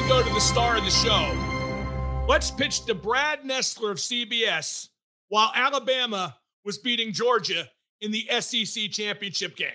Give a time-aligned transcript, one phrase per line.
[0.00, 4.88] we go to the star of the show, let's pitch to Brad Nessler of CBS
[5.28, 7.68] while Alabama was beating Georgia
[8.00, 9.68] in the SEC championship game.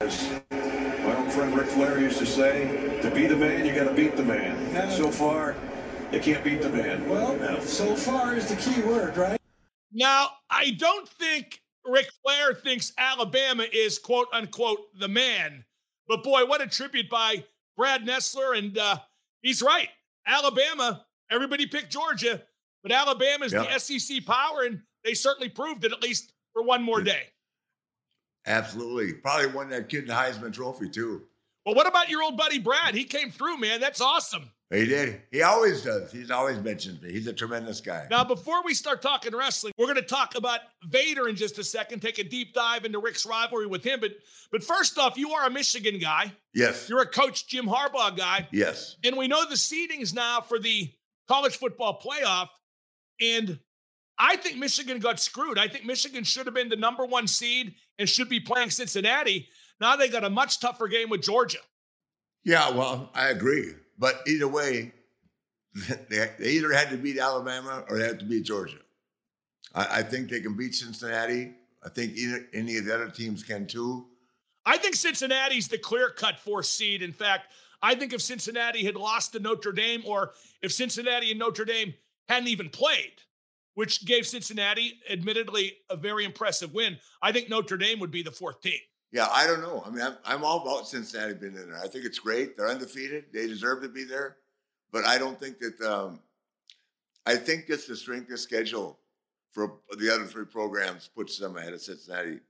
[0.00, 3.94] My old friend Ric Flair used to say, to be the man, you got to
[3.94, 4.56] beat the man.
[4.76, 5.56] And so far,
[6.12, 7.08] you can't beat the man.
[7.08, 7.60] Well, No.
[7.60, 9.40] so far is the key word, right?
[9.92, 15.64] Now, I don't think Ric Flair thinks Alabama is quote unquote the man,
[16.06, 17.44] but boy, what a tribute by
[17.78, 18.58] Brad Nessler.
[18.58, 18.98] And uh,
[19.40, 19.88] he's right.
[20.26, 22.42] Alabama, everybody picked Georgia,
[22.82, 23.62] but Alabama is Yeah.
[23.62, 27.22] the SEC power, and they certainly proved it at least for one more day.
[28.46, 29.14] Absolutely.
[29.14, 31.22] Probably won that kid the Heisman Trophy too.
[31.64, 32.94] Well, what about your old buddy Brad?
[32.94, 33.80] He came through, man.
[33.80, 34.50] That's awesome.
[34.70, 35.22] He did.
[35.30, 36.12] He always does.
[36.12, 37.10] He's always mentioned me.
[37.10, 38.06] He's a tremendous guy.
[38.10, 41.64] Now, before we start talking wrestling, we're going to talk about Vader in just a
[41.64, 43.98] second, take a deep dive into Ric's rivalry with him.
[44.00, 44.12] But
[44.52, 46.32] but first off, you are a Michigan guy.
[46.52, 46.88] Yes.
[46.88, 48.46] You're a coach Jim Harbaugh guy.
[48.52, 48.96] Yes.
[49.02, 50.92] And we know the seedings now for the
[51.28, 52.48] college football playoff.
[53.20, 53.60] And
[54.18, 55.58] I think Michigan got screwed.
[55.58, 59.48] I think Michigan should have been the number one seed and should be playing Cincinnati.
[59.80, 61.58] Now they got a much tougher game with Georgia.
[62.44, 63.74] Yeah, well, I agree.
[63.98, 64.92] But either way,
[66.08, 68.78] they, either had to beat Alabama or they had to beat Georgia.
[69.74, 71.52] I, I think they can beat Cincinnati.
[71.84, 74.06] I think either, any of the other teams can too.
[74.64, 77.02] I think Cincinnati's the clear cut fourth seed.
[77.02, 80.32] In fact, I think if Cincinnati had lost to Notre Dame or
[80.62, 81.94] if Cincinnati and Notre Dame
[82.28, 83.12] hadn't even played,
[83.74, 88.32] which gave Cincinnati, admittedly, a very impressive win, I think Notre Dame would be the
[88.32, 88.80] fourth team.
[89.10, 89.82] Yeah, I don't know.
[89.86, 91.80] I mean, I'm, I'm all about Cincinnati being in there.
[91.82, 92.56] I think it's great.
[92.56, 93.26] They're undefeated.
[93.32, 94.36] They deserve to be there.
[94.92, 95.80] But I don't think that.
[95.80, 96.20] Um,
[97.26, 98.98] I think just the strength of schedule
[99.52, 102.40] for the other three programs puts them ahead of Cincinnati.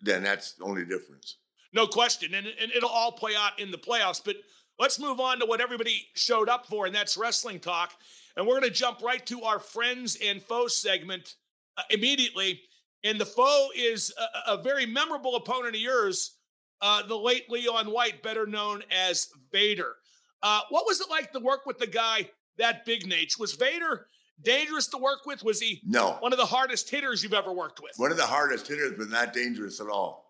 [0.00, 1.36] Then that's the only difference.
[1.72, 2.34] No question.
[2.34, 4.20] And, and it'll all play out in the playoffs.
[4.24, 4.36] But
[4.80, 7.92] let's move on to what everybody showed up for, and that's wrestling talk.
[8.36, 11.36] And we're going to jump right to our friends and foes segment
[11.76, 12.62] uh, immediately.
[13.04, 14.12] And the foe is
[14.46, 16.36] a, a very memorable opponent of yours,
[16.82, 19.94] uh, the late Leon White, better known as Vader.
[20.42, 23.38] Uh, what was it like to work with the guy that big, Naitch?
[23.38, 24.06] Was Vader
[24.42, 25.42] dangerous to work with?
[25.44, 27.92] Was he No, one of the hardest hitters you've ever worked with?
[27.96, 30.26] one of the hardest hitters, but not dangerous at all.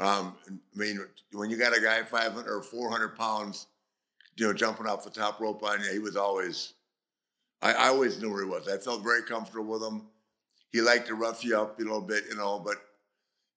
[0.00, 0.98] Um, I mean,
[1.32, 3.66] when you got a guy 500 or 400 pounds,
[4.36, 6.72] you know, jumping off the top rope on you, he was always,
[7.60, 8.66] I, I always knew where he was.
[8.66, 10.06] I felt very comfortable with him.
[10.72, 12.76] He liked to rough you up a little bit, you know, but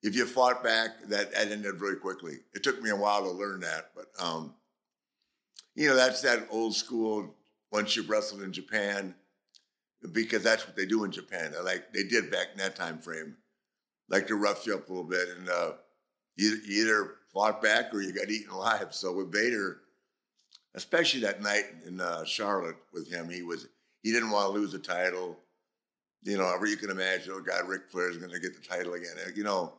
[0.04, 2.36] if you fought back, that, that ended very quickly.
[2.54, 4.54] It took me a while to learn that, but, um,
[5.76, 7.36] you know, that's that old school,
[7.72, 9.16] once you've wrestled in Japan,
[10.12, 11.52] because that's what they do in Japan.
[11.52, 13.38] They like they did back in that time frame,
[14.10, 15.72] like to rough you up a little bit, and uh,
[16.36, 18.94] you, you either fought back or you got eaten alive.
[18.94, 19.80] So with Vader,
[20.76, 23.68] especially that night in uh, Charlotte with him, he was
[24.04, 25.40] he didn't want to lose the title.
[26.26, 28.96] You know, you can imagine, oh God, Ric Flair is going to get the title
[28.96, 29.14] again.
[29.36, 29.74] You know,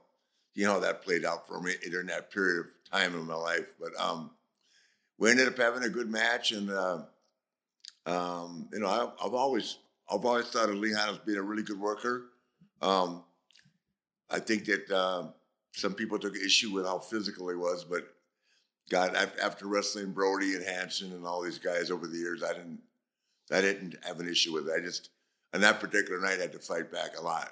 [0.55, 3.75] you know that played out for me during that period of time in my life.
[3.81, 4.31] But um,
[5.19, 7.03] we ended up having a good match, and uh,
[8.07, 11.65] um, you know, I, I've always I've always thought of Leon as being a really
[11.65, 12.27] good worker.
[12.81, 13.25] Um,
[14.31, 15.25] I think that uh,
[15.73, 18.07] some people took issue with how physical he was, but
[18.89, 22.81] God, after wrestling Brody and Hansen and all these guys over the years, I didn't,
[23.51, 24.75] I didn't have an issue with it.
[24.77, 25.11] I just,
[25.57, 27.51] on that particular night, had to fight back a lot.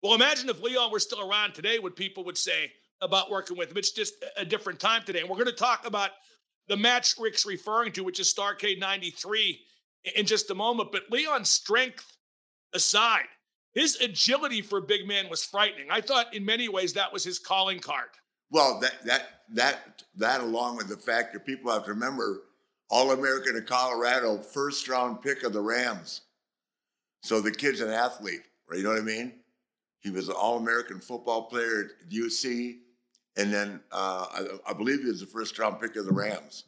[0.00, 2.72] Well, imagine if Leon were still around today, what people would say
[3.02, 3.76] about working with him.
[3.76, 5.20] It's just a different time today.
[5.20, 6.10] And we're going to talk about
[6.68, 9.60] the match Ric's referring to, which is Starcade 93
[10.14, 10.92] in just a moment.
[10.92, 12.16] But Leon's strength
[12.72, 13.26] aside,
[13.72, 15.88] his agility for a big man was frightening.
[15.90, 18.10] I thought in many ways that was his calling card.
[18.50, 19.22] Well, that that
[19.54, 22.42] that that along with the fact that people have to remember,
[22.88, 26.20] All American of Colorado, first round pick of the Rams.
[27.24, 28.76] So the kid's an athlete, right?
[28.76, 29.32] You know what I mean?
[30.00, 32.80] He was an All American football player at UC,
[33.38, 36.64] and then uh, I, I believe he was the first round pick of the Rams.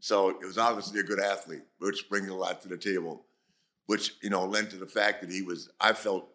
[0.00, 3.26] So it was obviously a good athlete, which brings a lot to the table,
[3.84, 5.68] which you know lent to the fact that he was.
[5.78, 6.26] I felt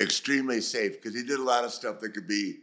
[0.00, 2.60] extremely safe because he did a lot of stuff that could be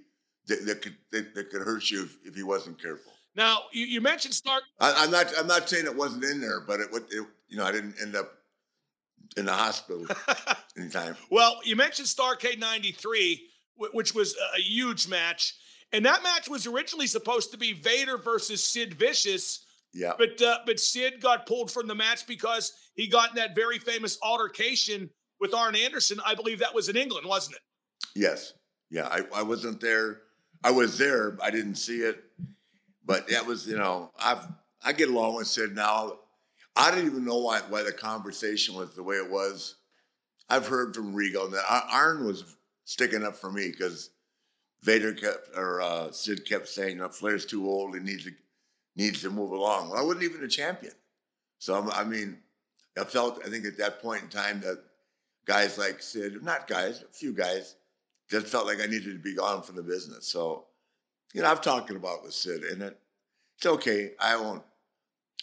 [0.47, 3.11] that, that could that, that could hurt you if, if he wasn't careful.
[3.35, 4.63] Now, you, you mentioned Stark.
[4.79, 7.65] I, I'm not I'm not saying it wasn't in there, but it, it you know
[7.65, 8.36] I didn't end up
[9.35, 10.05] in the hospital
[10.77, 11.15] anytime.
[11.29, 13.47] Well, you mentioned Starcade 93,
[13.93, 15.55] which was a huge match.
[15.93, 19.65] And that match was originally supposed to be Vader versus Sid Vicious.
[19.93, 23.55] Yeah, But uh, but Sid got pulled from the match because he got in that
[23.55, 25.09] very famous altercation
[25.39, 26.19] with Arn Anderson.
[26.25, 27.61] I believe that was in England, wasn't it?
[28.15, 28.53] yes,
[28.91, 29.07] yeah.
[29.07, 30.21] I, I wasn't there.
[30.63, 31.37] I was there.
[31.41, 32.21] I didn't see it.
[33.05, 34.45] But that was, you know, I've
[34.83, 36.19] I get along with Sid now.
[36.77, 39.75] I didn't even know why why the conversation was the way it was.
[40.47, 44.11] I've heard from Regal that Arn was sticking up for me because
[44.83, 47.95] Vader kept or uh, Sid kept saying, "No, Flair's too old.
[47.95, 48.31] He needs to
[48.95, 50.93] needs to move along." Well, I wasn't even a champion,
[51.57, 52.37] so I mean,
[52.97, 54.83] I felt I think at that point in time that
[55.45, 57.75] guys like Sid, not guys, a few guys,
[58.29, 60.27] just felt like I needed to be gone from the business.
[60.27, 60.65] So,
[61.33, 62.99] you know, I've talked about with Sid, and it,
[63.57, 64.11] it's okay.
[64.19, 64.63] I won't.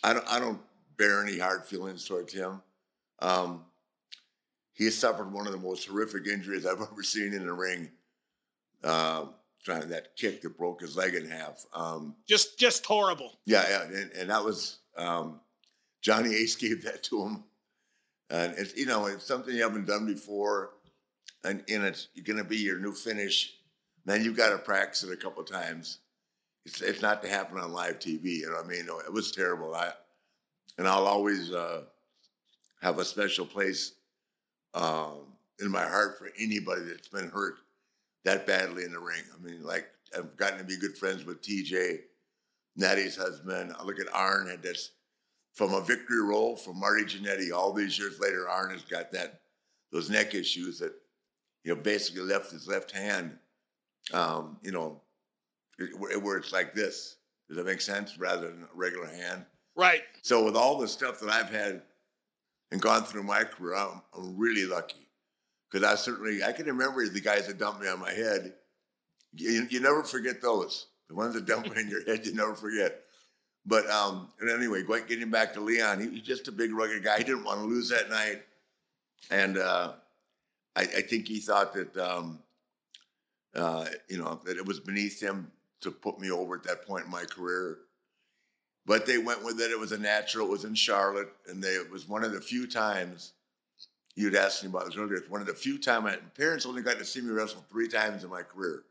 [0.04, 0.26] I don't.
[0.28, 0.60] I don't
[0.96, 2.62] bear any hard feelings towards him.
[3.20, 3.64] Um,
[4.73, 7.91] he suffered one of the most horrific injuries I've ever seen in the ring.
[8.82, 9.26] Uh,
[9.64, 11.64] trying that kick that broke his leg in half.
[11.73, 13.38] Um, just, just horrible.
[13.46, 15.41] Yeah, yeah, and, and that was um,
[16.02, 17.44] Johnny Ace gave that to him,
[18.31, 20.70] and it's you know it's something you haven't done before,
[21.44, 23.55] and, and it's going to be your new finish.
[24.05, 26.00] Then you've got to practice it a couple times.
[26.67, 28.40] It's, it's not to happen on live TV.
[28.40, 29.75] You know, what I mean, it was terrible.
[29.75, 29.93] I
[30.79, 31.82] and I'll always uh,
[32.82, 33.93] have a special place
[34.75, 35.19] um,
[35.61, 37.56] in my heart for anybody that's been hurt
[38.25, 39.23] that badly in the ring.
[39.32, 39.87] I mean, like
[40.17, 42.00] I've gotten to be good friends with TJ,
[42.79, 43.75] Nattie's husband.
[43.79, 44.91] I look at Arn had this
[45.53, 47.53] from a victory roll from Marty Jannetty.
[47.53, 49.41] All these years later, Arn has got that
[49.93, 50.93] those neck issues that
[51.62, 53.38] you know basically left his left hand,
[54.12, 55.00] um, you know,
[55.99, 57.17] where it's like this.
[57.47, 58.19] Does that make sense?
[58.19, 59.44] Rather than a regular hand.
[59.76, 60.03] Right.
[60.23, 61.82] So with all the stuff that I've had
[62.71, 65.09] and gone through my career, I'm, I'm really lucky
[65.71, 68.55] because I certainly I can remember the guys that dumped me on my head.
[69.37, 70.87] You, you never forget those.
[71.09, 73.00] The ones that dump me in your head, you never forget.
[73.67, 77.19] But um, and anyway, getting back to Leon, he, he's just a big rugged guy.
[77.19, 78.43] He didn't want to lose that night,
[79.31, 79.93] and uh,
[80.76, 82.41] I, I, think he thought that um,
[83.55, 85.50] uh, you know that it was beneath him
[85.81, 87.79] to put me over at that point in my career.
[88.86, 89.70] But they went with it.
[89.70, 90.46] It was a natural.
[90.46, 93.32] It was in Charlotte, and they, it was one of the few times
[94.14, 95.16] you'd asked me about this earlier.
[95.16, 97.88] It's one of the few times my parents only got to see me wrestle three
[97.88, 98.84] times in my career.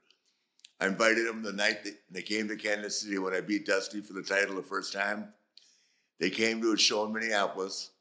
[0.80, 4.01] I invited them the night that they came to Kansas City when I beat Dusty
[4.01, 5.30] for the title the first time.
[6.19, 7.92] They came to a show in Minneapolis,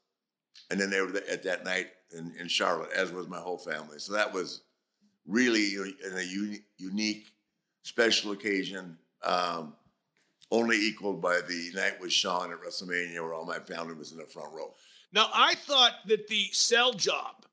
[0.69, 3.99] and then they were at that night in, in Charlotte, as was my whole family.
[3.99, 4.61] So that was
[5.25, 7.27] really a, a unique,
[7.83, 8.97] special occasion.
[9.23, 9.73] Um,
[10.53, 14.19] only equaled by the night with Shawn at WrestleMania, where all my family was in
[14.19, 14.71] the front row.
[15.11, 17.45] Now, I thought that the sell job,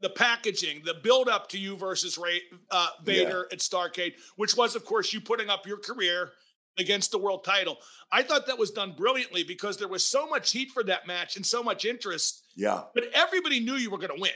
[0.00, 3.54] the packaging, the build up to you versus Ray, uh, Vader yeah.
[3.54, 6.32] at Starcade, which was, of course, you putting up your career
[6.78, 7.78] against the world title.
[8.10, 11.36] I thought that was done brilliantly because there was so much heat for that match
[11.36, 12.42] and so much interest.
[12.56, 12.82] Yeah.
[12.92, 14.32] But everybody knew you were going to win.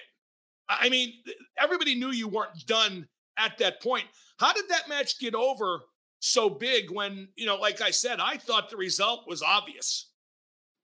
[0.69, 1.13] I mean,
[1.59, 4.05] everybody knew you weren't done at that point.
[4.39, 5.83] How did that match get over
[6.23, 10.07] so big when, you know, like I said, I thought the result was obvious.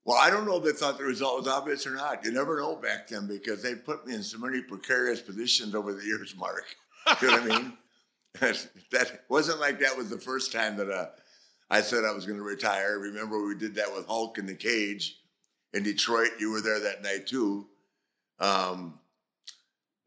[0.04, 2.24] Well, I don't know if they thought the result was obvious or not.
[2.24, 5.92] You never know back then because they put me in so many precarious positions over
[5.92, 6.64] the years, Mark.
[7.22, 7.72] You know what I mean?
[8.90, 11.06] that wasn't like that was the first time that uh,
[11.70, 12.98] I said I was going to retire.
[12.98, 15.16] Remember, we did that with Hulk in the cage
[15.72, 16.32] in Detroit.
[16.38, 17.66] You were there that night too.
[18.40, 18.98] Um,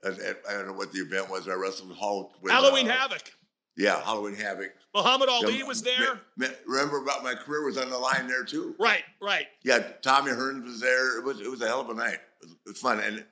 [0.03, 0.09] I,
[0.47, 1.47] I don't know what the event was.
[1.47, 3.31] I wrestled Hulk with Halloween uh, Havoc.
[3.77, 4.73] Yeah, Halloween Havoc.
[4.93, 6.19] Muhammad Ali yeah, was there.
[6.67, 8.75] remember about my career was on the line there too.
[8.77, 9.47] Right, right.
[9.63, 11.17] Yeah, Tommy Hearns was there.
[11.17, 12.19] It was it was a hell of a night.
[12.41, 13.23] It was, it was fun, and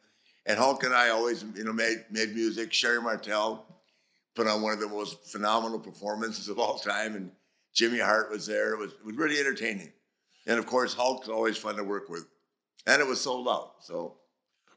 [0.46, 2.72] and Hulk and I always you know made made music.
[2.72, 3.66] Sherri Martel
[4.36, 7.32] put on one of the most phenomenal performances of all time, and
[7.74, 8.74] Jimmy Hart was there.
[8.74, 9.92] It was it was really entertaining,
[10.48, 12.26] and of course Hulk's always fun to work with,
[12.88, 13.74] and it was sold out.
[13.82, 14.16] So,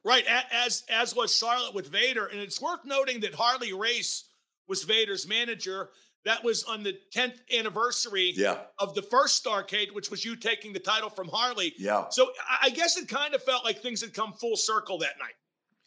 [0.02, 4.24] right as as was Charlotte with Vader, and it's worth noting that Harley Race
[4.72, 5.90] was Vader's manager.
[6.24, 8.60] That was on the 10th anniversary yeah.
[8.78, 11.74] of the first Starcade, which was you taking the title from Harley.
[11.76, 12.06] Yeah.
[12.08, 12.30] So
[12.62, 15.34] I guess it kind of felt like things had come full circle that night.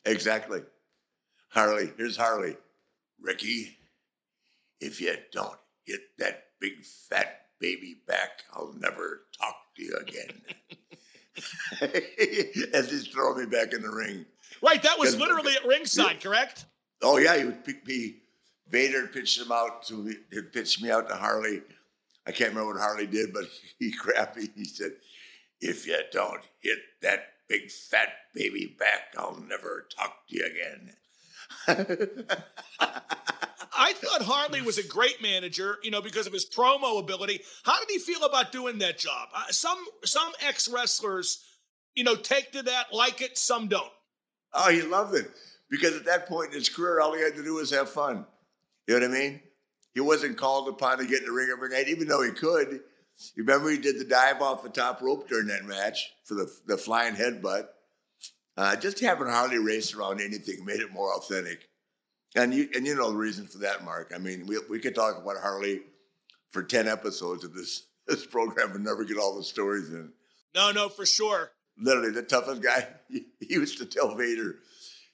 [0.06, 0.62] Exactly.
[1.50, 2.58] Harley, here's Harley.
[3.20, 3.76] Ricky,
[4.80, 6.74] if you don't hit that big
[7.10, 10.42] fat baby back, I'll never talk to you again.
[12.72, 14.26] As he's throwing me back in the ring.
[14.62, 16.66] Right, that was literally at ringside, correct?
[17.02, 18.22] Oh yeah, he would pick be
[18.70, 21.62] Vader pitched him out to he pitched me out to Harley.
[22.28, 23.46] I can't remember what Harley did, but
[23.80, 24.50] he grabbed me.
[24.56, 24.92] He said,
[25.62, 30.94] "If you don't hit that big fat baby back, I'll never talk to you again."
[33.78, 37.42] I thought Harley was a great manager, you know, because of his promo ability.
[37.64, 39.30] How did he feel about doing that job?
[39.36, 41.44] Uh, some some ex wrestlers,
[41.94, 43.38] you know, take to that, like it.
[43.38, 43.92] Some don't.
[44.54, 45.30] Oh, he loved it
[45.70, 48.26] because at that point in his career, all he had to do was have fun.
[48.88, 49.42] You know what I mean?
[49.94, 52.82] He wasn't called upon to get in the ring every night, even though he could.
[53.36, 56.52] You remember he did the dive off the top rope during that match for the
[56.66, 57.68] the flying headbutt.
[58.58, 61.70] Uh, just having Harley Race around anything made it more authentic.
[62.36, 64.12] And you and you know the reason for that, Mark.
[64.14, 65.82] I mean, we we could talk about Harley
[66.52, 70.12] for ten episodes of this this program and never get all the stories in.
[70.54, 71.52] No, no, for sure.
[71.78, 72.88] Literally, the toughest guy.
[73.10, 74.58] He, he used to tell Vader,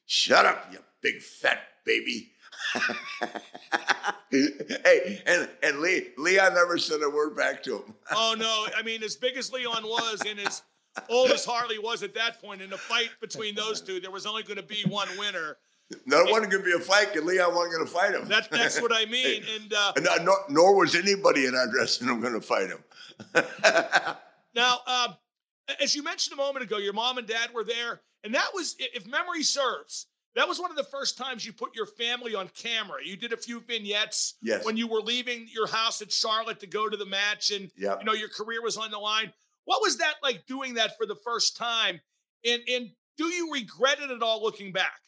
[0.08, 2.32] "Shut up, you big fat baby."
[4.32, 7.94] hey, and and Lee Leon never said a word back to him.
[8.16, 10.64] oh no, I mean, as big as Leon was and as
[11.10, 14.26] old as Harley was at that point, in a fight between those two, there was
[14.26, 15.58] only going to be one winner.
[16.06, 18.26] No, going to be a fight because Leon wasn't going to fight him.
[18.30, 19.44] That, that's what I mean.
[19.56, 22.70] And uh, And, uh, nor, nor was anybody in our dressing room going to fight
[22.70, 22.84] him.
[24.56, 25.16] now, um,
[25.82, 28.76] as you mentioned a moment ago, your mom and dad were there, and that was,
[28.80, 32.48] if memory serves, that was one of the first times you put your family on
[32.50, 32.98] camera.
[33.04, 34.64] You did a few vignettes Yes.
[34.66, 38.00] when you were leaving your house at Charlotte to go to the match, and Yep.
[38.00, 39.34] you know your career was on the line.
[39.66, 42.02] What was that like doing that for the first time?
[42.46, 45.02] And and do you regret it at all looking back?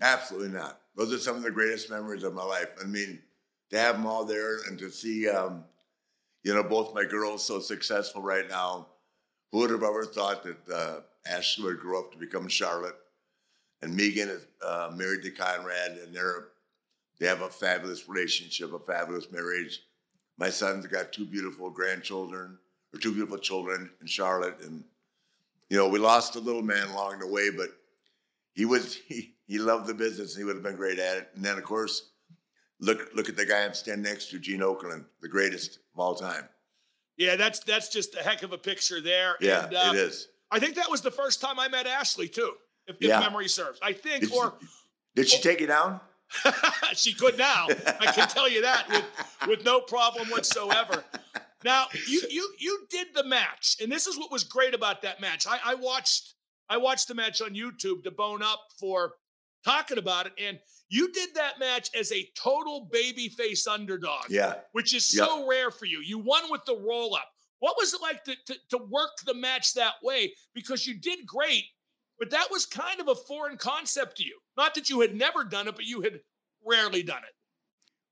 [0.00, 0.80] Absolutely not.
[0.96, 2.68] Those are some of the greatest memories of my life.
[2.80, 3.22] I mean,
[3.70, 5.64] to have them all there and to see, um,
[6.42, 8.88] you know, both my girls so successful right now.
[9.52, 12.96] Who would have ever thought that uh, Ashley would grow up to become Charlotte?
[13.82, 16.48] And Megan is uh, married to Conrad, and they're
[17.18, 19.82] they have a fabulous relationship, a fabulous marriage.
[20.38, 22.58] My son's got two beautiful grandchildren,
[22.92, 24.82] or two beautiful children in Charlotte, and
[25.72, 27.70] you know, we lost a little man along the way, but
[28.52, 30.36] he was he, he loved the business.
[30.36, 31.30] He would have been great at it.
[31.34, 32.10] And then, of course,
[32.78, 36.14] look look at the guy I'm standing next to, Gene Okerlund, the greatest of all
[36.14, 36.46] time.
[37.16, 39.36] Yeah, that's that's just a heck of a picture there.
[39.40, 40.28] Yeah, and, uh, it is.
[40.50, 42.52] I think that was the first time I met Ashley too,
[42.86, 43.78] if, if memory serves.
[43.82, 44.54] I think, Did she, or
[45.14, 46.00] did she take you down?
[46.94, 47.66] she could now.
[48.00, 49.04] I can tell you that with
[49.48, 51.04] with no problem whatsoever.
[51.64, 55.20] Now you you you did the match, and this is what was great about that
[55.20, 55.46] match.
[55.46, 56.34] I, I watched
[56.68, 59.12] I watched the match on YouTube to bone up for
[59.64, 60.58] talking about it, and
[60.88, 64.24] you did that match as a total babyface underdog.
[64.28, 64.56] Yeah.
[64.72, 66.00] which is so rare for you.
[66.04, 67.28] You won with the roll up.
[67.60, 70.34] What was it like to, to, to work the match that way?
[70.54, 71.64] Because you did great,
[72.22, 74.38] but that was kind of a foreign concept to you.
[74.56, 76.20] Not that you had never done it, but you had
[76.64, 77.34] rarely done it.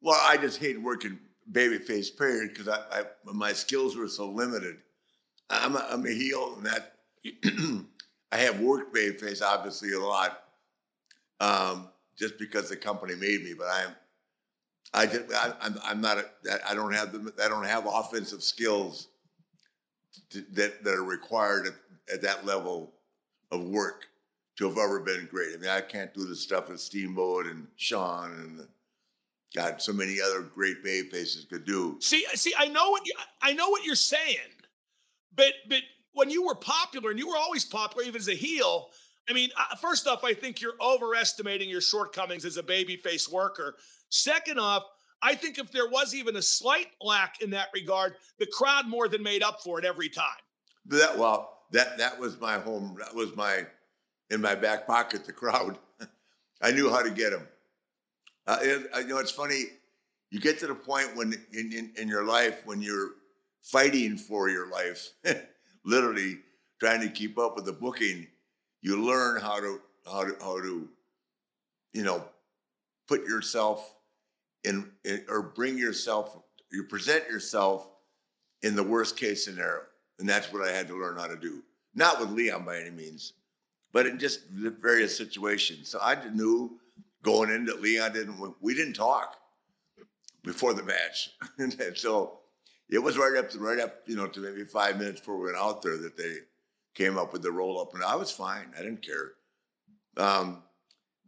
[0.03, 1.17] Well, I just hate working
[1.53, 3.03] babyface period because I, I
[3.33, 4.79] my skills were so limited.
[5.49, 6.97] I'm a, I'm a heel, and that
[8.33, 10.43] I have worked babyface obviously a lot,
[11.39, 11.89] um,
[12.19, 13.55] just because the company made me.
[13.57, 13.95] But I'm
[14.93, 16.25] I just I, I'm I'm not a,
[16.69, 19.07] I don't have the I don't have offensive skills
[20.31, 21.75] to, that that are required at,
[22.13, 22.95] at that level
[23.51, 24.07] of work
[24.59, 25.55] to have ever been great.
[25.55, 28.67] I mean, I can't do the stuff that Steamboat and Shawn and
[29.55, 31.97] God, so many other great baby faces could do.
[32.01, 34.39] See, see, I know what you, I know what you're saying,
[35.35, 35.81] but but
[36.13, 38.89] when you were popular and you were always popular, even as a heel.
[39.29, 43.77] I mean, uh, first off, I think you're overestimating your shortcomings as a babyface worker.
[44.09, 44.83] Second off,
[45.23, 49.09] I think if there was even a slight lack in that regard, the crowd more
[49.09, 50.25] than made up for it every time.
[50.87, 52.97] That well, that that was my home.
[52.99, 53.67] That was my
[54.31, 55.25] in my back pocket.
[55.25, 55.79] The crowd,
[56.63, 57.47] I knew how to get them.
[58.47, 59.65] Uh, and, uh, you know, it's funny.
[60.31, 63.11] You get to the point when in, in in your life when you're
[63.63, 65.11] fighting for your life,
[65.85, 66.39] literally
[66.81, 68.27] trying to keep up with the booking.
[68.83, 70.89] You learn how to how to how to,
[71.93, 72.25] you know,
[73.07, 73.97] put yourself
[74.65, 76.37] in, in or bring yourself.
[76.73, 77.89] You present yourself
[78.63, 79.83] in the worst case scenario.
[80.21, 81.63] And that's what I had to learn how to do.
[81.95, 83.33] Not with Leon by any means,
[83.93, 85.89] but in just various situations.
[85.89, 86.79] So I knew
[87.23, 89.37] going in that Leon didn't, we didn't talk
[90.45, 91.31] before the match.
[91.59, 92.39] and so
[92.89, 95.47] it was right up to, right up, you know, to maybe five minutes before we
[95.47, 96.37] went out there that they
[96.95, 98.73] came up with the roll up and I was fine.
[98.77, 99.33] I didn't care.
[100.17, 100.63] Um,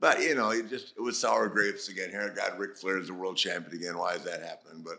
[0.00, 2.11] but you know, it just, it was sour grapes again.
[2.11, 3.96] Here, God, Ric Flair is the world champion again.
[3.96, 4.82] Why is that happening?
[4.84, 4.99] But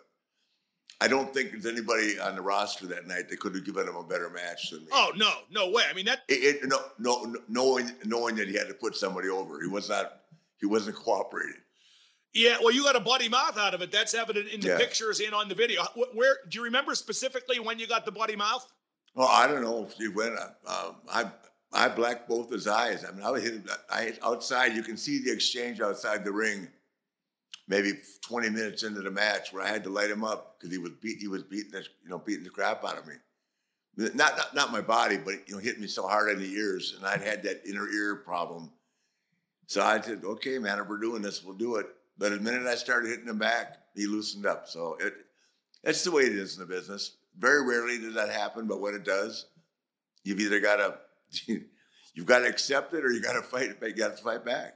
[1.01, 3.95] I don't think there's anybody on the roster that night that could have given him
[3.95, 4.87] a better match than me.
[4.91, 5.83] Oh no, no way!
[5.89, 6.21] I mean that.
[6.29, 9.67] It, it, no, no, no- knowing knowing that he had to put somebody over, he
[9.67, 10.19] was not
[10.59, 11.55] he wasn't cooperating.
[12.33, 13.91] Yeah, well, you got a bloody mouth out of it.
[13.91, 14.77] That's evident in the Yeah.
[14.77, 15.83] pictures and on the video.
[15.83, 18.65] Wh- Where do you remember specifically when you got the bloody mouth?
[19.13, 20.35] Well, I don't know if he went.
[20.65, 21.31] Uh, I
[21.73, 23.03] I blacked both his eyes.
[23.03, 23.61] I mean, I was hit.
[23.89, 24.73] I outside.
[24.73, 26.69] You can see the exchange outside the ring.
[27.67, 30.77] Maybe 20 minutes into the match, where I had to light him up because he
[30.77, 31.19] was beat.
[31.19, 33.13] He was beating the you know beating the crap out of me.
[33.95, 36.93] Not, not not my body, but you know, hit me so hard in the ears,
[36.97, 38.71] and I'd had that inner ear problem.
[39.67, 42.67] So I said, "Okay, man, if we're doing this, we'll do it." But the minute
[42.67, 44.67] I started hitting him back, he loosened up.
[44.67, 45.13] So it,
[45.83, 47.17] that's the way it is in the business.
[47.37, 49.47] very rarely does that happen, but when it does,
[50.23, 50.97] you've either got to
[52.13, 53.69] you've got to accept it or you got to fight.
[53.81, 54.75] You got to fight back.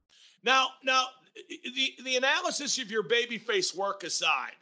[0.43, 1.05] Now, now,
[1.35, 4.55] the the analysis of your babyface work aside,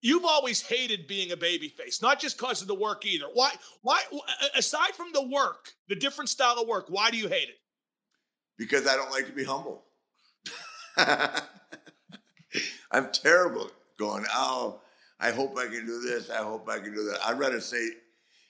[0.00, 3.26] you've always hated being a babyface, not just because of the work either.
[3.32, 3.52] Why?
[3.82, 4.02] Why?
[4.54, 7.58] Aside from the work, the different style of work, why do you hate it?
[8.58, 9.84] Because I don't like to be humble.
[12.90, 14.80] I'm terrible going, oh,
[15.20, 16.30] I hope I can do this.
[16.30, 17.18] I hope I can do that.
[17.24, 17.88] I'd rather say,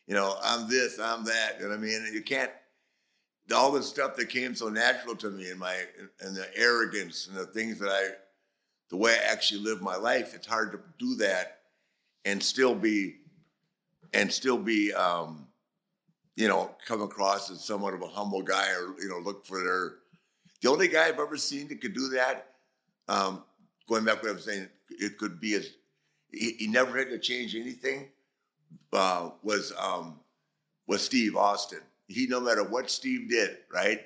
[0.06, 1.56] you know, I'm this, I'm that.
[1.58, 2.10] You know what I mean?
[2.12, 2.50] You can't,
[3.52, 5.76] all the stuff that came so natural to me and my,
[6.20, 8.10] and the arrogance and the things that I,
[8.90, 11.60] the way I actually live my life, it's hard to do that
[12.24, 13.16] and still be,
[14.12, 15.46] and still be, um,
[16.36, 19.62] you know, come across as somewhat of a humble guy or, you know, look for
[19.62, 19.92] their,
[20.60, 22.54] the only guy I've ever seen that could do that,
[23.08, 23.42] um,
[23.88, 25.70] going back to what I was saying, it could be as
[26.30, 28.08] he, he never had to change anything.
[28.92, 30.18] Uh, was um,
[30.86, 31.80] was Steve Austin?
[32.12, 34.00] He no matter what Steve did, right?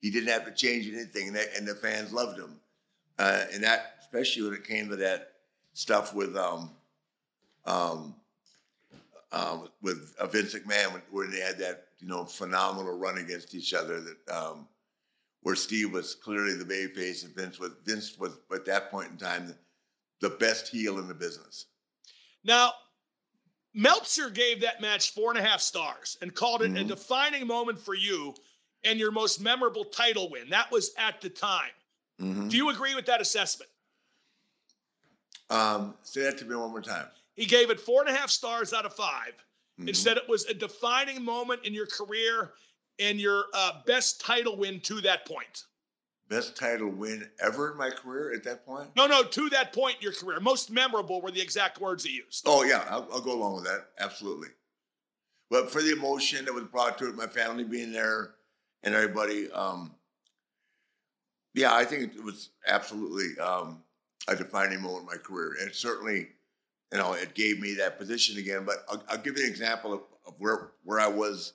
[0.00, 2.60] He didn't have to change anything, and, that, and the fans loved him.
[3.18, 5.32] Uh, and that, especially when it came to that
[5.72, 6.70] stuff with um,
[7.64, 8.14] um,
[9.32, 13.54] um, with uh, Vince McMahon, when, when, they had that you know phenomenal run against
[13.54, 14.68] each other, that um,
[15.42, 19.16] where Steve was clearly the babyface and Vince was Vince was at that point in
[19.16, 21.66] time the, the best heel in the business.
[22.44, 22.72] Now,
[23.74, 26.78] Meltzer gave that match four and a half stars and called it mm-hmm.
[26.78, 28.34] a defining moment for you
[28.84, 30.50] and your most memorable title win.
[30.50, 31.70] That was at the time.
[32.20, 32.48] Mm-hmm.
[32.48, 33.70] Do you agree with that assessment?
[35.50, 37.06] Um, say that to me one more time.
[37.34, 39.88] He gave it four and a half stars out of 5 mm-hmm.
[39.88, 42.52] and said it was a defining moment in your career
[42.98, 45.64] and your uh, best title win to that point.
[46.28, 48.90] Best title win ever in my career at that point?
[48.94, 50.40] No, no, to that point in your career.
[50.40, 52.44] Most memorable were the exact words he used.
[52.46, 53.86] Oh, yeah, I'll, I'll go along with that.
[53.98, 54.48] Absolutely.
[55.50, 58.34] But for the emotion that was brought to it, my family being there
[58.82, 59.94] and everybody, um,
[61.54, 63.82] yeah, I think it was absolutely um,
[64.28, 65.54] a defining moment in my career.
[65.62, 66.28] And certainly,
[66.92, 68.64] you know, it gave me that position again.
[68.66, 71.54] But I'll, I'll give you an example of, of where, where I was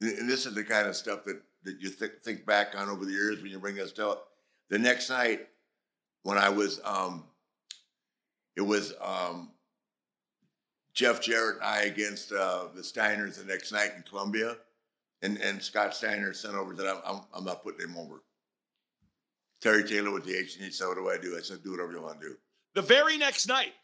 [0.00, 3.04] and this is the kind of stuff that, that you th- think back on over
[3.04, 4.18] the years when you bring us to
[4.70, 5.46] the next night
[6.24, 7.24] when I was, um,
[8.56, 9.50] it was um,
[10.94, 14.56] Jeff Jarrett and I against uh, the Steiners the next night in Columbia,
[15.22, 18.22] and and Scott Steiner sent over that I'm, I'm, I'm not putting him over.
[19.60, 21.72] Terry Taylor with the H and he said, "What do I do?" I said, "Do
[21.72, 22.36] whatever you want to do."
[22.74, 23.74] The very next night.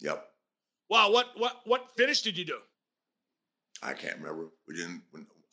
[0.00, 0.24] Yep.
[0.90, 1.10] Wow.
[1.10, 2.58] What what what finish did you do?
[3.82, 4.48] I can't remember.
[4.68, 5.02] We didn't.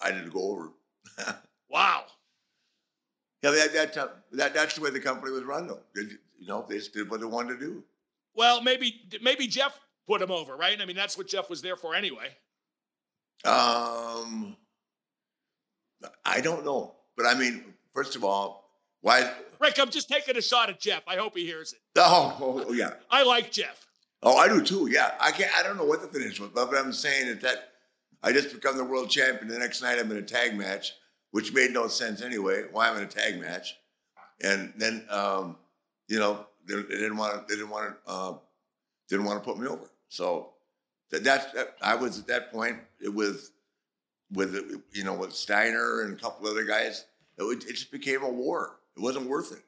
[0.01, 0.71] I didn't go over.
[1.73, 2.03] wow.
[3.41, 5.81] Yeah, that, that, that, that's the way the company was run, though.
[5.95, 7.83] You know, they just did what they wanted to do.
[8.35, 10.79] Well, maybe maybe Jeff put him over, right?
[10.79, 12.29] I mean, that's what Jeff was there for anyway.
[13.45, 14.55] Um,
[16.25, 18.69] I don't know, but I mean, first of all,
[19.01, 19.29] why?
[19.59, 21.03] Ric, I'm just taking a shot at Jeff.
[21.07, 21.79] I hope he hears it.
[21.97, 22.93] Oh, oh, oh yeah.
[23.11, 23.85] I like Jeff.
[24.23, 24.87] Oh, I do too.
[24.89, 25.51] Yeah, I can't.
[25.57, 27.69] I don't know what the finish was, but, but I'm saying that that
[28.23, 29.49] I just become the world champion.
[29.49, 30.93] The next night I'm in a tag match,
[31.33, 32.63] which made no sense anyway.
[32.71, 33.75] Why I'm in a tag match,
[34.41, 35.57] and then um,
[36.07, 37.45] you know they, they, didn't want to.
[37.49, 38.11] They didn't want to.
[38.11, 38.33] Uh,
[39.09, 39.89] didn't want to put me over.
[40.09, 40.51] So
[41.09, 42.77] that, that's that, I was at that point.
[43.01, 43.51] It was
[44.31, 47.05] with you know with Steiner and a couple other guys.
[47.39, 48.77] It, it just became a war.
[48.95, 49.63] It wasn't worth it.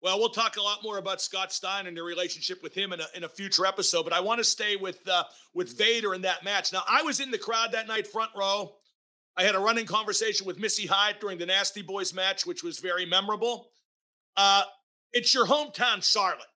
[0.00, 3.00] Well, we'll talk a lot more about Scott Stein and your relationship with him in
[3.00, 6.22] a, in a future episode, but I want to stay with uh, with Vader in
[6.22, 6.72] that match.
[6.72, 8.74] Now, I was in the crowd that night, front row.
[9.36, 12.78] I had a running conversation with Missy Hyatt during the Nasty Boys match, which was
[12.78, 13.68] very memorable.
[14.36, 14.62] Uh,
[15.12, 16.46] it's your hometown, Charlotte.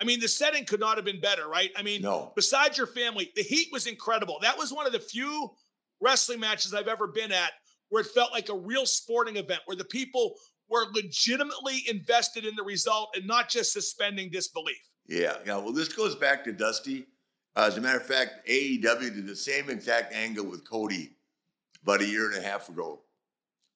[0.00, 1.70] I mean, the setting could not have been better, right?
[1.76, 2.32] I mean, No.
[2.36, 4.38] besides your family, the heat was incredible.
[4.42, 5.50] That was one of the few
[6.00, 7.52] wrestling matches I've ever been at
[7.88, 10.34] where it felt like a real sporting event, where the people
[10.68, 14.76] were legitimately invested in the result and not just suspending disbelief.
[15.06, 15.56] Yeah, yeah.
[15.56, 17.06] Well, this goes back to Dusty.
[17.54, 21.15] Uh, as a matter of fact, AEW did the same exact angle with Cody
[21.86, 23.00] about a year and a half ago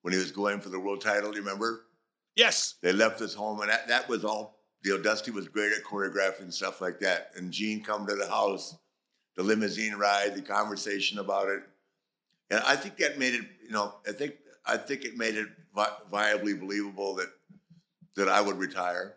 [0.02, 1.32] when he was going for the world title.
[1.32, 1.82] You remember?
[2.34, 2.74] Yes.
[2.82, 4.58] They left his home, and that, that was all.
[4.82, 7.32] You know, Dusty was great at choreographing stuff like that.
[7.36, 8.76] And Gene come to the house,
[9.36, 11.62] the limousine ride, the conversation about it,
[12.50, 13.44] and I think that made it.
[13.62, 17.28] You know, I think I think it made it vi- viably believable that
[18.16, 19.16] that I would retire.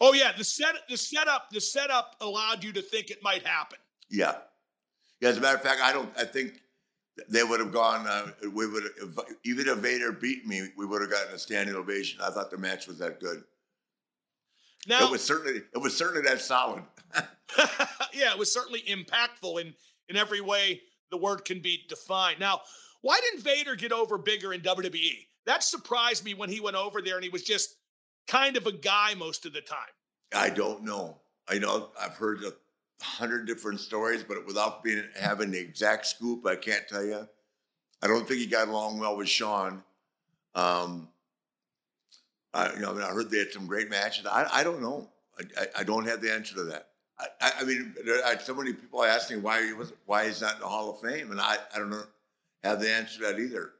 [0.00, 3.78] Oh yeah, the set the setup the setup allowed you to think it might happen.
[4.10, 4.36] Yeah.
[5.20, 5.30] Yeah.
[5.30, 6.10] As a matter of fact, I don't.
[6.18, 6.60] I think
[7.28, 8.06] they would have gone.
[8.06, 11.74] Uh, we would have, even if Vader beat me, we would have gotten a standing
[11.74, 12.20] ovation.
[12.22, 13.44] I thought the match was that good.
[14.86, 15.60] Now, it was certainly.
[15.74, 16.82] It was certainly that solid.
[18.12, 19.74] yeah, it was certainly impactful in
[20.08, 22.40] in every way the word can be defined.
[22.40, 22.62] Now,
[23.00, 25.26] why didn't Vader get over bigger in WWE?
[25.46, 27.76] That surprised me when he went over there and he was just
[28.26, 29.78] kind of a guy most of the time.
[30.34, 31.20] I don't know.
[31.48, 32.52] I know I've heard a
[33.02, 37.28] hundred different stories, but without being having the exact scoop, I can't tell you.
[38.02, 39.82] I don't think he got along well with Shawn.
[40.54, 41.08] Um,
[42.54, 44.26] I, you know, I, mean, I heard they had some great matches.
[44.26, 45.08] I, I don't know.
[45.38, 46.88] I, I, I don't have the answer to that.
[47.40, 50.40] I, I, mean, there are so many people ask me why he was why he's
[50.40, 52.02] not in the Hall of Fame, and I, I don't know
[52.64, 53.72] have the answer to that either.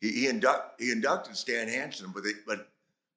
[0.00, 2.68] He he, induct, he inducted Stan Hansen, but they, but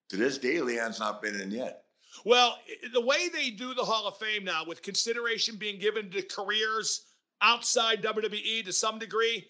[0.10, 1.85] to this day, Leon's not been in yet.
[2.24, 2.58] Well,
[2.94, 7.02] the way they do the Hall of Fame now, with consideration being given to careers
[7.42, 9.48] outside WWE to some degree,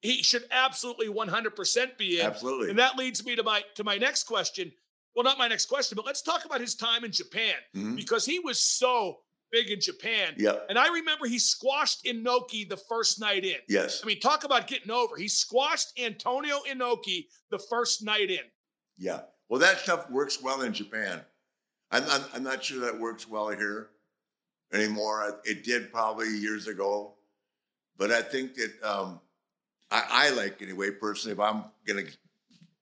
[0.00, 2.26] he should absolutely 100% be in.
[2.26, 2.70] Absolutely.
[2.70, 4.72] And that leads me to my to my next question.
[5.16, 7.96] Well, not my next question, but let's talk about his time in Japan Mhm.
[7.96, 9.20] because he was so
[9.52, 10.34] big in Japan.
[10.36, 10.58] Yeah.
[10.68, 13.58] And I remember he squashed Inoki the first night in.
[13.68, 14.00] Yes.
[14.02, 15.16] I mean, talk about getting over.
[15.16, 18.50] He squashed Antonio Inoki the first night in.
[18.98, 19.20] Yeah.
[19.48, 21.24] Well, that stuff works well in Japan.
[21.90, 23.90] I'm, I'm, I'm not sure that works well here
[24.72, 25.40] anymore.
[25.44, 27.12] It did probably years ago,
[27.96, 29.20] but I think that um,
[29.90, 31.34] I, I like anyway personally.
[31.34, 32.04] If I'm gonna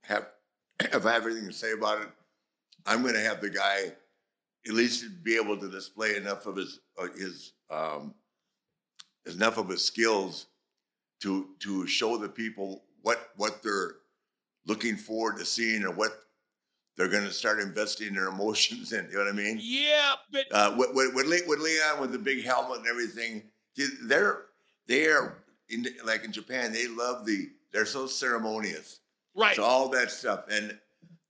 [0.02, 0.28] have
[0.80, 2.08] if I have anything to say about it,
[2.86, 3.92] I'm gonna have the guy
[4.66, 8.14] at least be able to display enough of his uh, his um,
[9.26, 10.46] enough of his skills
[11.20, 13.96] to to show the people what what they're
[14.66, 16.21] looking forward to seeing or what
[16.96, 19.07] they're going to start investing their emotions in.
[19.11, 19.59] You know what I mean?
[19.61, 23.42] Yeah, but Uh, with, with, with Le- with Leon with the big helmet and everything,
[24.05, 24.44] they're
[24.87, 26.72] they're in, like in Japan.
[26.72, 27.50] They love the.
[27.72, 29.00] They're so ceremonious.
[29.35, 29.57] right.
[29.57, 30.78] So all that stuff, and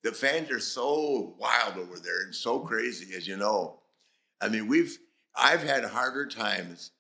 [0.03, 3.79] the fans are so wild over there and so crazy, as you know.
[4.41, 4.99] I mean, we've
[5.37, 6.91] I've had harder times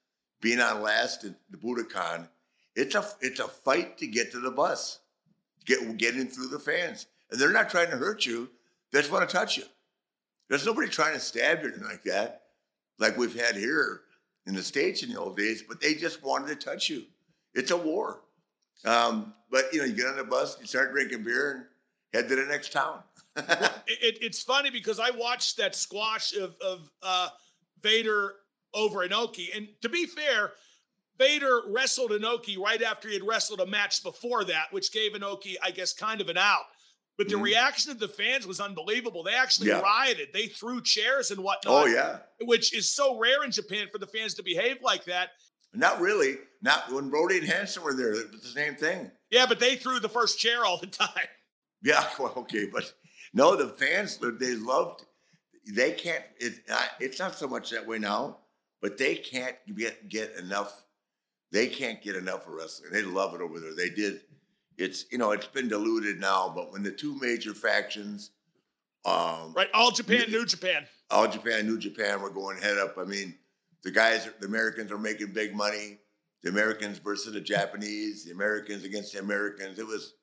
[0.40, 2.28] being on last at the Budokan.
[2.76, 5.00] It's a it's a fight to get to the bus,
[5.66, 8.48] get getting through the fans, and they're not trying to hurt you.
[8.92, 9.64] They just want to touch you.
[10.48, 12.42] There's nobody trying to stab you like that,
[12.98, 14.02] like we've had here
[14.46, 15.64] in the states in the old days.
[15.66, 17.04] But they just wanted to touch you.
[17.54, 18.20] It's a war.
[18.84, 21.64] Um, but you know, you get on the bus, you start drinking beer, and
[22.12, 22.98] head to the next town.
[23.36, 27.28] it- it's funny because I watched that squash of, of uh,
[27.80, 28.34] Vader
[28.74, 29.56] over Inoki.
[29.56, 30.52] And to be fair,
[31.18, 35.54] Vader wrestled Inoki right after he had wrestled a match before that, which gave Inoki,
[35.62, 36.64] I guess, kind of an out.
[37.18, 37.42] But the Mhm.
[37.42, 39.22] reaction of the fans was unbelievable.
[39.22, 39.80] They actually Yeah.
[39.80, 40.32] rioted.
[40.32, 41.82] They threw chairs and whatnot.
[41.84, 45.30] oh yeah, Which is so rare in Japan for the fans to behave like that.
[45.74, 46.38] not really.
[46.60, 48.12] Not when Brody and Hansen were there.
[48.12, 49.10] It was the same thing.
[49.30, 51.28] Yeah, but they threw the first chair all the time.
[51.82, 52.92] Yeah, well, okay, but
[53.32, 55.04] no, the fans they loved.
[55.66, 56.24] They can't.
[56.38, 56.64] It,
[57.00, 58.40] it's not so much that way now,
[58.80, 60.84] but they can't get get enough.
[61.52, 62.90] They can't get enough of wrestling.
[62.92, 63.74] They love it over there.
[63.74, 64.22] They did.
[64.78, 68.30] It's you know it's been diluted now, but when the two major factions,
[69.04, 69.68] um, Right?
[69.74, 70.86] All Japan, New Japan.
[71.10, 72.96] all Japan, New Japan were going head up.
[72.98, 73.34] I mean,
[73.82, 75.98] the guys, the Americans are making big money.
[76.42, 79.78] The Americans versus the Japanese, the Americans against the Americans.
[79.78, 80.14] It was,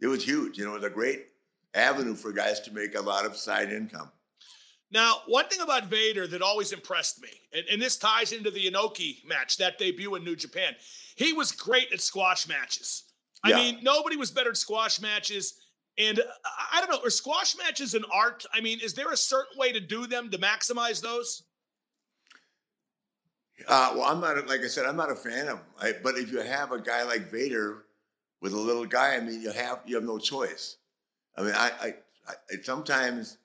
[0.00, 0.56] it was huge.
[0.56, 1.26] You know, it was a great
[1.74, 4.10] avenue for guys to make a lot of side income.
[4.92, 8.70] Now, one thing about Vader that always impressed me, and, and this ties into the
[8.70, 10.74] Inoki match, that debut in New Japan,
[11.16, 13.02] he was great at squash matches.
[13.44, 15.60] I mean, nobody was better at squash matches.
[15.96, 16.20] And
[16.72, 18.44] I don't know, are squash matches an art?
[18.52, 21.44] I mean, is there a certain way to do them to maximize those?
[23.68, 25.60] Uh, well, I'm not, like I said, I'm not a fan of.
[25.80, 27.84] I, but if you have a guy like Vader
[28.40, 30.76] with a little guy, I mean, you have you have no choice.
[31.36, 31.94] I mean, I, I,
[32.28, 33.38] I sometimes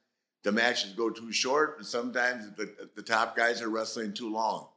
[0.44, 4.70] the matches go too short, and sometimes the, the top guys are wrestling too long,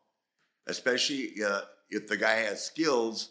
[0.66, 3.30] especially uh, if the guy has skills,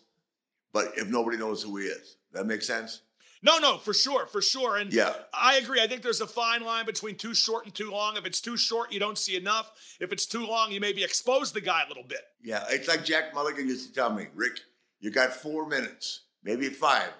[0.73, 2.17] but if nobody knows who he is.
[2.33, 3.01] That makes sense?
[3.43, 4.77] No, no, for sure, for sure.
[4.77, 5.13] And Yeah.
[5.33, 5.81] I agree.
[5.81, 8.15] I think there's a fine line between too short and too long.
[8.15, 9.71] If it's too short, you don't see enough.
[9.99, 12.21] If it's too long, you maybe expose the guy a little bit.
[12.43, 14.59] Yeah, it's like Jack Mulligan used to tell me, Ric,
[14.99, 17.11] you got four minutes, maybe five,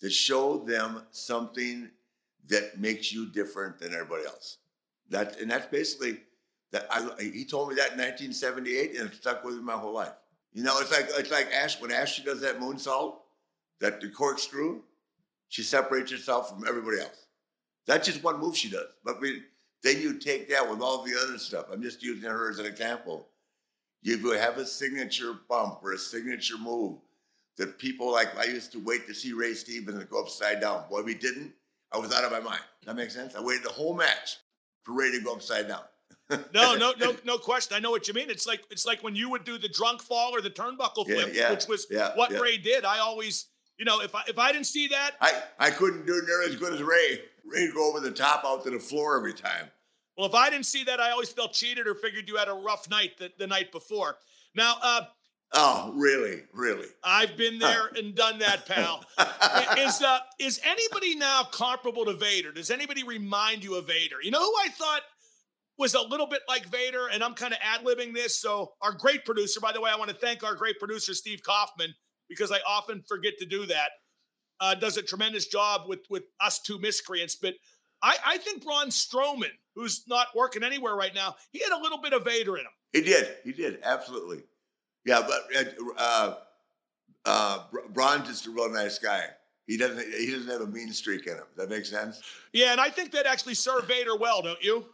[0.00, 1.90] to show them something
[2.48, 4.58] that makes you different than everybody else.
[5.10, 6.18] That and that's basically
[6.72, 6.86] that.
[6.90, 10.14] I, he told me that in 1978, and it stuck with me my whole life.
[10.52, 13.16] You know, it's like it's like Ash when Ashley does that moonsault,
[13.80, 14.82] that the corkscrew,
[15.48, 17.26] she separates herself from everybody else.
[17.86, 18.88] That's just one move she does.
[19.04, 19.42] But we,
[19.82, 21.66] then you take that with all the other stuff.
[21.72, 23.26] I'm just using her as an example.
[24.02, 26.98] If You have a signature bump or a signature move
[27.56, 28.36] that people like.
[28.38, 30.84] I used to wait to see Ray Stevens go upside down.
[30.90, 31.52] Boy, we didn't.
[31.92, 32.62] I was out of my mind.
[32.86, 33.34] That makes sense.
[33.34, 34.38] I waited the whole match
[34.82, 35.82] for Ray to go upside down.
[36.54, 37.76] No, no, no, no question.
[37.76, 38.30] I know what you mean.
[38.30, 41.30] It's like it's like when you would do the drunk fall or the turnbuckle flip,
[41.34, 42.38] yeah, which was yeah, what yeah.
[42.38, 42.84] Ray did.
[42.84, 43.46] I always,
[43.78, 46.42] you know, if I if I didn't see that, I, I couldn't do it near
[46.42, 47.20] as good as Ray.
[47.44, 49.70] Ray'd go over the top out to the floor every time.
[50.16, 52.54] well, if I didn't see that, I always felt cheated or figured you had a
[52.54, 54.16] rough night the, the night before.
[54.54, 55.02] Now, uh,
[55.54, 56.44] Oh, really?
[56.54, 56.86] Really?
[57.04, 59.04] I've been there and done that, pal.
[59.78, 62.52] is uh, is anybody now comparable to Vader?
[62.52, 64.16] Does anybody remind you of Vader?
[64.22, 65.02] You know who I thought
[65.82, 68.38] was a little bit like Vader, and I'm kind of ad libbing this.
[68.38, 71.42] So our great producer, by the way, I want to thank our great producer Steve
[71.42, 71.92] Kaufman
[72.28, 73.90] because I often forget to do that.
[74.60, 77.54] Uh, does a tremendous job with with us two miscreants, but.
[78.04, 81.98] I, I think Braun Strowman, who's not working anywhere right now, he had a little
[81.98, 82.72] bit of Vader in him.
[82.92, 83.36] He did.
[83.44, 83.78] He did.
[83.84, 84.42] Absolutely.
[85.04, 86.34] Yeah, but uh,
[87.24, 89.26] uh, Br- Braun's just a real nice guy.
[89.68, 90.04] He doesn't.
[90.18, 91.44] He doesn't have a mean streak in him.
[91.56, 92.20] Does that make sense?
[92.52, 94.84] Yeah, and I think that actually served Vader well, don't you?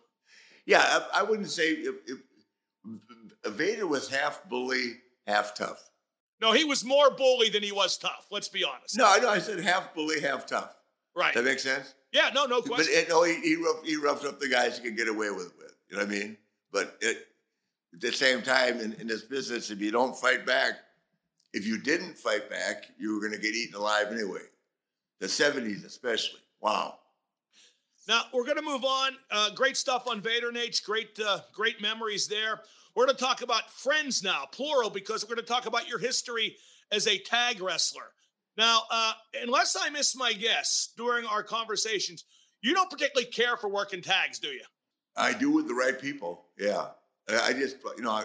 [0.68, 2.18] Yeah, I, I wouldn't say if, if,
[3.46, 5.82] Vader was half bully, half tough.
[6.42, 8.26] No, he was more bully than he was tough.
[8.30, 8.96] Let's be honest.
[8.96, 9.30] No, I know.
[9.30, 10.76] I said half bully, half tough.
[11.16, 11.32] right?
[11.32, 11.94] That makes sense.
[12.12, 12.94] Yeah, no, no But question.
[12.96, 15.56] it, no, he he roughed, he roughed up the guys he could get away with.
[15.58, 16.36] With you know what I mean.
[16.70, 17.16] But it,
[17.94, 20.74] at the same time, in, in this business, if you don't fight back,
[21.54, 24.42] if you didn't fight back, you were going to get eaten alive anyway.
[25.20, 26.40] The '70s, especially.
[26.60, 26.98] Wow.
[28.08, 29.12] Now we're going to move on.
[29.30, 30.82] Uh, great stuff on Vader Naitch.
[30.82, 32.60] Great, uh, great memories there.
[32.94, 35.98] We're going to talk about friends now, plural, because we're going to talk about your
[35.98, 36.56] history
[36.90, 38.10] as a tag wrestler.
[38.56, 42.24] Now, uh, unless I miss my guess during our conversations,
[42.62, 44.64] you don't particularly care for working tags, do you?
[45.16, 46.46] I do with the right people.
[46.58, 46.86] Yeah.
[47.28, 48.24] I just, you know, I,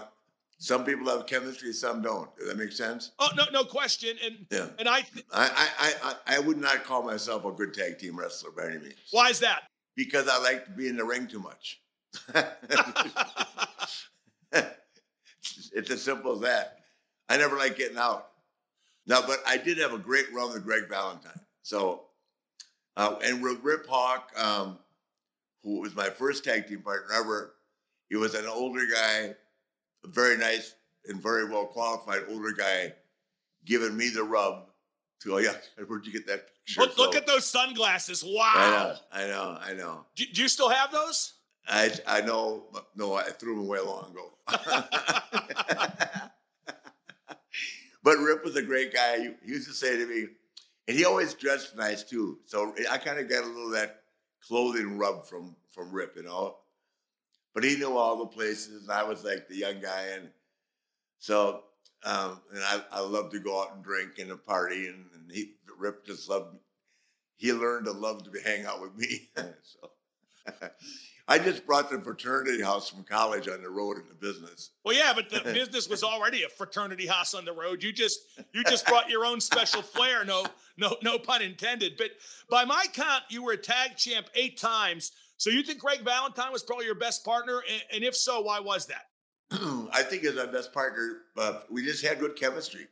[0.60, 2.34] some people have chemistry, some don't.
[2.38, 3.12] Does that make sense?
[3.20, 4.16] Oh no, no question.
[4.24, 4.68] And Yeah.
[4.80, 5.00] and I,
[5.34, 8.80] I, I, I, I would not call myself a good tag team wrestler by any
[8.80, 8.96] means.
[9.12, 9.64] why is that?
[9.96, 11.80] Because I like to be in the ring too much.
[15.74, 16.80] it's as simple as that.
[17.30, 18.30] I never like getting out.
[19.06, 21.40] No, but I did have a great run with Greg Valentine.
[21.62, 22.04] So,
[22.96, 24.78] uh, and with Rip Hawk, um,
[25.64, 27.56] who was my first tag team partner ever,
[28.10, 29.36] he was an older guy,
[30.04, 30.76] a very nice
[31.08, 32.94] and very well qualified older guy,
[33.66, 34.70] giving me the rub
[35.22, 35.54] to go, yeah,
[35.88, 36.48] where'd you get that
[36.78, 38.24] look, look at those sunglasses.
[38.24, 38.70] I Wow.
[38.70, 40.06] know, I know, I know.
[40.16, 41.34] Do, do you still have those?
[41.68, 44.34] I I know, but no, I threw them away long ago.
[48.04, 49.20] but Rip was a great guy.
[49.20, 50.28] He, he used to say to me,
[50.88, 52.40] and he always dressed nice too.
[52.46, 54.02] So eh, I kind of got a little of that
[54.46, 56.58] clothing rub from from Rip, you know.
[57.54, 60.30] But he knew all the places, and I was like the young guy, and
[61.20, 61.64] so
[62.06, 65.32] um, and I I loved to go out and drink and a party, and, and
[65.32, 66.54] he Rip just loved.
[66.54, 66.60] me.
[67.36, 69.30] He learned to love to be hang out with me.
[69.36, 69.92] so.
[71.26, 74.72] I just brought the fraternity house from college on the road in the business.
[74.84, 77.82] Well, yeah, but the business was already a fraternity house on the road.
[77.82, 78.20] You just
[78.54, 80.26] you just brought your own special flair.
[80.26, 80.46] No,
[80.78, 81.94] no, no pun intended.
[81.98, 82.12] But
[82.50, 85.14] by my count, you were a tag champ eight times.
[85.38, 87.64] So you think Greg Valentine was probably your best partner?
[87.72, 89.06] And, and if so, why was that?
[89.94, 92.88] I think as our best partner, uh, we just had good chemistry.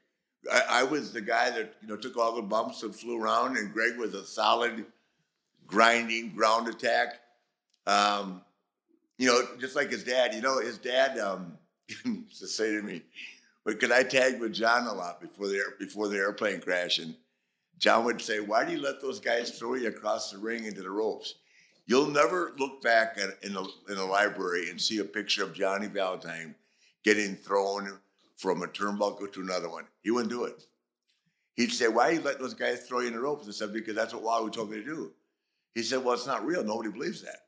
[0.51, 3.57] I, I was the guy that you know took all the bumps and flew around,
[3.57, 4.85] and Greg was a solid,
[5.65, 7.19] grinding ground attack.
[7.87, 8.41] Um,
[9.17, 10.33] you know, just like his dad.
[10.33, 11.57] You know, his dad um,
[12.05, 13.01] used to say to me,
[13.65, 17.15] because I tag with John a lot before the before the airplane crash, and
[17.79, 20.81] John would say, "Why do you let those guys throw you across the ring into
[20.81, 21.35] the ropes?"
[21.87, 25.53] You'll never look back at, in the, in a library and see a picture of
[25.53, 26.55] Johnny Valentine
[27.03, 27.99] getting thrown
[28.37, 29.85] from a turnbuckle to another one.
[30.01, 30.63] He wouldn't do it.
[31.55, 33.95] He'd say, "Why you let those guys throw you in the ropes?" I said, "Because
[33.95, 35.11] that's what Wahoo told me to do."
[35.75, 36.63] He said, "Well, it's not real.
[36.63, 37.41] Nobody believes that."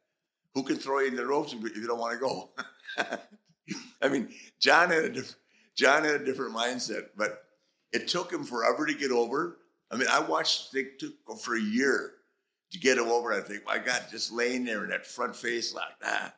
[0.53, 2.49] who can throw you in the ropes if you don't want to go?
[4.01, 5.35] I mean, John had a different,
[5.75, 7.45] John had a different mindset, but
[7.91, 9.57] it took him forever to get over.
[9.91, 12.13] I mean, I watched it took for a year
[12.73, 13.31] to get him over.
[13.31, 16.35] I think, my God, just laying there in that front face like that.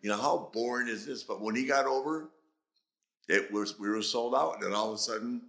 [0.00, 1.22] You know, how boring is this?
[1.22, 2.28] But when he got over,
[3.28, 4.54] it was we were sold out.
[4.54, 5.42] And then all of a sudden,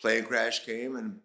[0.00, 1.20] plane crash came and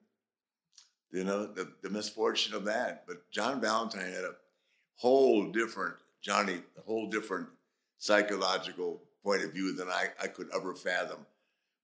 [1.12, 3.04] you know, the, the misfortune of that.
[3.08, 4.36] But John Valentine had a
[4.96, 7.48] whole different, Johnny, a whole different
[7.98, 11.26] psychological point of view than I, I could ever fathom.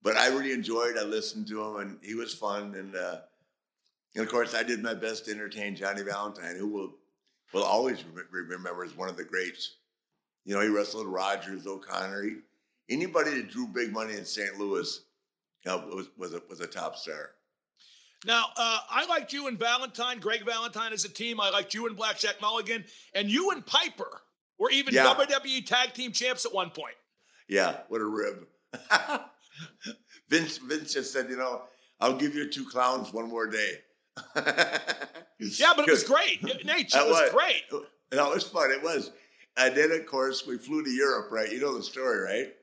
[0.02, 0.98] But I really enjoyed.
[0.98, 2.76] I listened to him, and he was fun.
[2.76, 3.18] And, uh,
[4.16, 6.94] and of course, I did my best to entertain Johnny Valentine, who will
[7.54, 9.76] will always remember as one of the greats.
[10.46, 12.24] You know, he wrestled Rogers, O'Connor.
[12.24, 12.36] He,
[12.90, 14.58] anybody that drew big money in St.
[14.58, 15.02] Louis
[15.66, 17.32] you know, was was a, was a top star.
[18.26, 21.40] Now, uh, I liked you and Valentine, Greg Valentine as a team.
[21.40, 24.22] I liked you and Blackjack Mulligan, and you and Piper
[24.58, 25.14] were even yeah.
[25.14, 26.96] WWE Tag Team Champs at one point.
[27.48, 28.48] Yeah, what a rib.
[30.30, 31.64] Vince Vince just said, you know,
[32.00, 33.74] I'll give you two clowns one more day.
[35.40, 36.44] yeah, but it was great.
[36.44, 37.64] Nate, it was, was great.
[38.14, 38.72] No, it was fun.
[38.72, 39.12] It was.
[39.58, 41.52] And then, of course, we flew to Europe, right?
[41.52, 42.54] You know the story, right?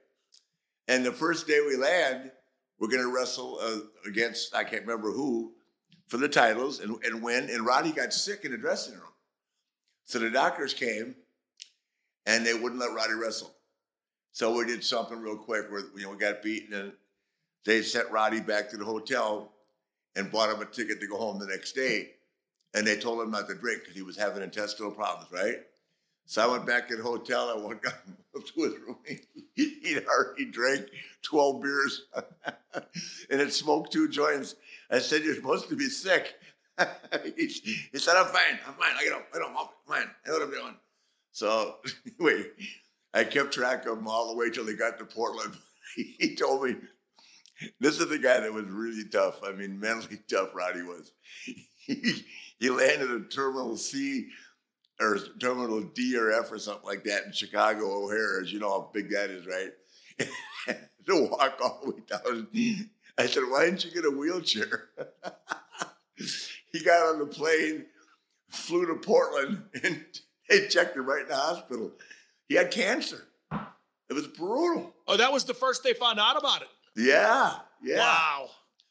[0.89, 2.31] And the first day we land,
[2.79, 5.53] we're going to wrestle uh, against, I can't remember who,
[6.09, 7.49] for the titles and, and win.
[7.51, 9.13] And Roddy got sick in the dressing room.
[10.05, 11.17] So the doctors came
[12.27, 13.55] and they wouldn't let Roddy wrestle.
[14.33, 16.93] So we did something real quick where you know, we got beaten and
[17.65, 19.53] they sent Roddy back to the hotel
[20.17, 22.11] and bought him a ticket to go home the next day.
[22.75, 25.59] And they told him not to drink because he was having intestinal problems, right?
[26.27, 27.51] So I went back to the hotel.
[27.51, 27.95] I went up
[28.35, 28.97] to his room.
[29.55, 30.87] He'd already drank
[31.23, 32.03] 12 beers
[33.31, 34.57] and had smoked two joints.
[34.91, 36.35] I said, You're supposed to be sick.
[37.37, 37.49] he,
[37.95, 38.59] said, I'm fine.
[38.67, 38.93] I'm fine.
[38.99, 39.27] I get up.
[39.35, 40.11] I don't, I'm fine.
[40.25, 40.75] I know what I'm doing.
[41.31, 41.77] So,
[42.21, 42.47] anyway,
[43.13, 45.55] I kept track of him all the way till he got to Portland.
[45.95, 46.77] he told me,
[47.81, 49.41] This is the guy that was really tough.
[49.45, 51.13] I mean, mentally tough, Roddy was.
[51.87, 52.25] He,
[52.59, 54.29] he landed in Terminal C
[55.01, 58.71] or Terminal D or F or something like that in Chicago O'Hare, as you know
[58.71, 59.73] how big that is, right?
[61.07, 62.89] to walk all the way down.
[63.19, 64.89] I said, why didn't you get a wheelchair?
[66.73, 67.87] he got on the plane,
[68.49, 70.05] flew to Portland, and
[70.49, 71.93] they checked him right in the hospital.
[72.49, 73.25] He had cancer.
[74.09, 74.95] It was brutal.
[75.07, 76.69] Oh, that was the first they found out about it.
[76.97, 77.99] Yeah, yeah.
[77.99, 78.51] Wow.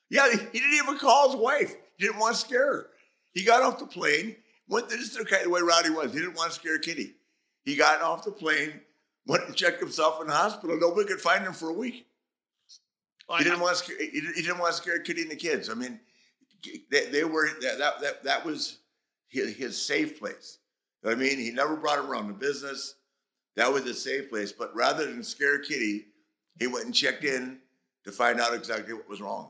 [0.09, 1.75] Yeah, he didn't even call his wife.
[1.97, 2.89] He didn't want to scare her.
[3.33, 4.35] He got off the plane,
[4.67, 6.13] went, this is the kind of way Roddy was.
[6.13, 7.15] He didn't want to scare Kitty.
[7.63, 8.81] He got off the plane,
[9.25, 10.77] went and checked himself in the hospital.
[10.79, 12.05] Nobody could find him for a week.
[13.37, 15.69] He didn't want to scare, he didn't want to scare Kitty and the kids.
[15.69, 15.99] I mean,
[16.91, 18.79] they, they were that, that that was
[19.29, 20.59] his, his safe place.
[21.05, 22.95] I mean, he never brought him around the business.
[23.55, 24.51] That was his safe place.
[24.51, 26.05] But rather than scare Kitty,
[26.59, 27.59] he went and checked in
[28.03, 29.49] to find out exactly what was wrong.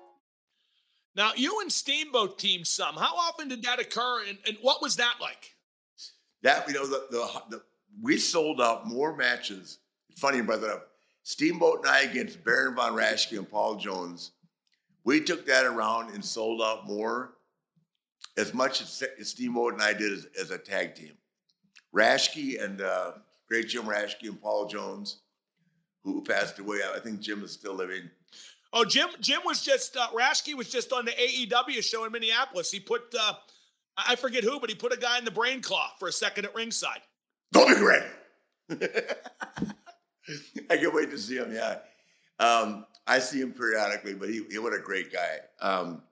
[1.15, 2.95] Now, you and Steamboat team some.
[2.95, 5.55] How often did that occur, and, and what was that like?
[6.43, 7.61] That you know, the, the, the
[8.01, 9.79] we sold out more matches.
[10.17, 10.81] Funny, brother.
[11.23, 14.31] Steamboat and I against Baron von Raschke and Paul Jones.
[15.03, 17.33] We took that around and sold out more,
[18.37, 21.13] as much as Steamboat and I did as, as a tag team.
[21.93, 23.13] Raschke and uh,
[23.47, 25.19] great Jim Raschke and Paul Jones,
[26.03, 26.79] who passed away.
[26.95, 28.09] I think Jim is still living.
[28.73, 29.09] Oh, Jim!
[29.19, 32.71] Jim was just uh, Raschke was just on the AEW show in Minneapolis.
[32.71, 33.33] He put uh,
[33.97, 36.45] I forget who, but he put a guy in the brain claw for a second
[36.45, 37.01] at ringside.
[37.51, 38.03] Don't be great.
[40.69, 41.53] I can't wait to see him.
[41.53, 41.79] Yeah,
[42.39, 45.39] um, I see him periodically, but he, he what a great guy.
[45.59, 46.03] Um,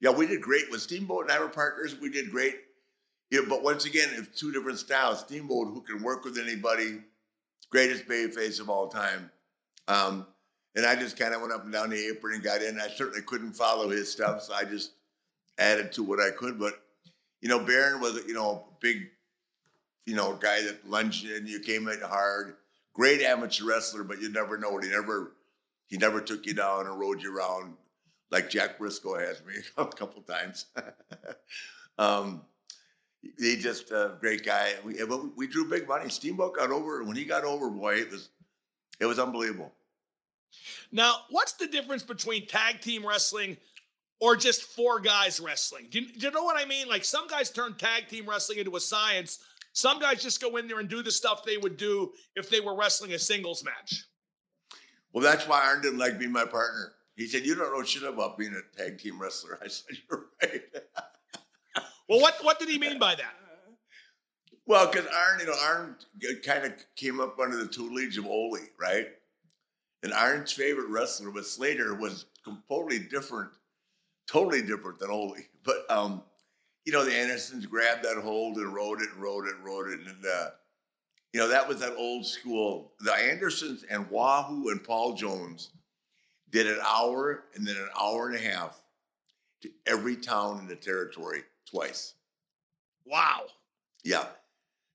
[0.00, 1.96] yeah, we did great with Steamboat and I were partners.
[2.00, 2.56] We did great
[3.30, 5.20] Yeah, but once again, it's two different styles.
[5.20, 7.00] Steamboat, who can work with anybody,
[7.70, 9.30] greatest babyface of all time.
[9.88, 10.26] Um,
[10.76, 12.78] and I just kind of went up and down the apron and got in.
[12.78, 14.92] I certainly couldn't follow his stuff, so I just
[15.58, 16.58] added to what I could.
[16.58, 16.74] But
[17.40, 19.08] you know, Baron was you know a big,
[20.04, 21.46] you know, guy that lunged in.
[21.46, 22.56] You came in hard.
[22.92, 24.78] Great amateur wrestler, but you never know.
[24.78, 25.32] He never
[25.86, 27.74] he never took you down and rode you around
[28.30, 30.66] like Jack Briscoe has me a couple times.
[31.98, 32.42] um,
[33.38, 34.74] he just a great guy.
[34.84, 35.02] We
[35.36, 36.10] we drew big money.
[36.10, 37.70] Steamboat got over when he got over.
[37.70, 38.28] Boy, it was
[39.00, 39.72] it was unbelievable.
[40.92, 43.56] Now, what's the difference between tag team wrestling
[44.20, 45.88] or just four guys wrestling?
[45.90, 46.88] Do you, do you know what I mean?
[46.88, 49.40] Like some guys turn tag team wrestling into a science.
[49.72, 52.60] Some guys just go in there and do the stuff they would do if they
[52.60, 54.04] were wrestling a singles match.
[55.12, 56.92] Well, that's why Arn didn't like being my partner.
[57.14, 60.26] He said, "You don't know shit about being a tag team wrestler." I said, "You're
[60.42, 60.62] right."
[62.08, 63.34] well, what what did he mean by that?
[64.66, 65.96] Well, because Arn, you know, Arn
[66.44, 69.08] kind of came up under the tutelage of Ole, right?
[70.06, 73.50] And Arn's favorite wrestler was Slater was completely different,
[74.28, 75.34] totally different than Ole.
[75.64, 76.22] But um,
[76.84, 79.88] you know, the Andersons grabbed that hold and rode it and rode it and rode
[79.88, 80.50] it, and uh,
[81.32, 82.92] you know that was that old school.
[83.00, 85.70] The Andersons and Wahoo and Paul Jones
[86.50, 88.80] did an hour and then an hour and a half
[89.62, 92.14] to every town in the territory twice.
[93.04, 93.46] Wow.
[94.04, 94.26] Yeah.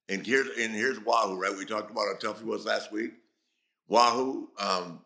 [0.07, 1.53] And here's and here's Wahoo, right?
[1.57, 3.11] We talked about how tough he was last week.
[3.91, 5.01] Wahoo um,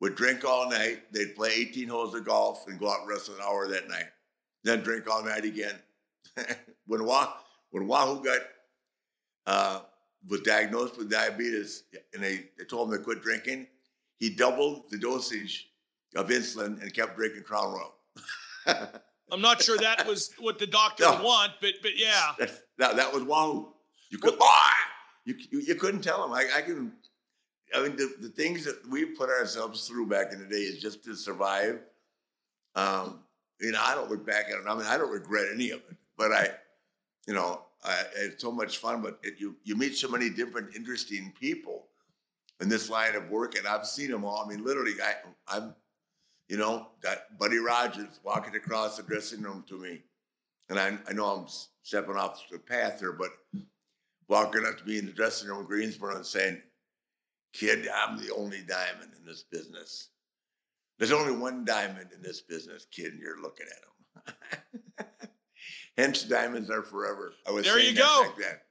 [0.00, 1.12] would drink all night.
[1.12, 4.06] They'd play 18 holes of golf and go out and wrestle an hour that night.
[4.62, 5.74] Then drink all night again.
[6.86, 7.32] when Wahoo
[7.72, 8.40] when Wahoo got
[9.46, 9.80] uh,
[10.28, 11.82] was diagnosed with diabetes
[12.14, 13.66] and they, they told him to quit drinking,
[14.16, 15.70] he doubled the dosage
[16.14, 17.94] of insulin and kept drinking Crown Royal.
[19.32, 21.16] I'm not sure that was what the doctor no.
[21.16, 22.32] would want, but but yeah.
[22.78, 23.72] That, that was Wahoo.
[24.10, 24.34] You could
[25.24, 26.32] you, you, you couldn't tell him.
[26.32, 26.92] I, I can.
[27.74, 30.80] I mean, the, the things that we put ourselves through back in the day is
[30.80, 31.80] just to survive.
[32.74, 33.20] Um,
[33.60, 34.64] you know, I don't look back at it.
[34.68, 35.96] I mean, I don't regret any of it.
[36.16, 36.48] But I,
[37.26, 39.02] you know, I, it's so much fun.
[39.02, 41.86] But it, you you meet so many different interesting people
[42.60, 44.44] in this line of work, and I've seen them all.
[44.44, 45.14] I mean, literally, I,
[45.56, 45.74] I'm,
[46.48, 50.02] you know, got Buddy Rogers walking across the dressing room to me,
[50.68, 51.46] and I, I know I'm
[51.82, 53.30] stepping off the path here, but
[54.28, 56.60] walking up to me in the dressing room Greensboro and saying,
[57.54, 60.10] "Kid, I'm the only diamond in this business.
[60.98, 65.06] There's only one diamond in this business, kid, and you're looking at him."
[65.96, 67.32] Hence, diamonds are forever.
[67.48, 67.78] I was there.
[67.78, 68.26] You go.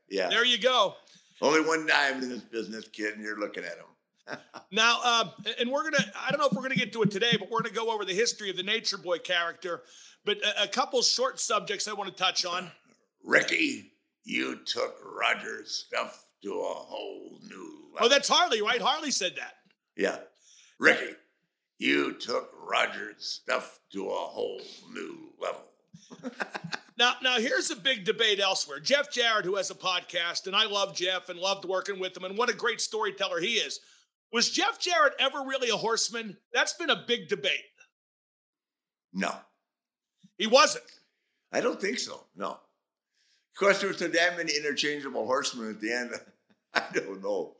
[0.09, 0.29] Yeah.
[0.29, 0.95] There you go.
[1.41, 4.37] Only one diamond in this business, kid, and you're looking at him.
[4.71, 5.25] now, uh,
[5.59, 6.05] and we're gonna.
[6.15, 8.05] I don't know if we're gonna get to it today, but we're gonna go over
[8.05, 9.81] the history of the Nature Boy character.
[10.25, 12.71] But a, a couple short subjects I want to touch on.
[13.23, 13.91] Ricky,
[14.23, 17.72] you took Roger's stuff to a whole new.
[17.99, 18.81] Oh, that's Harley, right?
[18.81, 19.53] Harley said that.
[19.95, 20.17] Yeah.
[20.79, 21.13] Ricky,
[21.77, 26.31] you took Roger's stuff to a whole new level.
[26.97, 28.79] Now, now here's a big debate elsewhere.
[28.79, 32.23] Jeff Jarrett, who has a podcast, and I love Jeff and loved working with him,
[32.23, 33.79] and what a great storyteller he is.
[34.31, 36.37] Was Jeff Jarrett ever really a horseman?
[36.53, 37.63] That's been a big debate.
[39.13, 39.33] No.
[40.37, 40.85] He wasn't.
[41.51, 42.25] I don't think so.
[42.35, 42.51] No.
[42.51, 46.11] Of course, there was so damn many interchangeable horsemen at the end.
[46.75, 47.55] I don't know.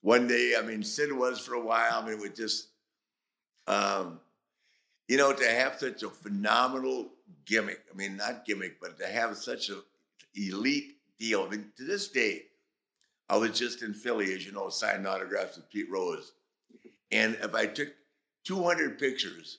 [0.00, 2.02] One day, I mean, Sid was for a while.
[2.02, 2.68] I mean, we just,
[3.66, 4.20] um,
[5.08, 7.08] you know, to have such a phenomenal
[7.44, 7.80] gimmick.
[7.92, 9.82] I mean, not gimmick, but to have such an
[10.34, 11.42] elite deal.
[11.44, 12.42] I mean, to this day,
[13.28, 16.32] I was just in Philly, as you know, signing autographs with Pete Rose.
[17.10, 17.88] And if I took
[18.44, 19.58] 200 pictures,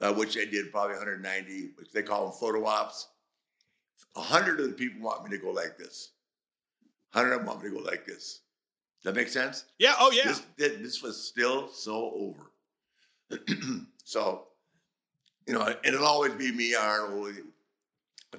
[0.00, 3.08] uh, which I did probably 190, which they call them photo ops,
[4.14, 6.10] 100 of the people want me to go like this.
[7.12, 8.40] 100 of them want to go like this.
[9.02, 9.64] Does that make sense?
[9.78, 9.94] Yeah.
[9.98, 10.34] Oh, yeah.
[10.56, 12.50] This, this was still so over.
[14.04, 14.46] so
[15.46, 17.34] you know, and it'll always be me, Arnold,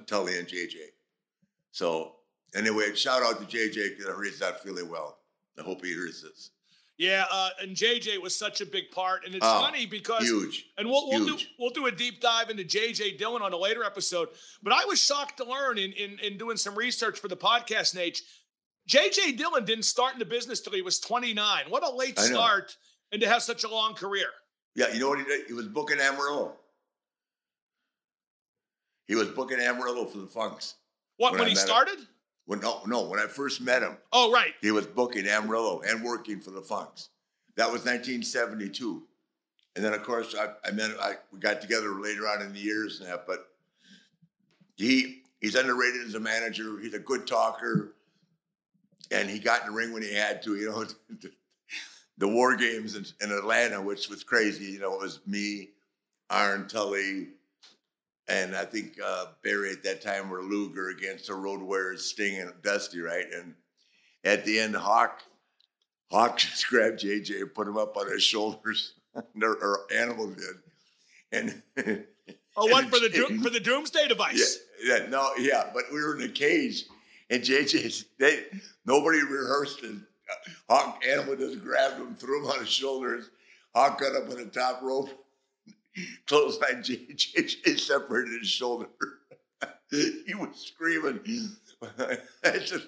[0.06, 0.76] Tully, and JJ.
[1.72, 2.16] So
[2.54, 5.18] anyway, shout out to JJ because I heard he's not feeling well.
[5.58, 6.50] I hope he hears this.
[6.98, 10.66] Yeah, uh, and JJ was such a big part, and it's oh, funny because huge,
[10.76, 11.44] and we'll we'll huge.
[11.44, 14.30] do we'll do a deep dive into JJ Dillon on a later episode.
[14.64, 17.94] But I was shocked to learn in in, in doing some research for the podcast,
[17.94, 18.22] Nate.
[18.88, 21.64] JJ Dillon didn't start in the business till he was 29.
[21.68, 22.76] What a late start,
[23.12, 24.28] and to have such a long career.
[24.74, 25.46] Yeah, you know what he did?
[25.46, 26.54] He was booking Amarillo.
[29.06, 30.74] He was booking Amarillo for the Funks.
[31.18, 31.98] What when, when he started?
[31.98, 32.08] Him.
[32.46, 33.98] When no, no, when I first met him.
[34.12, 34.54] Oh, right.
[34.62, 37.10] He was booking Amarillo and working for the Funks.
[37.56, 39.02] That was 1972.
[39.76, 40.92] And then, of course, I, I met.
[41.00, 43.26] I we got together later on in the years and that.
[43.26, 43.48] But
[44.76, 46.78] he he's underrated as a manager.
[46.80, 47.94] He's a good talker,
[49.10, 50.56] and he got in the ring when he had to.
[50.56, 50.84] You know,
[52.18, 54.72] the war games in, in Atlanta, which was crazy.
[54.72, 55.70] You know, it was me,
[56.30, 57.28] Arn Tully,
[58.28, 62.38] and I think uh, Barry at that time were Luger against the Road Warriors, Sting
[62.38, 63.26] and Dusty, right?
[63.32, 63.54] And
[64.24, 65.22] at the end, Hawk,
[66.10, 70.56] Hawk just grabbed JJ and put him up on his shoulders, or, or Animal did,
[71.32, 72.06] and.
[72.60, 74.58] Oh, one for the doom, for the doomsday device.
[74.82, 76.86] Yeah, yeah, no, yeah, but we were in a cage,
[77.30, 78.44] and JJ, they
[78.86, 83.30] nobody rehearsed, and uh, Hawk Animal just grabbed him, threw him on his shoulders.
[83.74, 85.10] Hawk got up on the top rope,
[86.26, 88.88] clothesline JJ separated his shoulder.
[89.90, 91.20] he was screaming.
[92.44, 92.82] I said,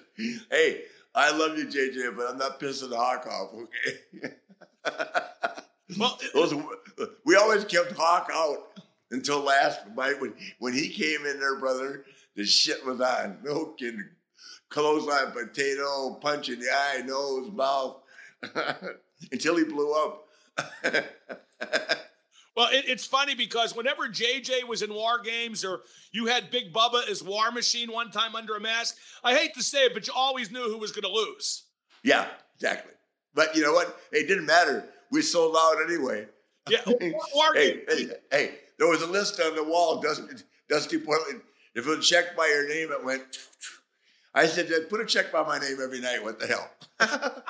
[0.49, 0.83] "Hey,
[1.13, 4.33] I love you, JJ, but I'm not pissing Hawk off, okay?"
[5.99, 6.55] well, Those,
[7.25, 8.79] we always kept Hawk out
[9.11, 12.05] until last night when when he came in there, brother.
[12.35, 13.39] The shit was on.
[13.43, 14.07] No kidding.
[14.71, 17.97] Clothesline, potato, punch in the eye, nose, mouth,
[19.31, 20.27] until he blew up.
[22.55, 25.81] well, it, it's funny because whenever JJ was in War Games or
[26.13, 28.95] you had Big Bubba as War Machine one time under a mask,
[29.25, 31.63] I hate to say it, but you always knew who was going to lose.
[32.01, 32.93] Yeah, exactly.
[33.33, 33.99] But you know what?
[34.13, 34.85] It didn't matter.
[35.11, 36.27] We sold out anyway.
[36.69, 36.79] Yeah.
[36.87, 41.41] War hey, hey, hey, there was a list on the wall, Dusty, Dusty Portland.
[41.75, 43.37] If it was checked by your name, it went.
[44.33, 46.23] I said, put a check by my name every night.
[46.23, 46.71] What the hell?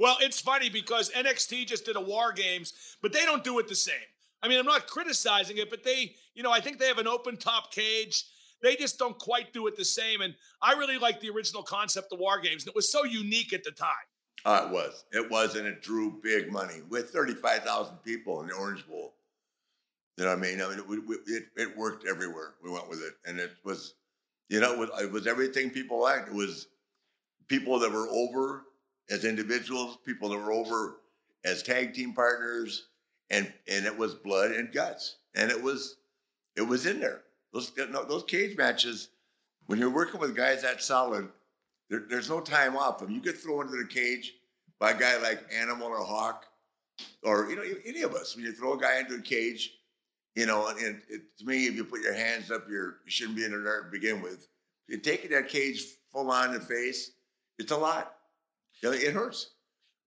[0.00, 2.72] well, it's funny because NXT just did a War Games,
[3.02, 3.94] but they don't do it the same.
[4.42, 7.08] I mean, I'm not criticizing it, but they, you know, I think they have an
[7.08, 8.24] open top cage.
[8.62, 10.20] They just don't quite do it the same.
[10.20, 12.62] And I really like the original concept of War Games.
[12.62, 13.90] And it was so unique at the time.
[14.44, 15.04] Uh, it was.
[15.12, 19.14] It was, and it drew big money with 35,000 people in the Orange Bowl.
[20.16, 20.60] You know what I mean?
[20.60, 22.54] I mean, it, it, it worked everywhere.
[22.62, 23.94] We went with it, and it was,
[24.48, 26.28] you know, it was, it was everything people liked.
[26.28, 26.68] It was
[27.48, 28.64] people that were over
[29.10, 30.96] as individuals, people that were over
[31.44, 32.86] as tag team partners,
[33.30, 35.96] and and it was blood and guts, and it was
[36.56, 37.22] it was in there.
[37.52, 37.72] Those
[38.08, 39.08] those cage matches,
[39.66, 41.28] when you're working with guys that solid,
[41.90, 43.02] there, there's no time off.
[43.02, 44.34] If you get thrown into the cage
[44.78, 46.46] by a guy like Animal or Hawk,
[47.22, 49.77] or you know any of us, when you throw a guy into a cage
[50.38, 53.36] you know, and it, to me, if you put your hands up, you're, you shouldn't
[53.36, 54.46] be in there to begin with.
[54.86, 55.82] You're taking that cage
[56.12, 57.10] full on in the face,
[57.58, 58.14] it's a lot.
[58.80, 59.50] You know, it hurts.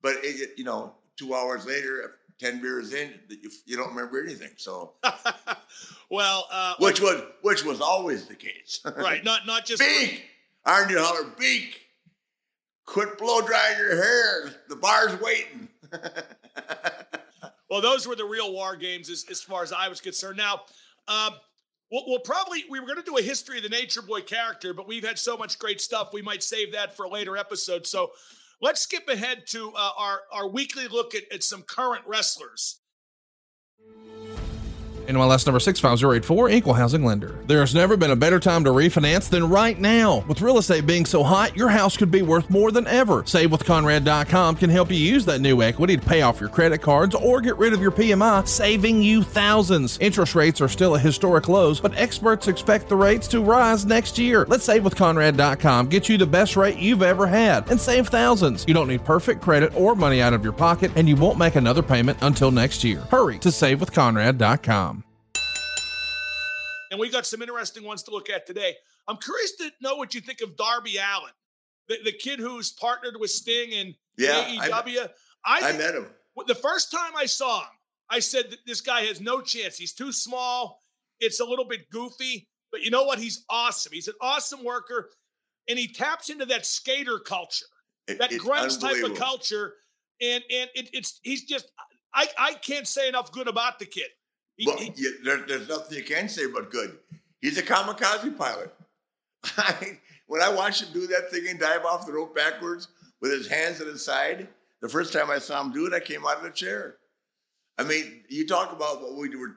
[0.01, 4.51] But, it, you know, two hours later, 10 beers in, you, you don't remember anything.
[4.55, 4.93] So,
[6.09, 9.23] well, uh, which was which was always the case, right?
[9.23, 10.23] Not not just beak.
[10.65, 11.81] Arn you holler beak.
[12.85, 14.53] Quit blow drying your hair.
[14.69, 15.67] The bar's waiting.
[17.71, 20.35] Well, those were the real war games as, as far as I was concerned.
[20.35, 20.63] Now,
[21.07, 21.35] um,
[21.89, 24.73] we'll, we'll, probably we were going to do a history of the Nature Boy character,
[24.73, 27.87] but we've had so much great stuff we might save that for a later episode.
[27.87, 28.11] So
[28.61, 32.79] let's skip ahead to uh, our our weekly look at, at some current wrestlers.
[35.07, 37.39] NMLS number 65084, Equal Housing Lender.
[37.47, 40.23] There's never been a better time to refinance than right now.
[40.27, 43.23] With real estate being so hot, your house could be worth more than ever.
[43.23, 47.41] SaveWithConrad.com can help you use that new equity to pay off your credit cards or
[47.41, 49.97] get rid of your PMI, saving you thousands.
[49.99, 54.17] Interest rates are still at historic lows, but experts expect the rates to rise next
[54.17, 54.45] year.
[54.47, 58.65] Let's SaveWithConrad.com get you the best rate you've ever had and save thousands.
[58.67, 61.55] You don't need perfect credit or money out of your pocket, and you won't make
[61.55, 62.99] another payment until next year.
[63.09, 65.00] Hurry to SaveWithConrad.com
[66.91, 68.75] and we got some interesting ones to look at today.
[69.07, 71.31] I'm curious to know what you think of Darby Allin,
[71.87, 75.09] the, the kid who's partnered with Sting and yeah, AEW.
[75.43, 76.07] I, I, I met him.
[76.45, 77.69] The first time I saw him,
[78.09, 79.77] I said this guy has no chance.
[79.77, 80.81] He's too small.
[81.19, 83.19] It's a little bit goofy, but you know what?
[83.19, 83.93] He's awesome.
[83.93, 85.09] He's an awesome worker,
[85.69, 87.65] and he taps into that skater culture,
[88.07, 89.75] it, that grunge type of culture,
[90.21, 91.71] and and it, it's he's just
[92.13, 94.09] I I can't say enough good about the kid.
[94.65, 94.93] Well, he,
[95.23, 96.97] there, there's nothing you can say but good.
[97.41, 98.73] He's a kamikaze pilot.
[100.27, 102.87] when I watched him do that thing and dive off the rope backwards
[103.19, 104.47] with his hands at his side,
[104.81, 106.97] the first time I saw him do it, I came out of the chair.
[107.77, 109.55] I mean, you talk about what we were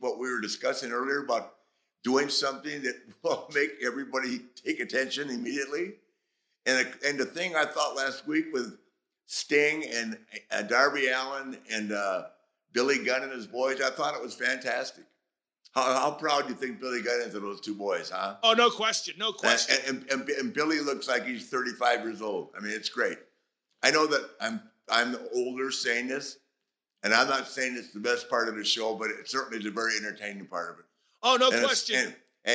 [0.00, 1.54] what we were discussing earlier about
[2.02, 5.94] doing something that will make everybody take attention immediately.
[6.64, 8.78] And and the thing I thought last week with
[9.26, 10.18] Sting and
[10.50, 12.24] uh, Darby Allin and uh,
[12.72, 13.80] Billy Gunn and his boys.
[13.80, 15.04] I thought it was fantastic.
[15.74, 18.36] How, how proud do you think Billy Gunn is of those two boys, huh?
[18.42, 19.14] Oh, no question.
[19.18, 19.76] No question.
[19.86, 22.50] And, and, and, and, Billy looks like he's 35 years old.
[22.56, 23.18] I mean, it's great.
[23.82, 26.38] I know that I'm I'm older saying this,
[27.02, 29.66] and I'm not saying it's the best part of the show, but it certainly is
[29.66, 30.84] a very entertaining part of it.
[31.22, 31.96] Oh, no question.
[31.96, 32.14] And,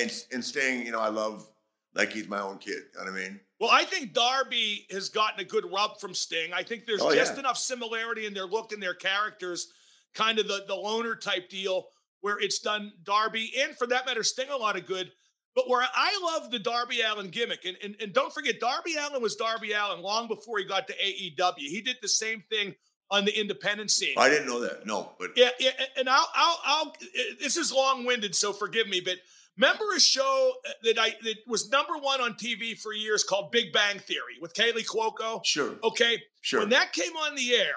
[0.09, 0.86] and and staying.
[0.86, 1.47] You know, I love
[1.93, 2.74] like he's my own kid.
[2.93, 3.39] You know what I mean?
[3.59, 6.53] Well, I think Darby has gotten a good rub from Sting.
[6.53, 7.41] I think there's Oh, just yeah.
[7.41, 9.72] enough similarity in their look and their characters,
[10.14, 11.88] kind of the, the loner type deal,
[12.22, 15.12] where it's done Darby and for that matter, Sting a lot of good.
[15.53, 19.22] But where I love the Darby Allin gimmick, and, and, and don't forget, Darby Allin
[19.22, 21.57] was Darby Allin long before he got to AEW.
[21.57, 22.74] He did the same thing
[23.09, 24.16] on the independent scene.
[24.18, 24.86] I didn't know that.
[24.88, 26.88] No, but Yeah, yeah, and I'll, I'll, I'll.
[26.88, 29.01] Uh, this is long-winded, so forgive me.
[29.01, 29.18] But
[29.57, 33.51] remember a show uh, that I that was number one on TV for years called
[33.51, 35.41] Big Bang Theory with Kaley Cuoco.
[35.43, 35.74] Sure.
[35.84, 36.22] Okay.
[36.39, 36.62] Sure.
[36.62, 37.76] When that came on the air,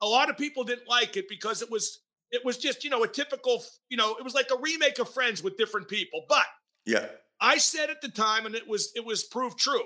[0.00, 3.02] a lot of people didn't like it because it was it was just you know
[3.04, 6.24] a typical you know it was like a remake of Friends with different people.
[6.28, 6.46] But
[6.84, 7.06] yeah,
[7.40, 9.84] I said at the time, and it was it was proved true.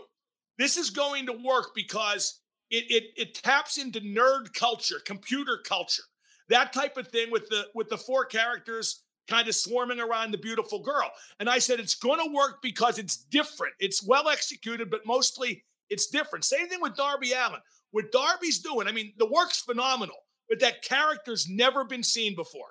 [0.58, 2.40] This is going to work because
[2.70, 6.04] it it it taps into nerd culture, computer culture,
[6.48, 10.38] that type of thing with the with the four characters kind of swarming around the
[10.38, 11.10] beautiful girl.
[11.38, 13.74] And I said it's going to work because it's different.
[13.78, 16.44] It's well executed, but mostly it's different.
[16.44, 17.60] Same thing with Darby Allin.
[17.92, 20.16] What Darby's doing, I mean, the work's phenomenal,
[20.48, 22.70] but that character's never been seen before.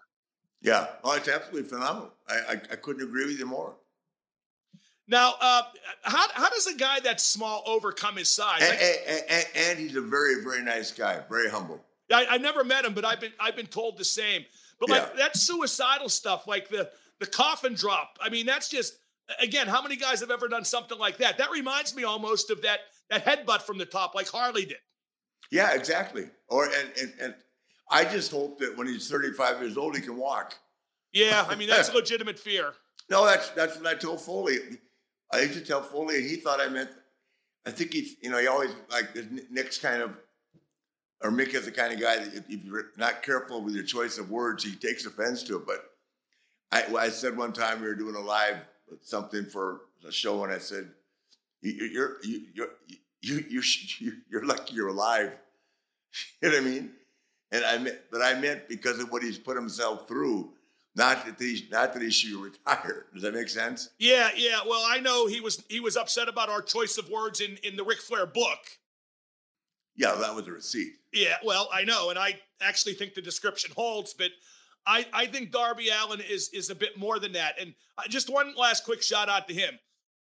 [0.61, 0.87] yeah.
[1.03, 2.13] Oh, it's absolutely phenomenal.
[2.27, 3.75] I I, I couldn't agree with you more.
[5.07, 5.63] Now, uh,
[6.03, 8.61] how how does a guy that small overcome his size?
[8.61, 11.83] And, Like- and, and, and he's a very very nice guy, very humble.
[12.13, 14.45] I, I never met him, but I've been I've been told the same.
[14.79, 18.17] But like that suicidal stuff, like the the coffin drop.
[18.21, 18.97] I mean, that's just
[19.39, 21.37] again, how many guys have ever done something like that?
[21.37, 24.77] That reminds me almost of that that headbutt from the top, like Harley did.
[25.51, 26.29] Yeah, exactly.
[26.47, 27.35] Or and, and and
[27.89, 30.55] I just hope that when he's 35 years old, he can walk.
[31.11, 32.73] Yeah, I mean that's a legitimate fear.
[33.09, 34.57] No, that's that's what I told Foley.
[35.31, 36.89] I used to tell Foley, and he thought I meant.
[37.65, 39.15] I think he's, you know, he always like
[39.51, 40.17] Nick's kind of,
[41.21, 43.83] or Mick is the kind of guy that if, if you're not careful with your
[43.83, 45.67] choice of words, he takes offense to it.
[45.67, 45.85] But
[46.71, 48.57] I, I said one time we were doing a live
[49.01, 50.89] something for a show, and I said,
[51.61, 52.69] "You're "You're you, you're
[53.21, 53.61] you you
[53.99, 55.31] you you're lucky you're alive."
[56.41, 56.91] You know what I mean?
[57.53, 60.51] And I meant, but I meant because of what he's put himself through.
[60.93, 63.05] Not that he, not that he should retire.
[63.13, 63.91] Does that make sense?
[63.97, 64.59] Yeah, yeah.
[64.67, 67.77] Well, I know he was he was upset about our choice of words in in
[67.77, 68.59] the Ric Flair book.
[69.95, 70.93] Yeah, that was a receipt.
[71.13, 74.31] Yeah, well, I know, and I actually think the description holds, but
[74.85, 77.55] I I think Darby Allin is is a bit more than that.
[77.59, 79.79] And uh, just one last quick shout out to him.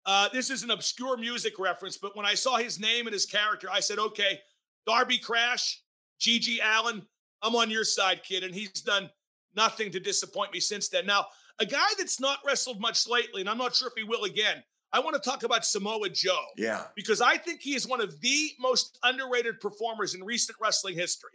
[0.08, 3.26] Uh, this is an obscure music reference, but when I saw his name and his
[3.26, 4.40] character, I said, okay,
[4.86, 5.82] Darby Crash,
[6.22, 7.06] GG Allin,
[7.42, 9.10] I'm on your side, kid, and he's done
[9.54, 11.06] nothing to disappoint me since then.
[11.06, 11.26] Now,
[11.60, 14.64] a guy that's not wrestled much lately, and I'm not sure if he will again.
[14.94, 16.86] I want to talk about Samoa Joe Yeah.
[16.96, 21.32] because I think he is one of the most underrated performers in recent wrestling history.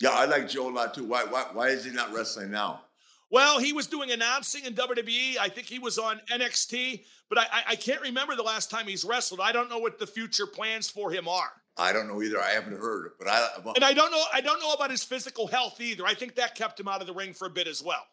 [0.00, 1.04] Yeah, I like Joe a lot too.
[1.04, 2.82] Why, why, why is he not wrestling now?
[3.30, 5.36] Well, he was doing announcing in WWE.
[5.38, 9.04] I think he was on NXT, but I, I, can't remember the last time he's
[9.04, 9.40] wrestled.
[9.40, 12.42] I don't know what the future plans for him are, I don't know either.
[12.42, 13.46] I haven't heard, but I.
[13.76, 14.22] and I don't know.
[14.32, 16.04] I don't know about his physical health either.
[16.04, 18.04] I think that kept him out of the ring for a bit as well.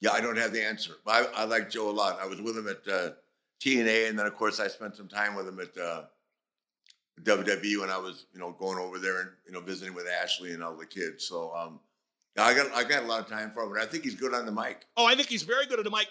[0.00, 0.94] Yeah, I don't have the answer.
[1.04, 2.18] But I, I like Joe a lot.
[2.20, 3.10] I was with him at uh,
[3.60, 6.04] TNA, and then of course I spent some time with him at uh,
[7.22, 10.52] WWE when I was, you know, going over there and you know visiting with Ashley
[10.52, 11.26] and all the kids.
[11.26, 11.80] So um,
[12.42, 14.34] I got I got a lot of time for him, and I think he's good
[14.34, 14.86] on the mic.
[14.96, 16.08] Oh, I think he's very good on the mic.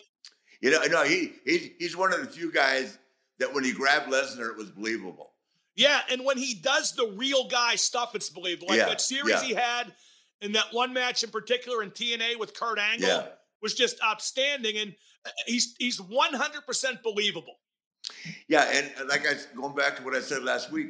[0.62, 2.98] You know, no, he he's he's one of the few guys
[3.40, 5.34] that when he grabbed Lesnar, it was believable.
[5.76, 8.70] Yeah, and when he does the real guy stuff, it's believable.
[8.70, 9.44] Like Yeah, that series yeah.
[9.44, 9.94] he had,
[10.42, 13.28] and that one match in particular in TNA with Kurt Angle Yeah.
[13.62, 17.60] was just outstanding, and uh, he's he's one hundred percent believable.
[18.48, 20.88] Yeah, and and like I going back to what I said last week,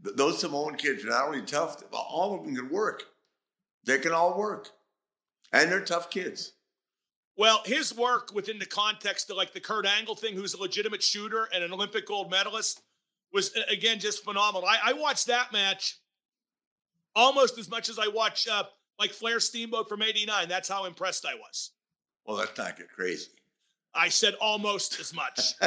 [0.00, 3.04] those Samoan kids are not only tough, but all of them can work.
[3.86, 4.70] They can all work,
[5.52, 6.52] and they're tough kids.
[7.36, 11.02] Well, his work within the context of like the Kurt Angle thing, who's a legitimate
[11.02, 12.82] shooter and an Olympic gold medalist,
[13.32, 14.68] was again just phenomenal.
[14.68, 15.98] I, I watched that match
[17.14, 18.64] almost as much as I watch uh,
[18.98, 20.48] like Flair Steamboat from '89.
[20.48, 21.72] That's how impressed I was.
[22.24, 23.32] Well, let's not get crazy.
[23.94, 25.54] I said almost as much.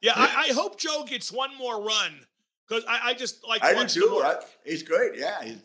[0.00, 2.20] yeah, I, I hope Joe gets one more run
[2.68, 4.22] because I, I just like I do too.
[4.24, 5.12] I- he's great.
[5.16, 5.58] Yeah, he's,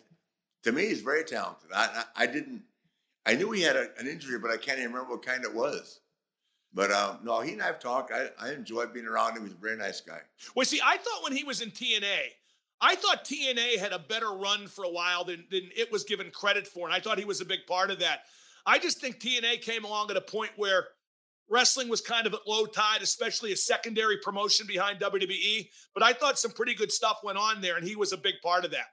[0.63, 1.69] to me, he's very talented.
[1.73, 2.63] I, I, I didn't.
[3.25, 5.53] I knew he had a, an injury, but I can't even remember what kind it
[5.53, 5.99] was.
[6.73, 8.11] But um, no, he and I've talked.
[8.11, 9.43] I, I enjoyed being around him.
[9.43, 10.19] He's a very nice guy.
[10.55, 12.19] Well, see, I thought when he was in TNA,
[12.81, 16.29] I thought TNA had a better run for a while than, than it was given
[16.31, 16.87] credit for.
[16.87, 18.21] And I thought he was a big part of that.
[18.65, 20.89] I just think TNA came along at a point where
[21.49, 25.69] wrestling was kind of at low tide, especially a secondary promotion behind WWE.
[25.93, 28.35] But I thought some pretty good stuff went on there, and he was a big
[28.43, 28.87] part of that.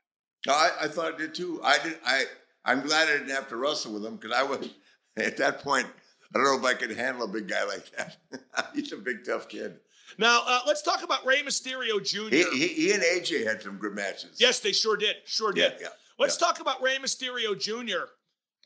[0.49, 1.61] I, I thought it did too.
[1.65, 1.99] I did.
[2.05, 2.25] I
[2.65, 4.69] I'm glad I didn't have to wrestle with him because I was
[5.17, 5.87] at that point.
[6.35, 8.17] I don't know if I could handle a big guy like that.
[8.75, 9.79] He's a big, tough kid.
[10.19, 12.35] Now, uh, let's talk about Rey Mysterio Jr.
[12.35, 14.37] He, he, he and AJ had some good matches.
[14.41, 15.17] yes, they sure did.
[15.25, 15.75] Sure did.
[15.79, 15.89] Yeah, yeah,
[16.19, 18.07] Let's talk about Rey Mysterio Jr.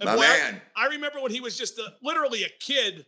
[0.00, 0.60] And My boy, I- man.
[0.76, 3.06] I, remember when he was just a, literally a kid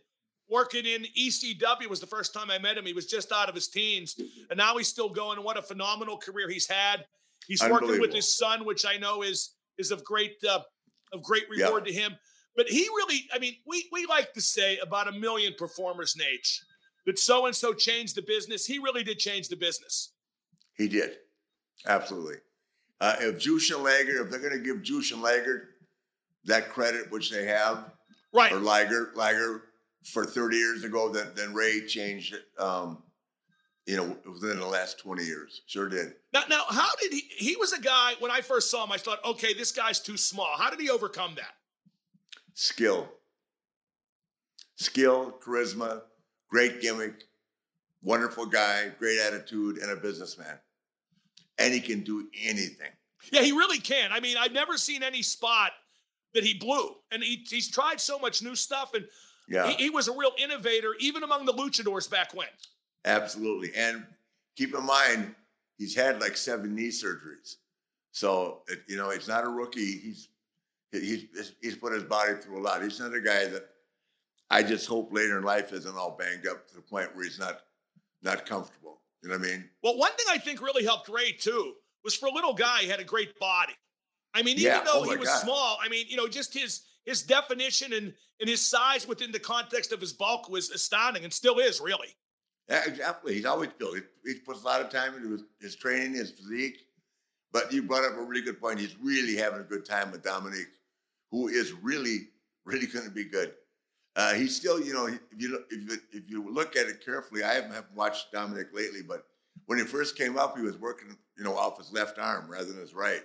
[0.49, 2.85] working in ECW was the first time I met him.
[2.85, 4.15] He was just out of his teens,
[4.49, 5.37] and now he's still going.
[5.37, 7.05] And what a phenomenal career he's had.
[7.47, 10.59] He's working with his son, which I know is is of great uh,
[11.11, 11.65] of great Yeah.
[11.65, 12.15] reward to him.
[12.55, 16.47] But he really, I mean, we we like to say about a million performers, Nate,
[17.05, 18.65] that so and so changed the business.
[18.65, 20.13] He really did change the business.
[20.77, 21.17] He did.
[21.85, 22.35] Absolutely.
[23.01, 25.69] Uh, if Jushin Liger, if they're going to give Jushin Liger
[26.45, 27.91] that credit, which they have,
[28.33, 28.51] Right.
[28.53, 29.63] or Liger, Liger
[30.03, 33.01] for 30 years ago, then, then Rey changed it, um,
[33.85, 35.61] you know, within the last 20 years.
[35.65, 36.13] Sure did.
[36.33, 37.23] Now, now, how did he?
[37.35, 38.91] He was a guy when I first saw him.
[38.91, 40.49] I thought, okay, this guy's too small.
[40.57, 41.55] How did he overcome that?
[42.53, 43.09] Skill.
[44.75, 46.01] Skill, charisma,
[46.49, 47.25] great gimmick,
[48.01, 50.59] wonderful guy, great attitude, and a businessman.
[51.57, 52.91] And he can do anything.
[53.31, 54.11] Yeah, he really can.
[54.11, 55.71] I mean, I've never seen any spot
[56.33, 59.05] that he blew, and he, he's tried so much new stuff, and
[59.53, 59.67] Yeah.
[59.69, 62.47] he, he was a real innovator, even among the luchadors back when.
[63.05, 63.71] Absolutely.
[63.75, 64.05] And
[64.55, 65.35] keep in mind,
[65.77, 67.57] he's had like seven knee surgeries.
[68.11, 69.99] So, it, you know, he's not a rookie.
[69.99, 70.29] He's,
[70.91, 71.25] he's,
[71.61, 72.81] he's put his body through a lot.
[72.83, 73.69] He's not a guy that
[74.49, 77.39] I just hope later in life isn't all banged up to the point where he's
[77.39, 77.61] not,
[78.21, 79.01] not comfortable.
[79.21, 79.69] You know what I mean?
[79.83, 81.73] Well, one thing I think really helped Rey too
[82.03, 83.73] was for a little guy, he had a great body.
[84.33, 84.83] I mean, even Yeah.
[84.87, 85.41] Oh, though Oh, he was God.
[85.43, 89.39] small, I mean, you know, just his his definition and and his size within the
[89.39, 92.09] context of his bulk was astounding, and still is really.
[92.69, 93.33] Yeah, exactly.
[93.35, 93.95] He's always built.
[93.95, 96.77] He, he puts a lot of time into his, his training, his physique.
[97.51, 98.79] But you brought up a really good point.
[98.79, 100.71] He's really having a good time with Dominique,
[101.29, 102.29] who is really,
[102.65, 103.53] really going to be good.
[104.15, 107.03] Uh, he's still, you know, if you look- if you, if you look at it
[107.05, 109.25] carefully, I haven't, haven't watched Dominik lately, but
[109.67, 112.65] when he first came up, he was working, you know, off his left arm rather
[112.65, 113.21] than his right.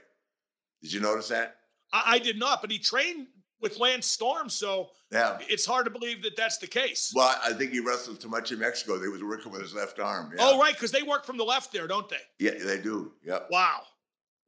[0.83, 1.57] Did you notice that?
[1.93, 3.29] I, I did not, but he trained
[3.61, 5.39] with Lance Storm, so Yeah.
[5.49, 7.13] it's hard to believe that that's the case.
[7.15, 8.99] Well, I think he wrestled too much in Mexico.
[8.99, 10.33] They was working with his left arm.
[10.37, 10.45] Yeah.
[10.45, 12.21] Oh, right, because they work from the left there, don't they?
[12.39, 13.13] Yeah, they do.
[13.25, 13.41] Yeah.
[13.51, 13.83] Wow.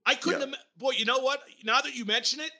[0.07, 0.57] I couldn't Yeah.
[0.57, 1.43] have, boy, you know what?
[1.65, 2.53] Now that you mention it,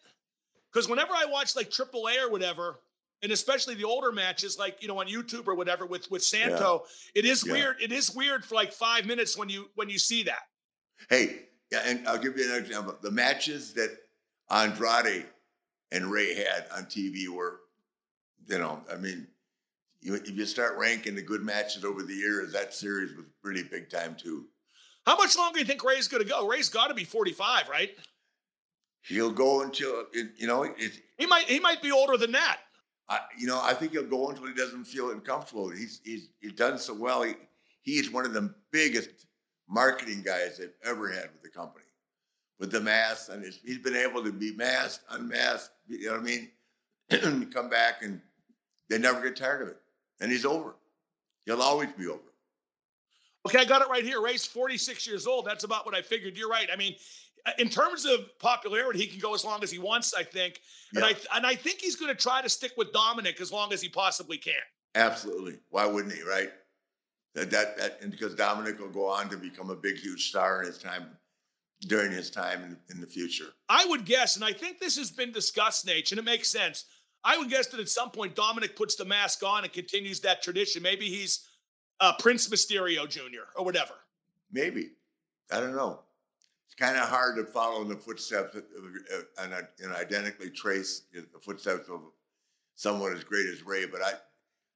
[0.73, 2.81] because whenever I watch like AAA or whatever,
[3.23, 6.87] and especially the older matches, like you know on YouTube or whatever with with Santo,
[7.15, 7.53] it is Yeah.
[7.53, 7.83] weird.
[7.83, 10.49] It is weird for like five minutes when you when you see that.
[11.09, 12.99] Hey, yeah, and I'll give you another example.
[13.01, 13.91] The matches that
[14.51, 15.27] Andrade
[15.93, 17.61] and Rey had on TV were,
[18.47, 19.27] you know, I mean,
[20.01, 23.63] you, if you start ranking the good matches over the years, that series was pretty
[23.63, 24.47] big time too.
[25.07, 26.47] How much longer do you think Rey's going to go?
[26.47, 27.91] Rey's got to be forty five, right?
[29.03, 30.05] He'll go until,
[30.37, 30.63] you know,
[31.17, 32.59] He might he might be older than that.
[33.09, 35.69] I, you know, I think he'll go until he doesn't feel uncomfortable.
[35.71, 37.23] He's he's he's done so well.
[37.23, 37.35] He
[37.83, 39.27] he is one of the biggest
[39.69, 41.85] marketing guys they've ever had with the company,
[42.61, 45.73] with the mask, and he's, he's been able to be masked, unmasked.
[45.89, 47.49] You know what I mean?
[47.53, 48.21] Come back and
[48.89, 49.79] they never get tired of it,
[50.21, 50.77] and he's over.
[51.47, 52.21] He'll always be over.
[53.47, 54.21] Okay, I got it right here.
[54.21, 55.47] Rey's 46 years old.
[55.47, 56.37] That's about what I figured.
[56.37, 56.69] You're right.
[56.71, 56.95] I mean,
[57.59, 60.61] in terms of popularity, he can go as long as he wants, I think.
[60.95, 61.15] And Yeah.
[61.33, 63.81] I and I think he's going to try to stick with Dominik as long as
[63.81, 64.61] he possibly can.
[64.95, 65.59] Absolutely.
[65.71, 66.23] Why wouldn't he?
[66.23, 66.51] Right?
[67.35, 70.61] That that, that and because Dominik will go on to become a big, huge star
[70.61, 71.17] in his time
[71.87, 73.47] during his time in, in the future.
[73.69, 76.85] I would guess, and I think this has been discussed, Nate, and it makes sense.
[77.25, 80.43] I would guess that at some point Dominik puts the mask on and continues that
[80.43, 80.83] tradition.
[80.83, 81.47] Maybe he's
[82.01, 83.45] uh, Prince Mysterio Jr.
[83.57, 83.95] or whatever.
[84.53, 84.91] Maybe.
[85.53, 86.01] I don't know.
[86.67, 89.53] It's kind of hard to follow in the footsteps of, of- and,
[89.83, 92.01] and identically trace the footsteps of
[92.77, 93.87] someone as great as Rey.
[93.87, 94.13] But I,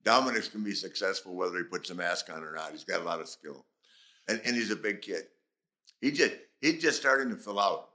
[0.04, 2.72] Dominik's can be successful whether he puts a mask on or not.
[2.72, 3.64] He's got a lot of skill,
[4.28, 5.24] and, and he's a big kid.
[6.04, 7.88] He just he's just starting to fill out.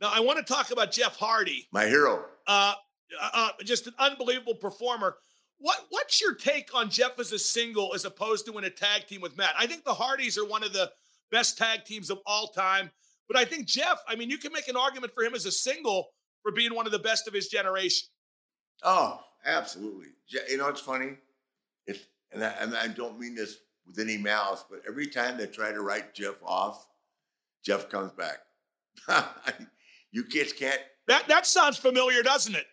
[0.00, 1.68] Now, I want to talk about Jeff Hardy.
[1.70, 2.24] My hero.
[2.46, 2.72] uh,
[3.20, 5.16] uh, just an unbelievable performer.
[5.58, 9.06] What what's your take on Jeff as a single as opposed to in a tag
[9.06, 9.54] team with Matt?
[9.58, 10.90] I think the Hardys are one of the
[11.30, 12.90] best tag teams of all time,
[13.28, 14.02] but I think Jeff.
[14.08, 16.08] I mean, you can make an argument for him as a single
[16.42, 18.08] for being one of the best of his generation.
[18.82, 20.06] Oh, absolutely.
[20.48, 21.18] You know, it's funny.
[21.86, 22.00] It's
[22.32, 25.72] and I, and I don't mean this with any malice, but every time they try
[25.72, 26.86] to write Jeff off,
[27.64, 28.38] Jeff comes back.
[30.12, 30.80] you kids can't.
[31.06, 32.66] That that sounds familiar, doesn't it?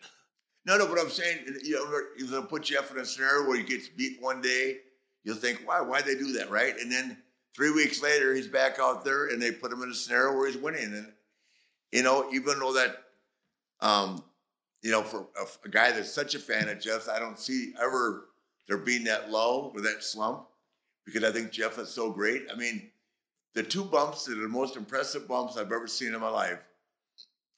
[0.66, 0.86] No, no.
[0.86, 3.88] But I'm saying, you know, if they put Jeff in a scenario where he gets
[3.88, 4.78] beat one day,
[5.22, 5.80] you'll think, why?
[5.80, 6.74] Why they do that, right?
[6.80, 7.18] And then
[7.54, 10.48] three weeks later, he's back out there, and they put him in a scenario where
[10.48, 10.92] he's winning.
[10.92, 11.12] And
[11.92, 12.96] you know, even though that,
[13.80, 14.24] um,
[14.82, 17.72] you know, for a, a, guy that's such a fan of Jeff, I don't see
[17.80, 18.26] ever
[18.66, 20.46] there being that low or that slump
[21.04, 22.46] because I think Jeff is so great.
[22.52, 22.90] I mean,
[23.54, 26.58] the two bumps that are the most impressive bumps I've ever seen in my life,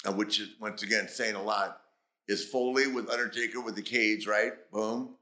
[0.04, 1.80] and which is once again saying a lot,
[2.28, 4.52] is Foley with Undertaker with the cage, right?
[4.72, 5.14] Boom.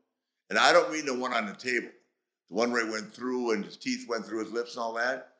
[0.50, 1.90] And I don't mean the one on the table,
[2.48, 4.94] the one where he went through and his teeth went through his lips and all
[4.94, 5.32] that.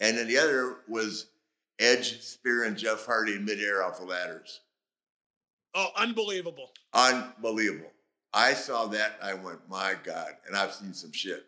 [0.00, 1.26] And then the other was
[1.78, 4.60] Edge Spear, and Jeff Hardy in midair off the ladders.
[5.74, 6.72] Oh, unbelievable.
[6.92, 7.90] Unbelievable.
[8.34, 9.18] I saw that.
[9.22, 10.32] I went, my God.
[10.46, 11.46] And I've seen some shit.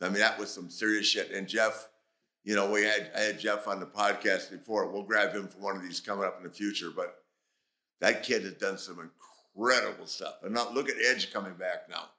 [0.00, 1.30] I mean, that was some serious shit.
[1.30, 1.88] And Jeff,
[2.44, 4.90] you know, we had I had Jeff on the podcast before.
[4.90, 6.90] We'll grab him for one of these coming up in the future.
[6.94, 7.16] But
[8.00, 10.36] that kid has done some incredible stuff.
[10.42, 12.10] And now look at Edge coming back now.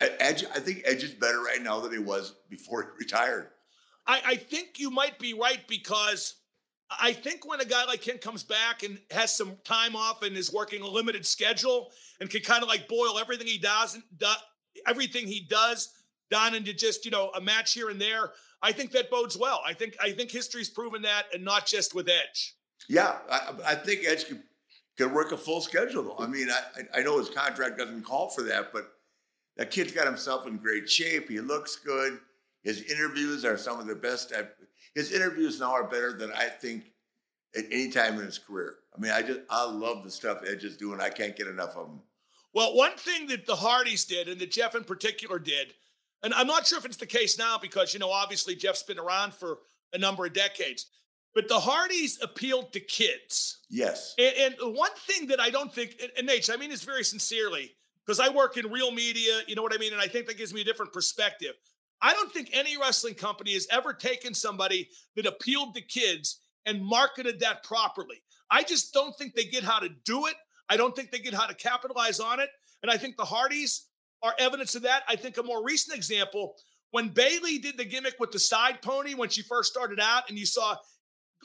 [0.00, 3.48] Edge, I think Edge is better right now than he was before he retired.
[4.06, 6.34] I, I think you might be right because
[6.90, 10.36] I think when a guy like him comes back and has some time off and
[10.36, 11.90] is working a limited schedule
[12.20, 14.26] and can kind of like boil everything he does, do,
[14.86, 15.92] everything he does
[16.32, 19.62] down into just you know a match here and there, I think that bodes well.
[19.64, 22.56] I think I think history's proven that, and not just with Edge.
[22.88, 24.42] Yeah, I, I think Edge could
[24.98, 26.02] could work a full schedule.
[26.02, 26.16] Though.
[26.18, 28.90] I mean, I I know his contract doesn't call for that, but
[29.56, 31.28] that kid's got himself in great shape.
[31.28, 32.18] He looks good.
[32.62, 34.32] His interviews are some of the best.
[34.36, 34.48] I've,
[34.94, 36.84] his interviews now are better than I think
[37.56, 38.76] at any time in his career.
[38.96, 41.00] I mean, I just I love the stuff Edge is doing.
[41.00, 42.00] I can't get enough of him.
[42.54, 45.72] Well, one thing that the Hardys did, and that Jeff in particular did,
[46.22, 48.98] and I'm not sure if it's the case now because you know obviously Jeff's been
[48.98, 49.58] around for
[49.92, 50.86] a number of decades,
[51.34, 53.58] but the Hardys appealed to kids.
[53.70, 54.14] Yes.
[54.18, 57.72] And, and one thing that I don't think, and Nate, I mean this very sincerely,
[58.06, 60.38] because I work in real media, you know what I mean, and I think that
[60.38, 61.52] gives me a different perspective.
[62.00, 66.84] I don't think any wrestling company has ever taken somebody that appealed to kids and
[66.84, 68.22] marketed that properly.
[68.50, 70.34] I just don't think they get how to do it.
[70.68, 72.50] I don't think they get how to capitalize on it.
[72.82, 73.88] And I think the Hardys
[74.22, 75.02] are evidence of that.
[75.08, 76.54] I think a more recent example
[76.90, 80.38] when Bayley did the gimmick with the side pony when she first started out, and
[80.38, 80.76] you saw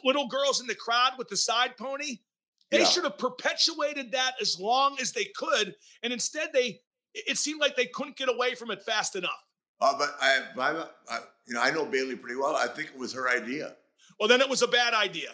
[0.04, 2.18] little girls in the crowd with the side pony.
[2.70, 2.86] They yeah.
[2.86, 5.74] should have perpetuated that as long as they could,
[6.04, 6.82] and instead they
[7.14, 9.44] it seemed like they couldn't get away from it fast enough.
[9.80, 12.56] Uh, but I, I, I, you know, I know Bayley pretty well.
[12.56, 13.76] I think it was her idea.
[14.20, 15.30] Well, then it was a bad idea.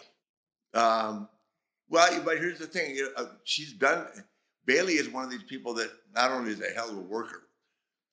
[0.74, 1.28] Um,
[1.88, 4.06] well, but here's the thing: you know, uh, she's done.
[4.66, 7.42] Bayley is one of these people that not only is a hell of a worker,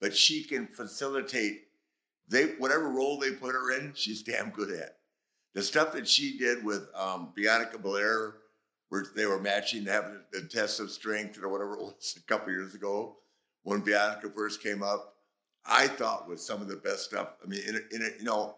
[0.00, 1.62] but she can facilitate.
[2.28, 4.98] They whatever role they put her in, she's damn good at.
[5.54, 8.34] The stuff that she did with um, Bianca Belair,
[8.88, 12.26] where they were matching to have the test of strength or whatever it was a
[12.26, 13.16] couple years ago,
[13.62, 15.14] when Bianca first came up,
[15.64, 17.28] I thought was some of the best stuff.
[17.42, 18.56] I mean, in, in you know,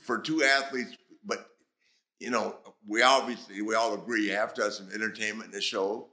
[0.00, 1.48] for two athletes but
[2.20, 5.60] you know, we obviously we all agree you have to have some entertainment in the
[5.60, 6.08] show,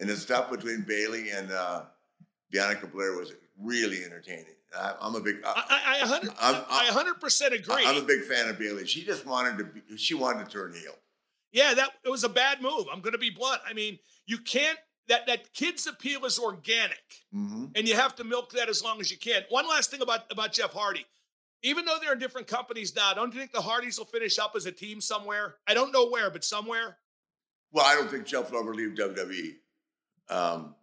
[0.00, 1.82] and the stuff between Bayley and uh,
[2.50, 4.56] Bianca Belair was really entertaining.
[4.76, 5.36] I, am a big.
[5.44, 7.84] I, I, 100 percent agree.
[7.84, 8.86] I'm a big fan of Bayley.
[8.86, 9.64] She just wanted to.
[9.64, 10.94] Be, she wanted to turn heel.
[11.52, 12.86] Yeah, that it was a bad move.
[12.92, 13.60] I'm going to be blunt.
[13.68, 14.78] I mean, you can't.
[15.08, 17.02] That that kids appeal is organic,
[17.34, 17.66] mm-hmm.
[17.74, 19.42] and you have to milk that as long as you can.
[19.48, 21.04] One last thing about about Jeff Hardy
[21.62, 24.52] even though they're in different companies now, don't you think the Hardys will finish up
[24.56, 25.56] as a team somewhere?
[25.66, 26.96] I don't know where, but somewhere.
[27.72, 29.56] Well, I don't think Jeff will ever leave WWE.
[30.30, 30.74] Um,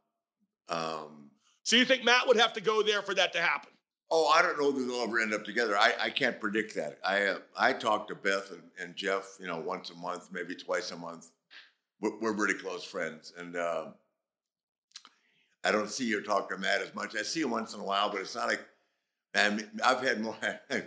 [0.70, 1.30] um,
[1.64, 3.72] so you think Matt would have to go there for that to happen?
[4.10, 5.78] Oh, I don't know that they'll ever end up together.
[5.78, 6.98] I, I can't predict that.
[7.04, 10.56] I uh, I talk to Beth and, and, Jeff, you know, once a month, maybe
[10.56, 11.28] twice a month.
[12.00, 13.88] We're, we're really close friends, and uh,
[15.64, 17.16] I don't see or talk to Matt as much.
[17.18, 18.66] I see him once in a while, but it's not like
[19.38, 20.36] and I've had more,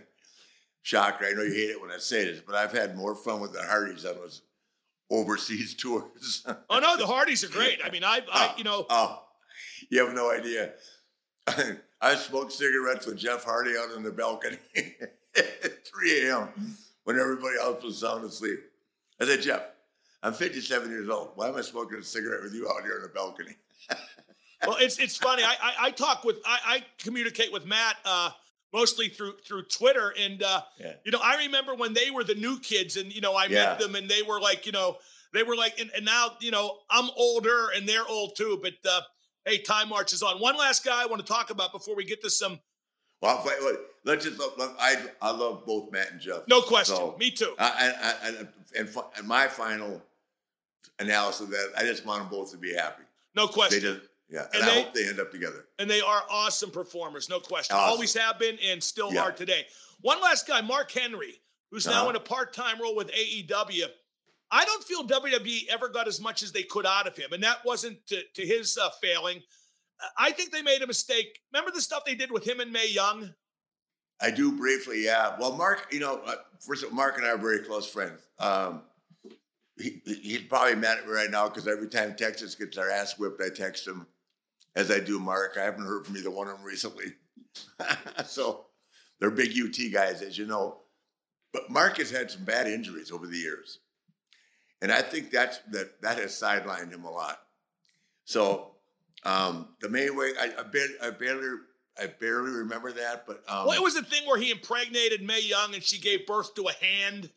[0.83, 3.41] shocker, I know you hate it when I say this, but I've had more fun
[3.41, 4.43] with the Hardys than those
[5.11, 6.47] overseas tours.
[6.47, 7.81] oh, no, the Hardys are great.
[7.85, 8.87] I mean, I, I you know.
[8.89, 9.23] Oh,
[9.89, 10.73] you have no idea.
[12.01, 14.59] I smoked cigarettes with Jeff Hardy out on the balcony
[15.37, 16.49] at 3 a.m.
[17.05, 18.61] when everybody else was sound asleep.
[19.21, 19.63] I said, Jeff,
[20.23, 21.33] I'm 57 years old.
[21.35, 23.57] Why am I smoking a cigarette with you out here on the balcony?
[24.67, 25.43] well, it's it's funny.
[25.43, 28.31] I I, I talk with I, I, communicate with Matt uh,
[28.73, 30.93] mostly through through Twitter, and uh, yeah.
[31.05, 33.65] you know I remember when they were the new kids, and you know I yeah.
[33.65, 34.97] met them, and they were like you know
[35.33, 38.75] they were like, and, and now you know I'm older and they're old too, but
[38.89, 39.01] uh,
[39.45, 40.41] hey, time marches on.
[40.41, 42.61] One last guy I want to talk about before we get to some.
[43.21, 43.45] Well,
[44.05, 46.43] let's just look, look, I I love both Matt and Jeff.
[46.49, 46.97] No question.
[46.97, 47.55] So, Me too.
[47.59, 48.29] I, I, I,
[48.79, 50.03] and, and my final
[50.99, 53.03] analysis of that, I just want them both to be happy.
[53.35, 53.81] No question.
[53.81, 55.67] They just yeah, and, and I they, hope they end up together.
[55.79, 57.77] And they are awesome performers, no question.
[57.77, 57.93] Awesome.
[57.93, 59.23] Always have been and still yeah.
[59.23, 59.67] are today.
[60.03, 62.05] One last guy, Mark Henry, who's uh-huh.
[62.05, 63.87] now in a part-time role with AEW.
[64.53, 67.43] I don't feel WWE ever got as much as they could out of him, and
[67.43, 69.43] that wasn't to, to his uh, failing.
[70.19, 71.41] I think they made a mistake.
[71.53, 73.35] Remember the stuff they did with him and Mae Young?
[74.21, 75.35] I do briefly, yeah.
[75.39, 78.21] Well, Mark, you know, uh, first of all, Mark and I are very close friends.
[78.39, 78.83] Um,
[79.79, 83.19] he, he's probably mad at me right now because every time Texas gets their ass
[83.19, 84.07] whipped, I text him,
[84.77, 85.57] as I do Mark.
[85.59, 87.15] I haven't heard from either one of them recently.
[88.27, 88.67] so
[89.19, 90.79] they're big UT guys, as you know.
[91.53, 93.81] But Mark has had some bad injuries over the years.
[94.83, 97.39] And I think that's that that has sidelined him a lot.
[98.25, 98.77] So
[99.25, 101.59] um, the main way I, I, barely, I barely
[102.01, 105.43] I barely remember that, but um, well, it was a thing where he impregnated Mae
[105.43, 107.29] Young and she gave birth to a hand,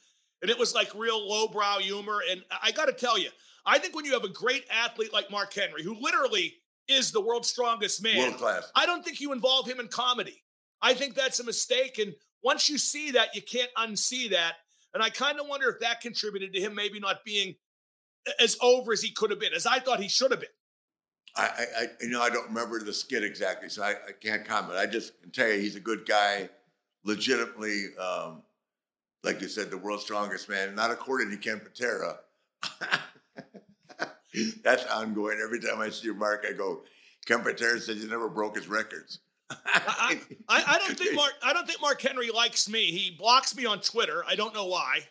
[0.41, 2.21] and it was like real lowbrow humor.
[2.29, 3.29] And I got to tell you,
[3.65, 6.53] I think when you have a great athlete like Mark Henry, who literally
[6.87, 10.43] is the world's strongest man, world class, I don't think you involve him in comedy.
[10.81, 11.97] I think that's a mistake.
[11.97, 12.13] And
[12.43, 14.55] once you see that, you can't unsee that.
[14.93, 17.55] And I kind of wonder if that contributed to him maybe not being
[18.39, 20.49] as over as he could have been, as I thought he should have been.
[21.35, 24.77] I, I, you know, I don't remember the skit exactly, so I, I can't comment.
[24.77, 26.47] I just can tell you he's a good guy,
[27.03, 28.43] legitimately, um,
[29.23, 30.75] like you said, the world's strongest man.
[30.75, 32.19] Not according to Ken Patera.
[34.63, 35.39] That's ongoing.
[35.43, 36.83] Every time I see Mark, I go,
[37.25, 39.19] Ken Patera said he never broke his records.
[39.49, 40.19] I,
[40.49, 41.33] I, I, don't think Mark.
[41.43, 42.85] I don't think Mark Henry likes me.
[42.85, 44.23] He blocks me on Twitter.
[44.27, 45.01] I don't know why.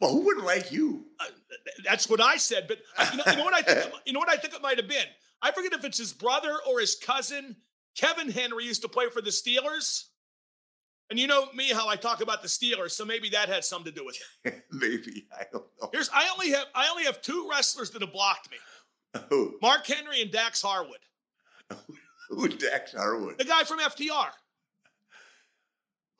[0.00, 1.06] Well, who wouldn't like you?
[1.20, 1.26] Uh,
[1.84, 2.66] that's what I said.
[2.68, 3.94] But uh, you know, you know what I think?
[4.06, 5.06] you know what I think it might have been.
[5.40, 7.56] I forget if it's his brother or his cousin.
[7.96, 10.04] Kevin Henry used to play for the Steelers.
[11.12, 13.92] And you know me how I talk about the Steelers, so maybe that had something
[13.92, 14.64] to do with it.
[14.72, 15.90] maybe I don't know.
[15.92, 18.56] Here's I only have I only have two wrestlers that have blocked me.
[19.28, 19.58] Who?
[19.60, 21.00] Mark Henry and Dax Harwood.
[22.30, 23.36] Who's Dax Harwood?
[23.36, 24.30] The guy from FTR.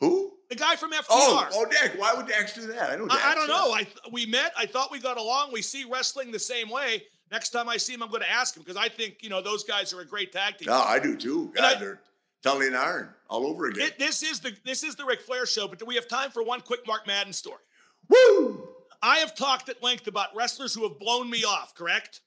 [0.01, 0.35] Who?
[0.51, 1.07] The guy from FTR.
[1.09, 1.97] Oh, oh, Dax.
[1.97, 2.91] Why would Dax do that?
[2.91, 3.09] I know.
[3.09, 3.73] Dax, I, I don't know.
[3.73, 4.53] I we met.
[4.59, 5.55] I thought we got along.
[5.55, 7.05] We see wrestling the same way.
[7.31, 9.41] Next time I see him, I'm going to ask him because I think you know
[9.41, 10.67] those guys are a great tag team.
[10.67, 11.51] No, I do too.
[11.57, 12.01] God, I, they're
[12.43, 13.89] telling iron all over again.
[13.89, 15.69] It, this is the this is the Ric Flair show.
[15.69, 17.63] But do we have time for one quick Mark Madden story?
[18.09, 18.69] Woo!
[19.03, 21.75] I have talked at length about wrestlers who have blown me off.
[21.75, 22.21] Correct?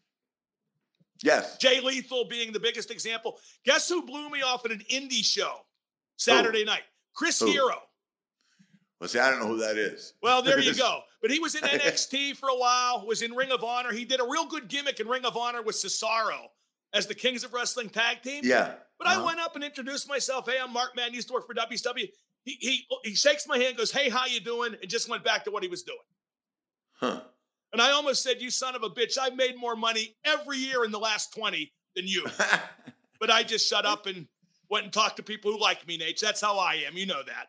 [1.24, 1.58] Yes.
[1.58, 3.38] Jay Lethal being the biggest example.
[3.66, 5.60] Guess who blew me off at an indie show
[6.18, 6.84] Saturday night?
[7.14, 7.48] Chris Who?
[7.48, 7.82] Hero.
[9.00, 10.14] Well, see, I don't know who that is.
[10.22, 11.02] Well, there you go.
[11.22, 13.94] But he was in NXT for a while, was in Ring of Honor.
[13.94, 16.50] He did a real good gimmick in Ring of Honor with Cesaro
[16.96, 18.42] as the Kings of Wrestling tag team.
[18.44, 18.72] Yeah.
[18.98, 19.22] But uh-huh.
[19.22, 20.50] I went up and introduced myself.
[20.50, 22.08] Hey, I'm Mark Madden, used to work for WCW.
[22.46, 24.76] He, he, he shakes my hand, goes, hey, how you doing?
[24.82, 25.98] And just went back to what he was doing.
[26.94, 27.22] Huh.
[27.74, 30.86] And I almost said, you son of a bitch, I've made more money every year
[30.86, 32.26] in the last 20 than you.
[33.20, 34.28] but I just shut up and
[34.70, 36.20] went and talked to people who like me, Nate.
[36.22, 36.96] That's how I am.
[36.96, 37.48] You know that.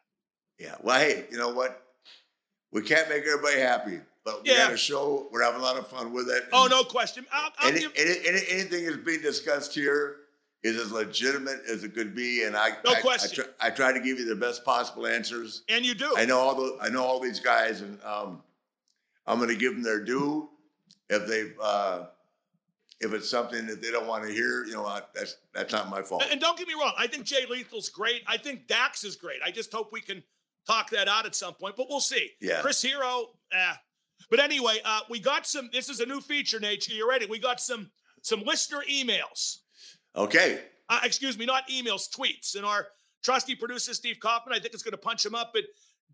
[0.59, 0.75] Yeah.
[0.83, 1.83] Well, hey, you know what?
[2.73, 4.65] We can't make everybody happy, but we Yeah.
[4.65, 5.29] got a show.
[5.31, 6.45] We're having a lot of fun with it.
[6.53, 7.25] Oh, no question.
[7.33, 10.17] I'll, I'll Any, give, any, any, anything that's being discussed here
[10.65, 13.45] is as legitimate as it could be, and I No I, question.
[13.61, 15.63] I, try, I try to give you the best possible answers.
[15.69, 16.13] and you do.
[16.17, 18.43] I know all the I know all these guys, and um,
[19.27, 20.49] I'm going to give them their due.
[21.09, 22.07] If they've uh,
[23.01, 25.89] if it's something that they don't want to hear, you know, I, that's that's not
[25.89, 26.23] my fault.
[26.25, 28.23] And- And don't get me wrong, I think Jay Lethal's great.
[28.27, 29.39] I think Dax is great.
[29.45, 30.25] I just hope we can
[30.67, 32.33] talk that out at some point, but we'll see.
[32.41, 32.61] Yeah.
[32.61, 33.75] Chris Hero, eh.
[34.31, 35.71] But anyway, uh, we got some.
[35.73, 36.89] This is a new feature, Nate.
[36.89, 37.27] You ready?
[37.27, 37.91] We got some
[38.23, 39.59] some listener emails.
[40.17, 40.61] Okay.
[40.89, 42.57] Uh, excuse me, not emails, tweets.
[42.57, 42.89] And our
[43.23, 45.51] trusty producer Steve Kaufman, I think is going to punch him up.
[45.53, 45.65] But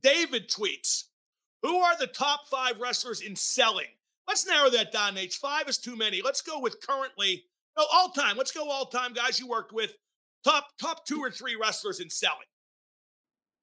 [0.03, 1.05] David tweets:
[1.63, 3.87] Who are the top five wrestlers in selling?
[4.29, 5.37] Let's narrow that down, H.
[5.37, 6.23] Five is too many.
[6.23, 7.45] Let's go with currently,
[7.77, 8.37] no, all time.
[8.37, 9.93] Let's go all time guys you worked with.
[10.45, 12.47] Top top two or three wrestlers in selling.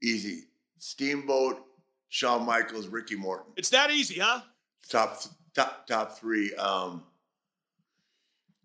[0.02, 0.44] Easy.
[0.78, 1.62] Steamboat,
[2.10, 3.54] Shawn Michaels, Ricky Morton.
[3.56, 4.42] It's that easy, huh?
[4.90, 5.22] Top
[5.56, 6.54] top top three.
[6.56, 7.04] Um,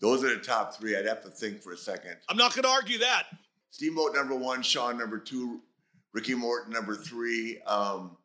[0.00, 0.96] those are the top three.
[0.96, 2.16] I'd have to think for a second.
[2.28, 3.24] I'm not going to argue that.
[3.70, 5.60] Steamboat number one, Shawn number two,
[6.12, 7.60] Ricky Morton number three.
[7.66, 8.16] Um,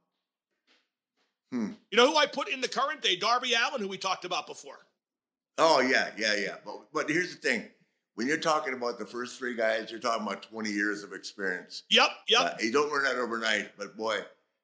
[1.51, 1.71] hmm.
[1.91, 3.15] You know who I put in the current day?
[3.15, 4.77] Darby Allin, who we talked about before.
[5.57, 6.55] Oh yeah, yeah, yeah.
[6.63, 7.65] But but here's the thing:
[8.15, 11.83] when you're talking about the first three guys, you're talking about 20 years of experience.
[11.89, 12.41] Yep, yep.
[12.41, 14.19] Uh, you don't learn that overnight, but boy,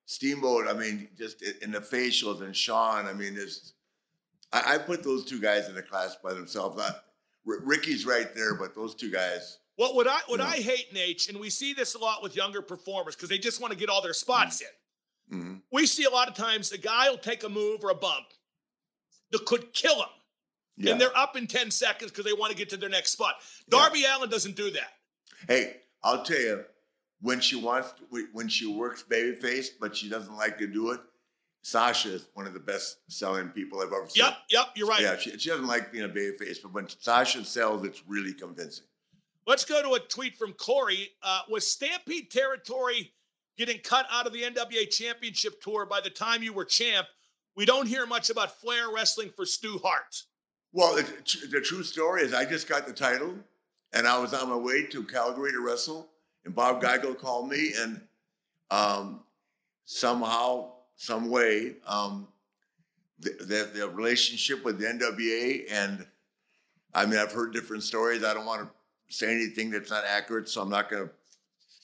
[0.06, 0.68] Steamboat.
[0.68, 3.06] I mean, just in the facials and Shawn.
[3.08, 3.74] I mean, it's.
[4.54, 6.78] I, I put those two guys in a class by themselves.
[6.78, 7.04] Not,
[7.48, 9.58] R- Ricky's right there, but those two guys.
[9.78, 10.46] What would I what Yeah.
[10.48, 13.60] I hate, Nate, and we see this a lot with younger performers because they just
[13.60, 14.68] want to get all their spots in.
[15.38, 15.62] Mhm.
[15.72, 18.28] We see a lot of times a guy will take a move or a bump
[19.32, 20.10] that could kill him,
[20.78, 20.92] Yeah.
[20.92, 23.36] and they're up in ten seconds because they want to get to their next spot.
[23.68, 24.94] Darby Allin doesn't do that.
[25.48, 26.64] Hey, I'll tell you,
[27.26, 27.92] when she wants,
[28.34, 31.00] when she works babyface, but she doesn't like to do it,
[31.64, 34.24] Sasha is one of the best selling people I've ever seen.
[34.24, 35.02] Yep, yep, you're right.
[35.02, 38.34] Yeah, she, she doesn't like being a baby face, but when Sasha sells, it's really
[38.34, 38.86] convincing.
[39.48, 41.10] Let's go to a tweet from Corey.
[41.24, 43.12] Uh, was Stampede territory
[43.58, 47.08] getting cut out of the NWA Championship Tour by the time you were champ?
[47.56, 50.22] We don't hear much about Flair wrestling for Stu Hart.
[50.74, 51.04] Well, the,
[51.50, 53.34] the true story is I just got the title,
[53.94, 56.10] and I was on my way to Calgary to wrestle,
[56.46, 58.02] and Bob Geigel called me, and
[58.72, 59.22] um,
[59.86, 62.28] somehow, some way, um,
[63.20, 66.06] the, the, the relationship with the NWA, and
[66.94, 68.24] I mean, I've heard different stories.
[68.24, 71.14] I don't want to say anything that's not accurate, so I'm not going to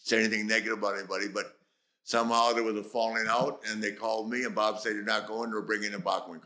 [0.04, 1.28] say anything negative about anybody.
[1.28, 1.58] But
[2.04, 5.28] somehow there was a falling out, and they called me, and Bob said, "You're not
[5.28, 5.52] going.
[5.52, 6.46] We're bringing in Bockwinkel."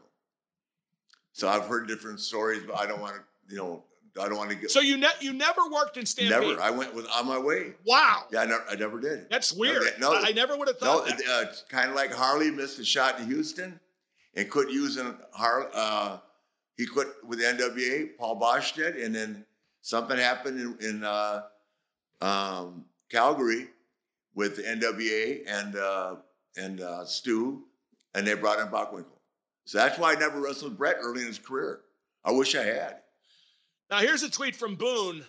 [1.34, 3.22] So I've heard different stories, but I don't want to,
[3.54, 3.84] you know,
[4.20, 4.72] I don't want to get.
[4.72, 6.48] So you ne- you never worked in Stampede?
[6.48, 6.62] Never.
[6.62, 7.74] I went with on my way.
[7.86, 8.24] Wow.
[8.32, 9.30] Yeah, I never, I never did.
[9.30, 9.84] That's weird.
[10.00, 11.22] No, I, I never would have No, thought that.
[11.30, 13.80] uh, kind of like Harley missed a shot in Houston
[14.36, 15.68] and quit using Harley.
[15.74, 16.18] Uh,
[16.78, 18.18] he quit with the NWA.
[18.18, 19.46] Paul Boesch did, and then
[19.82, 21.42] something happened in, in uh,
[22.22, 23.68] um, Calgary
[24.34, 26.16] with the NWA and uh,
[26.58, 27.64] and uh, Stu,
[28.14, 29.06] and they brought in Bockwinkel.
[29.66, 31.82] So that's why I never wrestled Bret early in his career.
[32.24, 32.98] I wish I had.
[33.90, 35.26] Now, here's a tweet from Boone.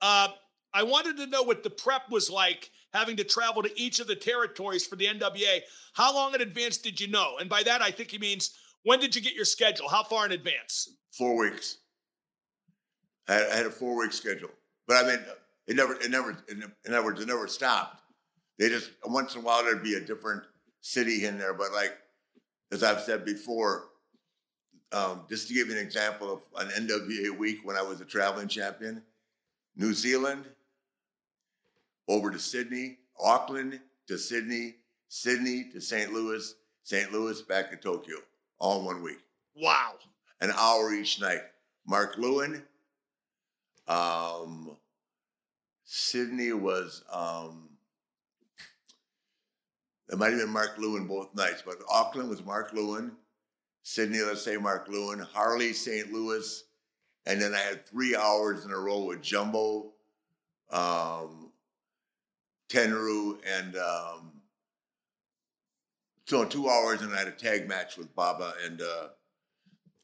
[0.00, 0.28] Uh,
[0.74, 4.06] I wanted to know what the prep was like having to travel to each of
[4.06, 5.60] the territories for the NWA.
[5.94, 7.36] How long in advance did you know?
[7.38, 9.88] And by that, I think he means when did you get your schedule?
[9.88, 10.90] How far in advance?
[11.12, 11.78] Four weeks.
[13.28, 14.50] I had, a four week schedule,
[14.88, 15.18] but I mean,
[15.68, 18.02] it never, it never, in other words, it never stopped.
[18.58, 20.42] They just once in a while there'd be a different
[20.80, 21.96] city in there, but like
[22.72, 23.84] as I've said before,
[24.92, 28.04] um, just to give you an example of an NWA week when I was a
[28.04, 29.02] traveling champion,
[29.76, 30.44] New Zealand,
[32.08, 34.76] over to Sydney, Auckland to Sydney,
[35.08, 36.12] Sydney to St.
[36.12, 37.12] Louis, St.
[37.12, 38.16] Louis back to Tokyo,
[38.58, 39.20] all in one week.
[39.56, 39.94] Wow.
[40.40, 41.42] An hour each night.
[41.86, 42.62] Mark Lewin,
[43.88, 44.76] um,
[45.84, 47.70] Sydney was, um,
[50.08, 53.12] it might have been Mark Lewin both nights, but Auckland was Mark Lewin.
[53.82, 56.12] Sydney, let's say Mark Lewin, Harley, St.
[56.12, 56.64] Louis,
[57.26, 59.92] and then I had three hours in a row with Jumbo,
[60.70, 61.50] um,
[62.68, 64.32] Tenryu, and um,
[66.26, 69.08] so two hours, and I had a tag match with Baba, and uh,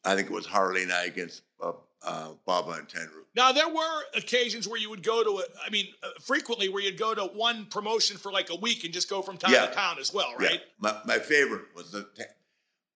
[0.05, 1.73] I think it was Harley and I against uh,
[2.05, 3.25] uh, Baba and Tenryu.
[3.35, 6.83] Now, there were occasions where you would go to, a, I mean, uh, frequently where
[6.83, 9.67] you'd go to one promotion for like a week and just go from town Yeah.
[9.67, 10.47] to town as well, Yeah.
[10.49, 10.61] right?
[10.81, 12.09] My, my favorite was the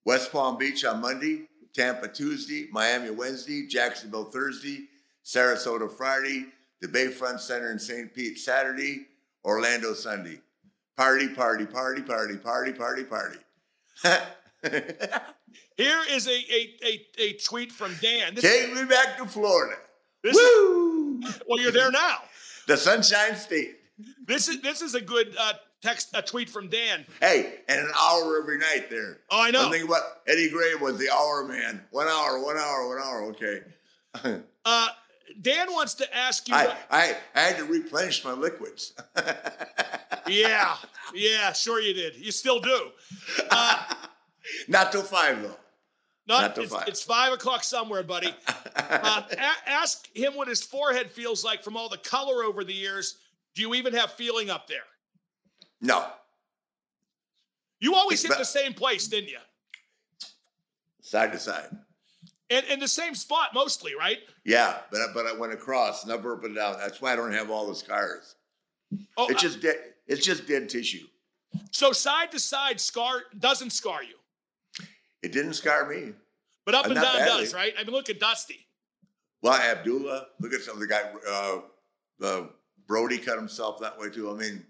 [0.05, 1.43] West Palm Beach on Monday,
[1.75, 4.89] Tampa Tuesday, Miami Wednesday, Jacksonville Thursday,
[5.25, 6.47] Sarasota Friday,
[6.81, 8.13] the Bayfront Center in St.
[8.13, 9.07] Pete Saturday,
[9.45, 10.41] Orlando Sunday.
[10.97, 13.39] Party, party, party, party, party, party, party.
[15.77, 18.35] Here is a a, a, a tweet from Dan.
[18.35, 19.77] This, Take me back to Florida.
[20.25, 21.21] Woo!
[21.49, 22.19] well, you're there now.
[22.67, 23.77] The Sunshine State.
[24.27, 27.05] This is this is a good uh, text a tweet from Dan.
[27.21, 29.19] Hey, and an hour every night there.
[29.31, 29.65] Oh, I know.
[29.65, 31.83] One thing about Eddie Graham was the hour man.
[31.91, 33.23] One hour, one hour, one hour.
[33.31, 33.61] Okay.
[34.65, 34.87] Uh,
[35.41, 36.55] Dan wants to ask you.
[36.55, 38.93] I, I, I had to replenish my liquids.
[40.29, 40.77] yeah,
[41.15, 42.15] yeah, sure you did.
[42.15, 42.91] You still do.
[43.51, 43.83] Uh,
[44.69, 45.57] Not till five though.
[46.29, 46.87] Not, Not till it's, five.
[46.87, 48.33] it's five o'clock somewhere, buddy.
[48.77, 52.75] Uh, a- ask him what his forehead feels like from all the color over the
[52.75, 53.17] years.
[53.57, 54.85] Do you even have feeling up there?
[55.83, 56.07] No.
[57.81, 59.39] You always It's hit the same place, didn't you?
[61.03, 61.69] Side to side.
[62.49, 64.19] And in the same spot mostly, right?
[64.45, 66.77] Yeah, but I, but I went across, never up and down.
[66.79, 68.37] That's why I don't have all the scars.
[69.17, 69.77] Oh, it's just dead.
[70.07, 71.07] It's just dead tissue.
[71.71, 74.15] So side to side scar doesn't scar you,
[75.23, 76.13] It didn't scar me.
[76.65, 77.45] but up Uh, and down badly.
[77.45, 77.73] does, right?
[77.79, 78.67] I mean, look at Dusty.
[79.43, 81.11] Well, Abdullah, look at some of the guy.
[81.29, 81.61] Uh,
[82.25, 82.47] uh,
[82.87, 84.31] Brody cut himself that way too.
[84.31, 84.65] I mean,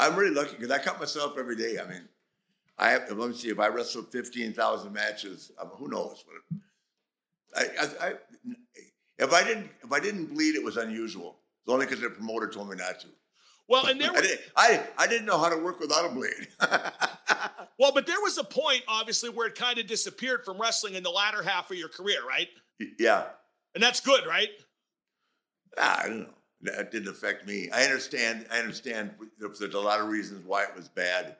[0.00, 1.78] I'm really lucky because I cut myself every day.
[1.78, 2.08] I mean,
[2.78, 3.10] I have.
[3.10, 3.48] Let me see.
[3.48, 6.24] If I wrestled fifteen thousand matches, um, who knows?
[6.26, 6.60] What
[7.54, 8.12] I, I, I,
[9.18, 11.36] if I didn't, if I didn't bleed, it was unusual.
[11.62, 13.08] It's only because the promoter told me not to.
[13.68, 16.48] Well, and there I didn't, I, I didn't know how to work without a blade.
[17.78, 21.02] well, but there was a point, obviously, where it kind of disappeared from wrestling in
[21.02, 22.48] the latter half of your career, right?
[22.98, 23.26] yeah.
[23.74, 24.48] And that's good, right?
[25.78, 26.34] Ah, I don't know.
[26.62, 27.70] That didn't affect me.
[27.70, 28.46] I understand.
[28.52, 29.12] I understand.
[29.38, 31.36] There's a lot of reasons why it was bad,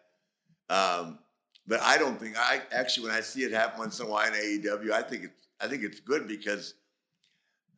[0.71, 1.19] um,
[1.67, 2.37] but I don't think.
[2.39, 5.25] I actually, when I see it happen once in a while in AEW, I think
[5.25, 5.47] it's.
[5.63, 6.73] I think it's good because,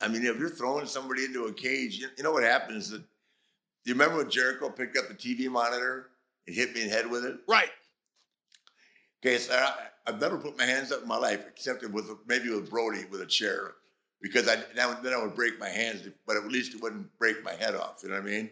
[0.01, 2.90] I mean, if you're throwing somebody into a cage, you, you know what happens?
[2.90, 3.02] That
[3.85, 6.10] you remember when Jericho picked up the TV monitor
[6.47, 7.39] and hit me in the head with it?
[7.48, 7.70] Right.
[9.24, 9.74] Okay, so I,
[10.06, 13.20] I've never put my hands up in my life, except with maybe with Brody with
[13.20, 13.74] a chair,
[14.23, 17.53] because I then I would break my hands, but at least it wouldn't break my
[17.53, 18.01] head off.
[18.03, 18.51] You know what I mean?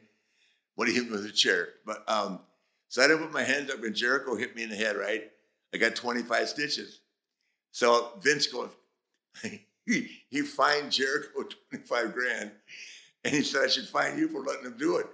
[0.74, 2.40] When he hit me with a chair, but um,
[2.88, 4.96] so I didn't put my hands up, and Jericho hit me in the head.
[4.96, 5.30] Right,
[5.72, 7.00] I got 25 stitches.
[7.72, 8.70] So Vince goes,
[9.86, 12.50] he, he fined Jericho 25 grand,
[13.24, 15.06] and he said I should fine you for letting him do it.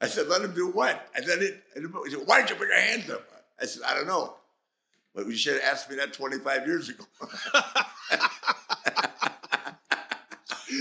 [0.00, 1.08] I said, let him do what?
[1.16, 3.26] I said, he said, why did you put your hands up?
[3.60, 4.34] I said, I don't know.
[5.14, 7.04] But you should have asked me that 25 years ago.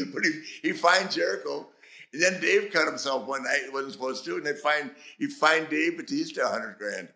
[0.13, 1.67] but he, he fined Jericho.
[2.13, 3.61] And then Dave cut himself one night.
[3.65, 4.35] He wasn't supposed to.
[4.35, 7.09] And they find he fined Dave Batista 100 grand.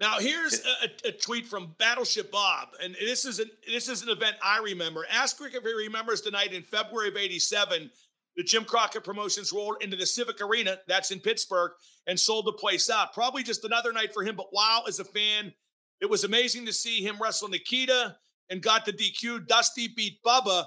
[0.00, 4.08] Now here's a, a, tweet from Battleship Bob, and this is an this is an
[4.08, 5.04] event I remember.
[5.10, 7.90] Ask Ric if he remembers the night in February of '87
[8.38, 11.72] the Jim Crockett Promotions rolled into the Civic Arena, that's in Pittsburgh,
[12.06, 13.12] and sold the place out.
[13.12, 15.52] Probably just another night for him, but wow, as a fan,
[16.00, 18.16] it was amazing to see him wrestle Nikita
[18.48, 19.48] and got the DQ.
[19.48, 20.66] Dusty beat Bubba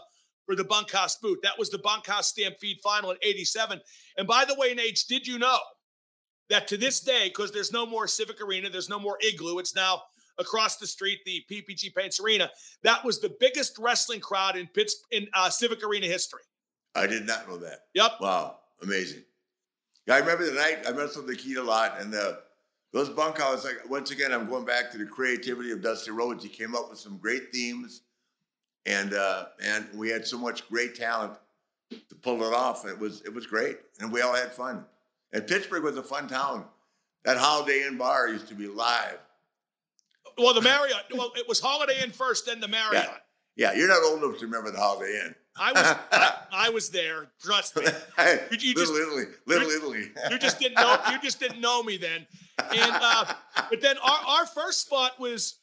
[0.51, 1.39] for the bunkhouse boot.
[1.43, 3.79] That was the bunkhouse stampede final in 87.
[4.17, 5.59] And by the way, Nate, did you know
[6.49, 9.73] that to this day, because there's no more Civic Arena, there's no more Igloo, it's
[9.73, 10.01] now
[10.37, 12.49] across the street, the PPG Paints Arena.
[12.83, 16.41] That was the biggest wrestling crowd in Pitts in uh, Civic Arena history.
[16.95, 17.85] I did not know that.
[17.93, 18.11] Yep.
[18.19, 19.23] Wow, amazing.
[20.09, 22.39] I remember the night I wrestled the key a lot, and the
[22.91, 23.63] those bunkhouse.
[23.63, 26.43] Like once again, I'm going back to the creativity of Dusty Rhodes.
[26.43, 28.01] He came up with some great themes,
[28.85, 31.33] and uh, and we had so much great talent
[31.89, 32.85] to pull it off.
[32.85, 34.85] It was it was great, and we all had fun.
[35.33, 36.65] And Pittsburgh was a fun town.
[37.23, 39.19] That Holiday Inn bar used to be live.
[40.37, 41.03] Well, the Marriott.
[41.13, 43.05] well, it was Holiday Inn first, then the Marriott.
[43.55, 45.35] Yeah, yeah you're not old enough to remember the Holiday Inn.
[45.57, 46.33] I was I,
[46.67, 47.27] I, was there.
[47.41, 47.83] Trust me.
[48.51, 50.11] You, you little just, Italy, little you, Italy.
[50.29, 50.97] you just didn't know.
[51.11, 52.25] You just didn't know me then.
[52.59, 53.25] And uh,
[53.69, 55.59] but then our, our first spot was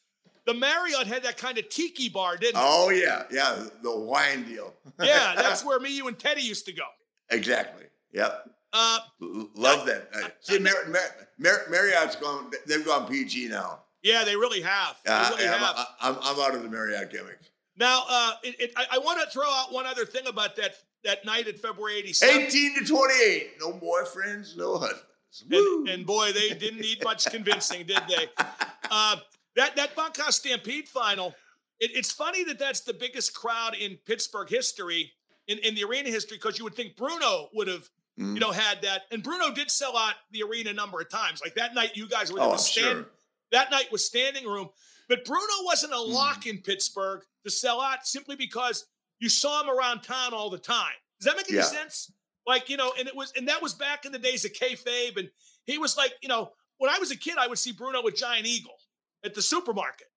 [0.49, 2.65] the Marriott had that kind of tiki bar, didn't it?
[2.65, 4.73] Oh yeah, yeah, the wine deal.
[5.01, 6.85] yeah, that's where me, you, and Teddy used to go.
[7.29, 7.85] Exactly.
[8.13, 8.49] Yep.
[8.73, 10.09] Uh, Love that.
[10.11, 12.49] Uh, see, Mar- Mar- Mar- Marriott's gone.
[12.65, 13.81] They've gone PG now.
[14.01, 14.97] Yeah, they really have.
[15.05, 15.61] They uh, really have.
[15.61, 17.39] I'm, I'm, I'm out of the Marriott gimmick.
[17.77, 20.75] Now, uh, it, it, I, I want to throw out one other thing about that
[21.03, 22.41] that night at February 87.
[22.41, 23.51] 18 to 28.
[23.59, 25.03] No boyfriends, no husbands.
[25.51, 28.27] And, and, boy, they didn't need much convincing, did they?
[28.91, 29.17] Uh,
[29.59, 31.35] that that Bunkhouse Stampede final,
[31.81, 35.11] it, it's funny that that's the biggest crowd in Pittsburgh history,
[35.47, 38.33] in, in the arena history, because you would think Bruno would have, mm.
[38.33, 39.01] you know, had that.
[39.11, 41.41] And Bruno did sell out the arena a number of times.
[41.43, 43.05] Like that night, you guys were oh, stand, sure.
[43.51, 44.69] That night was standing room.
[45.09, 46.13] But Bruno wasn't a hmm.
[46.13, 48.85] lock in Pittsburgh to sell out simply because
[49.19, 50.93] you saw him around town all the time.
[51.19, 51.63] Does that make any yeah.
[51.65, 52.13] sense?
[52.47, 55.17] Like, you know, and it was, and that was back in the days of kayfabe.
[55.17, 55.29] And
[55.65, 58.15] he was like, you know, when I was a kid, I would see Bruno with
[58.15, 58.78] Giant Eagle
[59.23, 60.07] at the supermarket.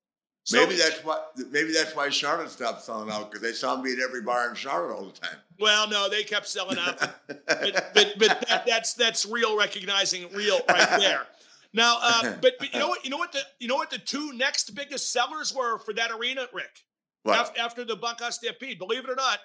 [0.44, 1.20] So, maybe that's why.
[1.50, 4.56] Maybe that's why Charlotte stopped selling out because they saw me at every bar in
[4.56, 5.36] Charlotte all the time.
[5.60, 6.98] Well, no, they kept selling out.
[6.98, 7.38] but
[7.94, 11.26] but, but that, that's that's real recognizing real right there.
[11.72, 13.04] Now, uh, but, but you know what?
[13.04, 16.10] You know what the you know what the two next biggest sellers were for that
[16.10, 16.84] arena, Ric.
[17.24, 19.38] After, after the Bunkhouse Stampede, believe it or not,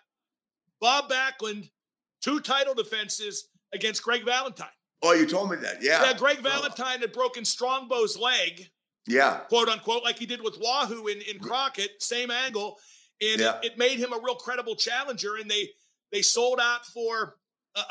[0.81, 1.69] Bob Backlund,
[2.23, 4.67] two title defenses against Greg Valentine.
[5.03, 5.83] Oh, you told me that.
[5.83, 6.03] Yeah.
[6.03, 8.69] Yeah, Greg Valentine had broken Strongbow's leg.
[9.07, 9.39] Yeah.
[9.49, 12.77] Quote unquote, like he did with Wahoo in, in Crockett, same angle.
[13.21, 13.57] And yeah.
[13.63, 15.37] it, it made him a real credible challenger.
[15.37, 15.69] And they
[16.11, 17.35] they sold out for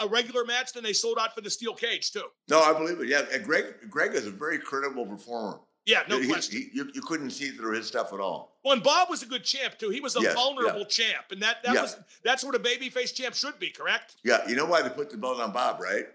[0.01, 2.25] a regular match then they sold out for the steel cage too.
[2.49, 3.09] No, I believe it.
[3.09, 5.61] Yeah, and Greg Greg is a very credible performer.
[5.85, 6.59] Yeah, no he, question.
[6.59, 8.59] He, you, you, couldn't see through his stuff at all.
[8.65, 9.91] Well, and Bob was a good champ too.
[9.91, 10.87] He was a yes, vulnerable yeah.
[10.87, 11.83] champ, and that that yeah.
[11.83, 13.71] was that's what a babyface champ should be.
[13.71, 14.17] Correct?
[14.25, 14.47] Yeah.
[14.49, 16.07] You know why they put the belt on Bob, right?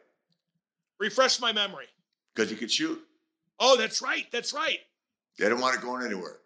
[1.00, 1.86] Refresh my memory.
[2.36, 3.02] Because he could shoot.
[3.60, 4.26] Oh, that's right.
[4.32, 4.80] That's right.
[5.42, 6.38] They didn't want it going anywhere.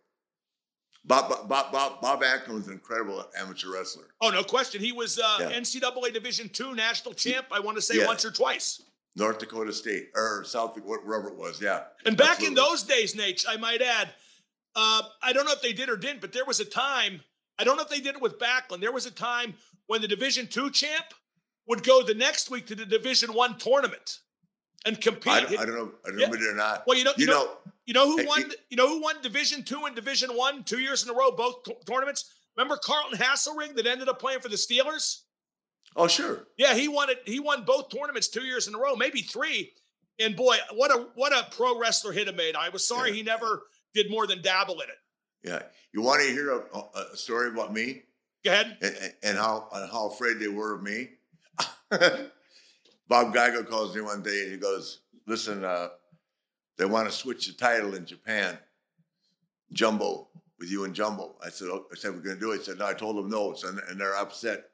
[1.04, 4.06] Bob, Bob, Bob, Bob Backlund was an incredible amateur wrestler.
[4.22, 4.80] Oh, no question.
[4.80, 5.52] He was uh, yeah.
[5.52, 7.48] NCAA Division two national champ.
[7.52, 8.06] I want to say yeah.
[8.06, 8.82] once or twice.
[9.18, 11.62] North Dakota State or South Dakota, wherever it was.
[11.62, 11.82] Yeah.
[12.06, 12.48] And back Absolutely.
[12.48, 14.10] in those days, Nate, I might add,
[14.78, 17.20] uh, I don't know if they did or didn't, but there was a time.
[17.60, 18.80] I don't know if they did it with Backlund.
[18.80, 19.56] There was a time
[19.88, 21.14] when the Division two champ
[21.68, 24.20] would go the next week to the Division one tournament
[24.86, 25.34] and compete.
[25.34, 25.92] I don't, I don't know.
[26.06, 26.28] I don't yeah.
[26.28, 26.84] know or not.
[26.88, 27.52] Well, you know, you, you know, know,
[27.86, 28.52] you know who won?
[28.70, 31.64] You know who won Division Two and Division One two years in a row, both
[31.64, 32.32] t- tournaments.
[32.56, 35.22] Remember Carlton Haselrig that ended up playing for the Steelers?
[35.96, 36.48] Oh, sure.
[36.58, 37.22] Yeah, he won it.
[37.26, 39.72] He won both tournaments two years in a row, maybe three.
[40.20, 42.56] And boy, what a what a pro wrestler hit him made.
[42.56, 43.18] I was sorry yeah.
[43.18, 43.64] he never
[43.94, 44.96] did more than dabble in it.
[45.44, 45.62] Yeah,
[45.94, 46.64] you want to hear a,
[47.14, 48.04] a story about me?
[48.44, 48.78] Go ahead.
[48.82, 51.10] And, and how and how afraid they were of me.
[53.08, 55.90] Bob Geigel calls me one day and he goes, "Listen, uh,
[56.78, 58.58] they want to switch the title in Japan.
[59.72, 60.28] Jumbo
[60.60, 61.36] with you and Jumbo.
[61.44, 62.60] I said, oh, I said, we're going to do it.
[62.60, 63.54] He said, no, I told them no.
[63.54, 64.66] So, and they're upset.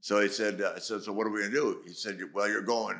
[0.00, 1.80] So he said, uh, I said, so what are we going to do?
[1.86, 2.96] He said, well, you're going,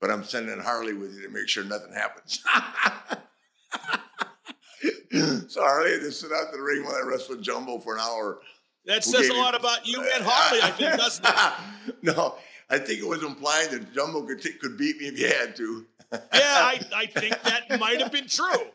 [0.00, 2.42] but I'm sending Harley with you to make sure nothing happens.
[5.52, 8.40] so Harley had to sit out the ring while I wrestled Jumbo for an hour.
[8.86, 11.94] That says a lot about you and Harley, I think, doesn't it?
[12.02, 12.36] no,
[12.70, 15.56] I think it was implying that Jumbo could, t- could beat me if he had
[15.56, 15.86] to.
[16.12, 18.66] yeah, I, I think that might have been true.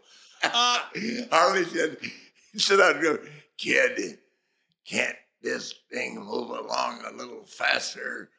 [0.43, 0.79] Uh,
[1.31, 1.97] Harley said,
[2.69, 3.17] and go,
[3.57, 4.19] kid,
[4.85, 8.29] can't this thing move along a little faster?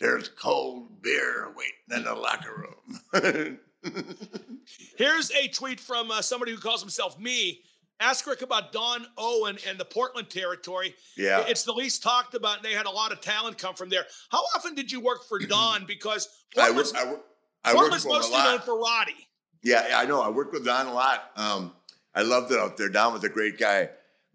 [0.00, 2.78] There's cold beer waiting in the locker
[3.12, 3.58] room.
[4.96, 7.60] Here's a tweet from uh, somebody who calls himself me.
[8.00, 10.94] Ask Ric about Don Owen and the Portland territory.
[11.16, 11.44] Yeah.
[11.46, 14.04] It's the least talked about, and they had a lot of talent come from there.
[14.30, 15.84] How often did you work for Don?
[15.86, 17.24] Because I Portland's, work, I work,
[17.64, 19.28] I Portland's for him a mostly known for Roddy.
[19.62, 20.20] Yeah, I know.
[20.20, 21.30] I worked with Don a lot.
[21.36, 21.72] Um,
[22.14, 22.88] I loved it out there.
[22.88, 23.88] Don was a great guy.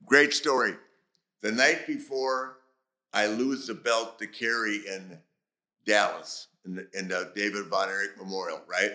[0.05, 0.75] Great story.
[1.41, 2.57] The night before
[3.13, 5.19] I lose the belt to Kerry in
[5.85, 8.91] Dallas in the, in the David Von Erich Memorial, right?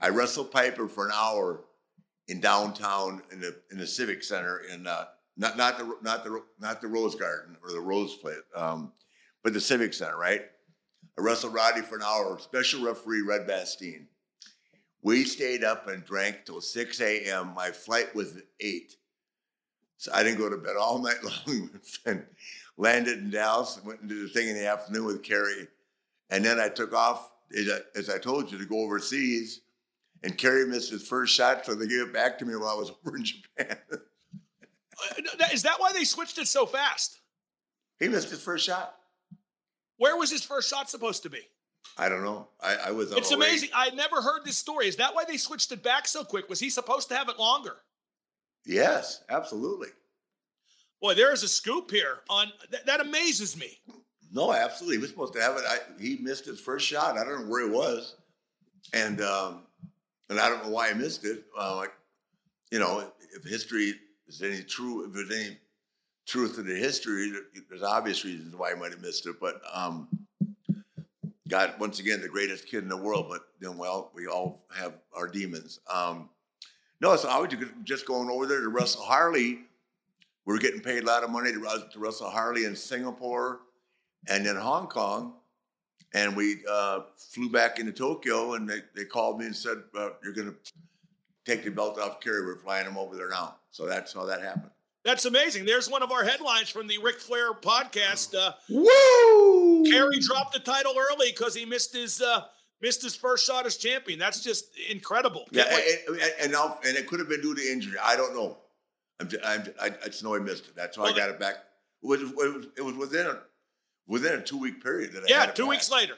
[0.00, 1.64] I wrestled Piper for an hour
[2.28, 6.42] in downtown in the in the Civic Center in uh, not not the not the
[6.60, 8.92] not the Rose Garden or the Rose Plate, um,
[9.42, 10.42] but the Civic Center, right?
[11.18, 12.38] I wrestled Roddy for an hour.
[12.38, 14.08] Special referee Red Bastien.
[15.02, 17.52] We stayed up and drank till 6 a.m.
[17.54, 18.96] My flight was at 8.
[19.96, 21.70] So I didn't go to bed all night long
[22.06, 22.24] and
[22.76, 25.66] landed in Dallas, and went and did the thing in the afternoon with Kerry.
[26.30, 29.60] And then I took off, as I, as I told you, to go overseas.
[30.24, 32.74] And Kerry missed his first shot, so they gave it back to me while I
[32.74, 33.76] was over in Japan.
[33.90, 37.18] Uh, Is that why they switched it so fast?
[37.98, 38.96] he missed his first shot.
[39.96, 41.40] Where was his first shot supposed to be?
[41.96, 42.48] I don't know.
[42.60, 43.68] I, I was It's amazing.
[43.74, 44.88] I never heard this story.
[44.88, 46.48] Is that why they switched it back so quick?
[46.48, 47.76] Was he supposed to have it longer?
[48.66, 49.88] Yes, absolutely.
[51.00, 53.78] Boy, there is a scoop here on that, that amazes me.
[54.32, 54.96] No, absolutely.
[54.96, 55.64] He was supposed to have it.
[55.68, 57.18] I, he missed his first shot.
[57.18, 58.16] I don't know where he was,
[58.94, 59.62] and um,
[60.30, 61.44] and I don't know why I missed it.
[61.58, 61.92] Uh, like,
[62.70, 63.94] you know, if history
[64.26, 65.58] is any true, if there's any
[66.26, 67.32] truth to the history,
[67.68, 69.36] there's obvious reasons why I might have missed it.
[69.40, 70.08] But um,
[71.48, 73.26] God, once again, the greatest kid in the world.
[73.28, 75.80] But then, well, we all have our demons.
[75.92, 76.30] Um,
[77.00, 77.52] no, so I was
[77.84, 79.58] just going over there to wrestle Harley.
[80.44, 81.60] We were getting paid a lot of money to,
[81.92, 83.60] to wrestle Harley in Singapore
[84.28, 85.34] and then Hong Kong.
[86.14, 90.10] And we uh, flew back into Tokyo, and they, they called me and said, uh,
[90.22, 90.56] "You're going to
[91.46, 92.44] take the belt off Kerry.
[92.44, 94.70] We're flying him over there now." So that's how that happened.
[95.04, 95.64] That's amazing.
[95.64, 98.34] There's one of our headlines from the Ric Flair podcast.
[98.36, 99.84] Uh, Woo!
[99.90, 102.44] Kerry dropped the title early because he missed his uh,
[102.82, 104.18] missed his first shot as champion.
[104.18, 105.46] That's just incredible.
[105.50, 107.98] Yeah, Can't wait- and, and, and, now, and it could have been due to injury.
[108.02, 108.58] I don't know.
[109.18, 110.76] I'm, j- I'm, j- I, I just know I missed it.
[110.76, 111.54] That's how Well, I got it back.
[112.02, 113.38] It was, it was, it was within a
[114.06, 116.14] within a two week period that I yeah, two weeks later.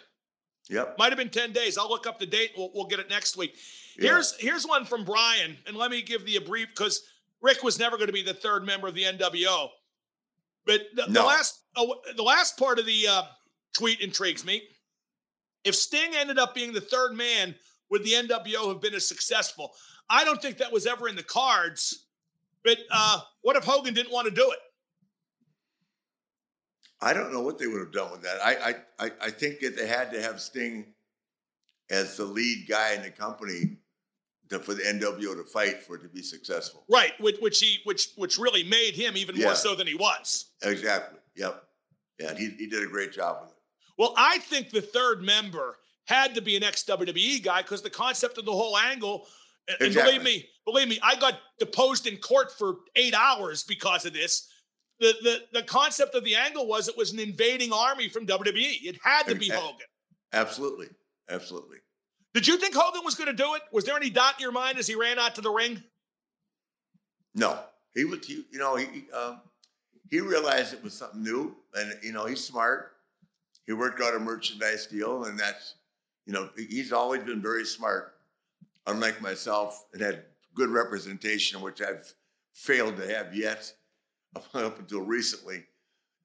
[0.70, 0.97] Yep.
[0.98, 1.77] Might have been 10 days.
[1.77, 2.52] I'll look up the date.
[2.56, 3.55] We'll, we'll get it next week.
[3.98, 4.12] Yeah.
[4.12, 7.02] Here's here's one from Brian, and let me give the a brief because
[7.43, 9.69] Ric was never going to be the third member of the NWO.
[10.66, 11.86] But the, the last uh,
[12.16, 13.23] the last part of the uh,
[13.74, 14.62] tweet intrigues me.
[15.65, 17.55] If Sting ended up being the third man,
[17.90, 19.73] would the NWO have been as successful?
[20.09, 22.06] I don't think that was ever in the cards.
[22.65, 24.59] But uh, what if Hogan didn't want to do it?
[27.05, 28.39] I don't know what they would have done with that.
[28.43, 30.86] I, I, I, think that they had to have Sting
[31.90, 33.76] as the lead guy in the company
[34.48, 36.85] to, for the NWO to fight for it to be successful.
[36.90, 39.47] Right, which, which he which which really made him even Yeah.
[39.47, 40.47] more so than he was.
[40.62, 41.18] Exactly.
[41.36, 41.62] Yep.
[42.18, 43.56] Yeah, and he, he did a great job with it.
[43.98, 45.76] Well, I think the third member
[46.06, 49.26] had to be an ex WWE guy because the concept of the whole angle.
[49.68, 50.18] And, and Exactly.
[50.18, 54.48] believe me, believe me, I got deposed in court for eight hours because of this.
[55.01, 58.83] The, the the concept of the angle was it was an invading army from WWE.
[58.83, 59.87] It had to be Hogan.
[60.33, 60.89] Absolutely.
[61.29, 61.79] Absolutely.
[62.33, 63.62] Did you think Hogan was going to do it?
[63.73, 65.83] Was there any doubt in your mind as he ran out to the ring?
[67.35, 67.59] No,
[67.95, 68.27] he was.
[68.27, 69.41] He, you know, he he, um,
[70.11, 72.93] he realized it was something new, and you know, he's smart.
[73.66, 75.77] He worked out a merchandise deal, and that's,
[76.27, 78.15] you know, he's always been very smart.
[78.87, 82.12] Unlike myself, and had good representation, which I've
[82.53, 83.73] failed to have yet,
[84.55, 85.65] up until recently,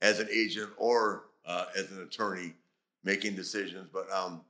[0.02, 2.54] as an agent or uh, as an attorney
[3.04, 3.88] making decisions.
[3.92, 4.42] But um,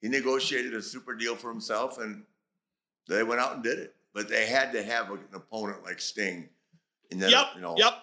[0.00, 2.22] he negotiated a super deal for himself, and
[3.08, 3.94] they went out and did it.
[4.14, 6.48] But they had to have an opponent like Sting,
[7.10, 7.94] and then Yep, you know, yep.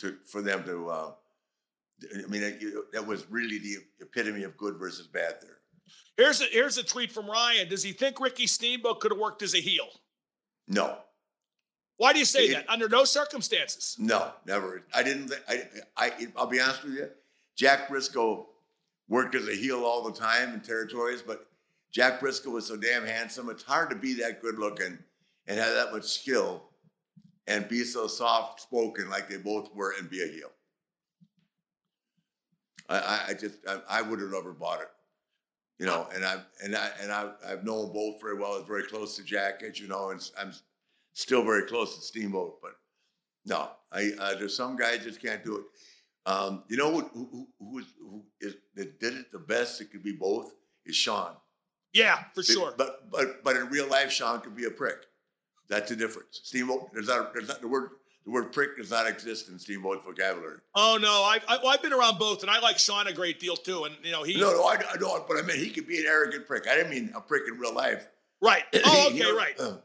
[0.00, 0.88] to for them to.
[0.88, 1.12] Uh,
[2.24, 5.58] I mean, you- that was really the epitome of good versus bad there.
[6.16, 7.68] Here's a here's a tweet from Ryan.
[7.68, 9.88] Does he think Ricky Steamboat could have worked as a heel?
[10.66, 10.98] No,
[11.98, 12.70] Why do you say It- that?
[12.70, 13.96] Under no circumstances.
[13.98, 14.82] No, never.
[14.94, 15.32] I didn't.
[15.48, 15.64] I,
[15.96, 16.28] I.
[16.36, 17.10] I'll be honest with you.
[17.56, 18.48] Jack Briscoe
[19.08, 21.46] worked as a heel all the time in territories, but
[21.90, 23.50] Jack Briscoe was so damn handsome.
[23.50, 24.96] It's hard to be that good looking
[25.48, 26.62] and have that much skill
[27.48, 30.50] and be so soft spoken like they both were and be a heel.
[32.88, 34.88] I, I, I just I, I would have never bought it.
[35.78, 38.54] You know, and I and I and I I've known both very well.
[38.54, 40.52] I was very close to Jack, as you know, and I'm
[41.18, 42.60] still very close to Steamboat.
[42.62, 42.72] But
[43.44, 45.64] no, I uh, there's some guys just can't do it.
[46.26, 49.80] Um, you know who who, who, is, who is that did it the best?
[49.80, 50.54] It could be both.
[50.86, 51.34] Is Shawn.
[51.92, 52.74] Yeah, for sure.
[52.76, 55.06] But but but in real life, Shawn could be a prick.
[55.68, 56.40] That's the difference.
[56.44, 56.90] Steamboat.
[56.92, 57.34] There's not.
[57.34, 57.90] There's not the word.
[58.24, 60.58] The word prick does not exist in Steamboat's vocabulary.
[60.74, 63.40] Oh no, I, I well, I've been around both, and I like Shawn a great
[63.40, 63.84] deal too.
[63.84, 65.98] And you know he No, no, I, I know, but I mean he could be
[65.98, 66.66] an arrogant prick.
[66.68, 68.06] I didn't mean a prick in real life.
[68.42, 68.64] right.
[68.84, 69.58] Oh, okay, right.
[69.58, 69.78] uh,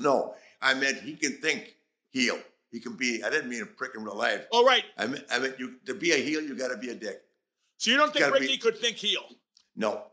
[0.00, 1.74] no, I meant he can think
[2.10, 2.38] heel.
[2.70, 3.22] He can be.
[3.22, 4.46] I didn't mean a prick in real life.
[4.52, 4.84] Oh, right.
[4.96, 6.40] I meant, I meant you to be a heel.
[6.40, 7.22] You got to be a dick.
[7.76, 9.22] So you don't think Gotta be- Ricky could think heel?
[9.76, 10.04] No,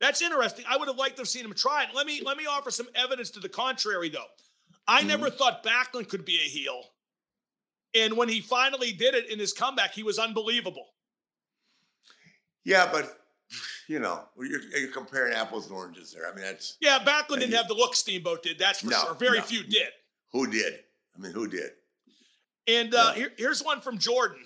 [0.00, 0.64] That's interesting.
[0.68, 1.88] I would have liked to have seen him try it.
[1.94, 4.24] Let me let me offer some evidence to the contrary, though.
[4.86, 5.08] I Mm-hmm.
[5.08, 6.80] never thought Backlund could be a heel,
[7.94, 10.86] and when he finally did it in his comeback, he was unbelievable.
[12.64, 13.18] yeah, but
[13.88, 16.30] you know you're, you're comparing apples and oranges there.
[16.30, 18.58] I mean that's Yeah, Backlund didn't have the look Steamboat did.
[18.58, 19.14] That's for No, sure.
[19.14, 19.44] Very no.
[19.44, 19.88] few did.
[20.32, 20.74] who did.
[21.16, 21.70] I mean who did.
[22.66, 24.44] And uh, here, here's one from Jordan.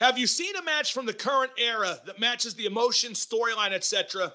[0.00, 4.32] Have you seen a match from the current era that matches the emotion, storyline, etc.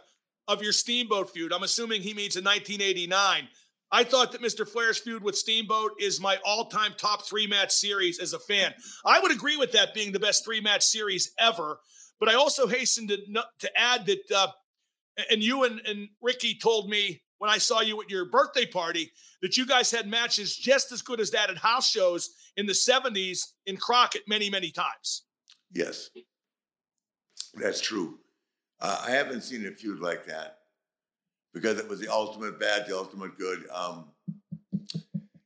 [0.48, 1.52] of your Steamboat feud?
[1.52, 3.48] I'm assuming he means in 1989.
[3.92, 4.68] I thought that Mr.
[4.68, 8.74] Flair's feud with Steamboat is my all-time top three match series as a fan.
[9.06, 11.80] I would agree with that being the best three match series ever.
[12.20, 13.18] But I also hasten to
[13.60, 14.48] to add that, uh,
[15.30, 19.12] and you and, and Ricky told me when I saw you at your birthday party
[19.42, 22.74] that you guys had matches just as good as that at house shows in the
[22.74, 25.24] 70s in Crockett many, many times.
[25.72, 26.10] Yes,
[27.54, 28.20] that's true.
[28.80, 30.60] Uh, I haven't seen a feud like that
[31.54, 33.66] because it was the ultimate bad, the ultimate good.
[33.74, 34.06] Um,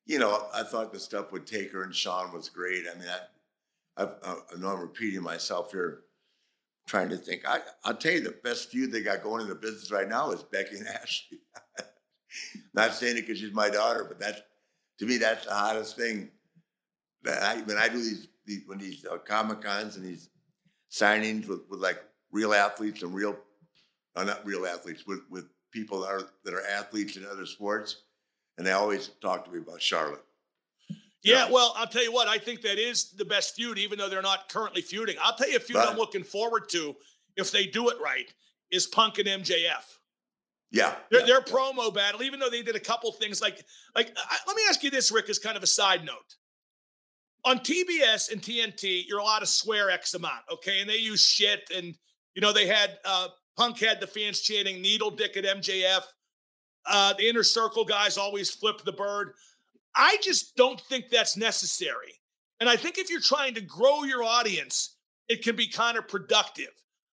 [0.05, 2.83] you know, I thought the stuff with Taker and Shawn was great.
[2.93, 3.07] I mean,
[3.97, 6.01] I, I, I know I'm repeating myself here,
[6.87, 7.43] trying to think.
[7.47, 10.31] I, I'll tell you, the best feud they got going in the business right now
[10.31, 11.39] is Becky and Ashley.
[12.73, 14.41] Not saying it because she's my daughter, but that's
[14.99, 16.29] to me that's the hottest thing.
[17.23, 20.29] That I, when I do these, these when these uh, comic cons and these
[20.91, 22.01] signings with, with like
[22.31, 23.37] real athletes and real,
[24.15, 28.03] uh, not real athletes, with with people that are that are athletes in other sports,
[28.57, 30.23] and they always talk to me about Charlotte.
[31.23, 34.09] Yeah, well, I'll tell you what, I think that is the best feud, even though
[34.09, 35.17] they're not currently feuding.
[35.21, 35.89] I'll tell you a feud Right.
[35.89, 36.95] I'm looking forward to
[37.37, 38.31] if they do it right
[38.71, 39.83] is Punk and MJF.
[40.71, 44.15] Yeah, Their, yeah, their promo battle, even though they did a couple things like, like
[44.17, 46.37] I, let me ask you this, Ric, as kind of a side note.
[47.43, 50.79] On TBS and TNT, you're allowed to swear X amount, okay?
[50.79, 51.93] And they use shit, and
[52.35, 53.27] you know they had uh,
[53.57, 56.03] Punk had the fans chanting "needle dick" at MJF.
[56.85, 59.33] Uh, the inner circle guys always flip the bird.
[59.95, 62.19] I just don't think that's necessary.
[62.59, 64.95] And I think if you're trying to grow your audience,
[65.27, 66.69] it can be counterproductive.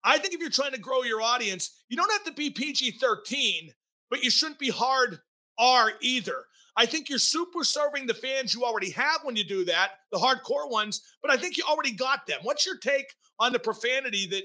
[0.03, 2.91] I think if you're trying to grow your audience, you don't have to be PG
[2.99, 3.71] 13,
[4.09, 5.19] but you shouldn't be hard
[5.57, 6.45] R either.
[6.75, 10.17] I think you're super serving the fans you already have when you do that, the
[10.17, 12.39] hardcore ones, but I think you already got them.
[12.41, 14.43] What's your take on the profanity that,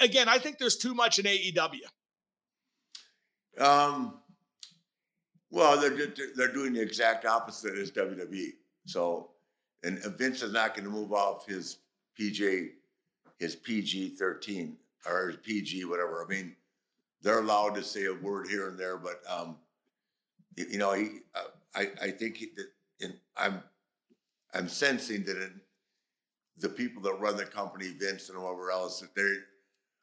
[0.00, 1.80] again, I think there's too much in AEW?
[3.58, 4.20] Um,
[5.54, 8.54] well, they're they're doing the exact opposite as WWE.
[8.86, 9.30] So,
[9.84, 11.78] and Vince is not going to move off his
[12.18, 12.70] PJ,
[13.38, 14.76] his PG thirteen
[15.06, 16.24] or his PG whatever.
[16.24, 16.56] I mean,
[17.22, 19.56] they're allowed to say a word here and there, but um,
[20.56, 21.44] you, you know, he, uh,
[21.76, 22.66] I I think he- that
[22.98, 23.62] in, I'm
[24.54, 25.60] I'm sensing that in
[26.58, 29.36] the people that run the company, Vince and whoever else, that they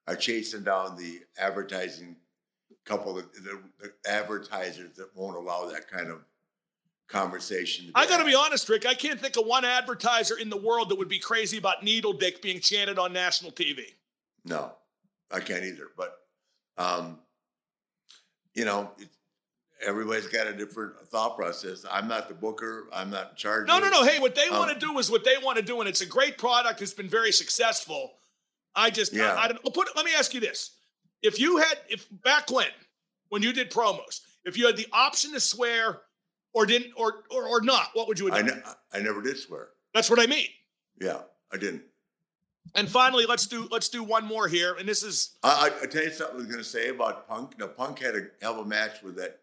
[0.08, 2.16] are chasing down the advertising
[2.86, 6.22] couple of the, the advertisers that won't allow that kind of
[7.08, 7.86] conversation.
[7.88, 8.86] to I got to be honest, Ric.
[8.86, 12.14] I can't think of one advertiser in the world that would be crazy about needle
[12.14, 13.82] dick being chanted on national TV.
[14.46, 14.72] No,
[15.30, 15.88] I can't either.
[15.96, 16.18] But
[16.78, 17.20] um,
[18.56, 19.10] you know, it,
[19.86, 21.86] everybody's got a different thought process.
[21.92, 22.88] I'm not the booker.
[22.94, 23.68] I'm not in charge.
[23.68, 24.04] No, no, no.
[24.06, 26.02] Hey, what they Um, want to do is what they want to do, and it's
[26.02, 26.82] a great product.
[26.82, 28.14] It's been very successful.
[28.74, 29.34] I just, Yeah.
[29.36, 29.74] I, I don't.
[29.74, 29.96] Put.
[29.96, 30.72] Let me ask you this:
[31.22, 32.68] If you had, if back when,
[33.30, 36.02] when you did promos, if you had the option to swear
[36.54, 38.36] or didn't, or or, or not, what would you do?
[38.36, 38.62] I, ne-
[38.94, 39.70] I never did swear.
[39.94, 40.48] That's what I mean.
[41.00, 41.20] Yeah,
[41.52, 41.84] I didn't.
[42.76, 45.86] And finally, let's do let's do one more here, and this is I, I, I
[45.88, 47.58] tell you something I was going to say about Punk.
[47.60, 49.40] Now, Punk had a hell of a match with that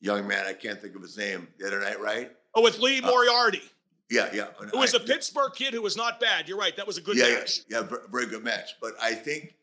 [0.00, 0.46] young man.
[0.46, 2.30] I can't think of his name the other night, right?
[2.54, 3.62] Oh, with Lee Uh, Moriarty.
[4.10, 4.48] Yeah, yeah.
[4.62, 6.48] It was a a Pittsburgh kid who was not bad.
[6.48, 6.76] You're right.
[6.76, 7.60] That was a good yeah, match.
[7.68, 8.76] Yeah, yeah, very good match.
[8.80, 9.54] But I think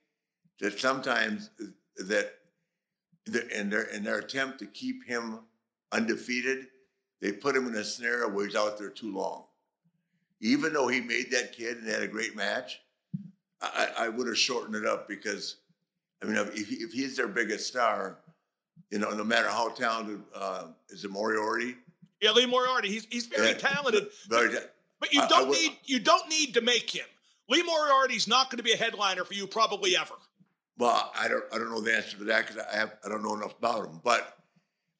[0.62, 1.50] that sometimes
[1.98, 2.34] that
[3.26, 5.40] the, in their in their attempt to keep him
[5.92, 6.68] undefeated,
[7.20, 9.44] they put him in a scenario where he's out there too long.
[10.40, 12.80] Even though he made that kid and had a great match,
[13.62, 15.58] I, I would have shortened it up because,
[16.24, 18.18] I mean, if, if he's their biggest star,
[18.90, 21.76] you know, no matter how talented uh, is it Moriarty,
[22.22, 22.90] Yeah, Lee Moriarty.
[22.90, 23.54] He's he's very Yeah.
[23.58, 24.08] talented.
[24.30, 24.56] very,
[25.00, 27.06] But you I- I don't would- need you don't need to make him.
[27.50, 30.14] Lee Moriarty's not going to be a headliner for you probably ever.
[30.82, 33.22] Well, I don't I don't know the answer to that because I have I don't
[33.22, 34.02] know enough about them.
[34.03, 34.36] But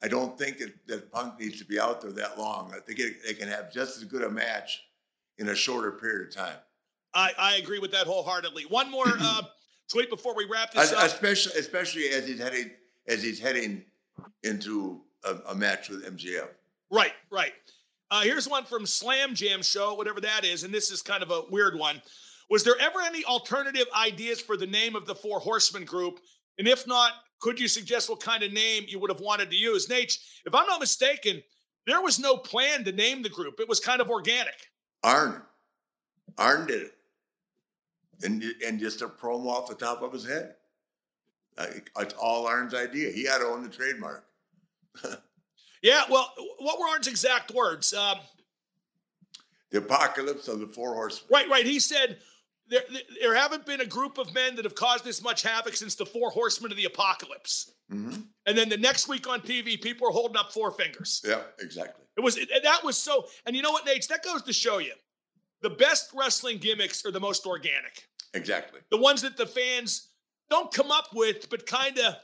[0.04, 2.72] I don't think that, that Punk needs to be out there that long.
[2.76, 4.84] I think it, they can have just as good a match
[5.40, 6.56] in a shorter period of time.
[7.16, 8.66] I, I agree with that wholeheartedly.
[8.70, 9.42] One more uh,
[9.92, 11.04] tweet before we wrap this Es- up.
[11.04, 12.70] Especially especially as he's heading
[13.08, 13.84] as he's heading
[14.44, 16.50] into a, a match with MJF.
[16.92, 17.54] Right, right.
[18.12, 21.32] Uh, here's one from Slam Jam Show, whatever that is, and this is kind of
[21.32, 22.04] a weird one.
[22.52, 26.20] Was there ever any alternative ideas for the name of the Four Horsemen group?
[26.60, 29.56] And if not, could you suggest what kind of name you would have wanted to
[29.56, 29.88] use?
[29.88, 31.42] Nate, if I'm not mistaken,
[31.88, 33.62] there was no plan to name the group.
[33.62, 34.54] It was kind of organic.
[35.02, 35.42] Arn,
[36.38, 36.94] Arn did it,
[38.22, 40.56] and and just a promo off the top of his head.
[41.58, 43.12] It's all Arn's idea.
[43.12, 44.26] He had to own the trademark.
[45.84, 47.92] Yeah, well, what were Arn's exact words?
[47.92, 48.20] Um,
[49.72, 51.28] The apocalypse of the four horsemen.
[51.32, 51.66] right, right.
[51.66, 52.20] He said
[52.72, 52.82] there,
[53.20, 56.06] there haven't been a group of men that have caused this much havoc since the
[56.06, 57.74] Four Horsemen of the Apocalypse.
[57.92, 58.22] Mm-hmm.
[58.46, 61.22] And then the next week on TV, people are holding up four fingers.
[61.28, 62.06] Yeah, exactly.
[62.18, 63.28] It was it, that was so.
[63.46, 64.08] And you know what, Nate?
[64.08, 64.94] That goes to show you
[65.62, 68.08] the best wrestling gimmicks are the most organic.
[68.34, 68.80] Exactly.
[68.90, 70.10] The ones that the fans
[70.50, 72.16] don't come up with, but kind of,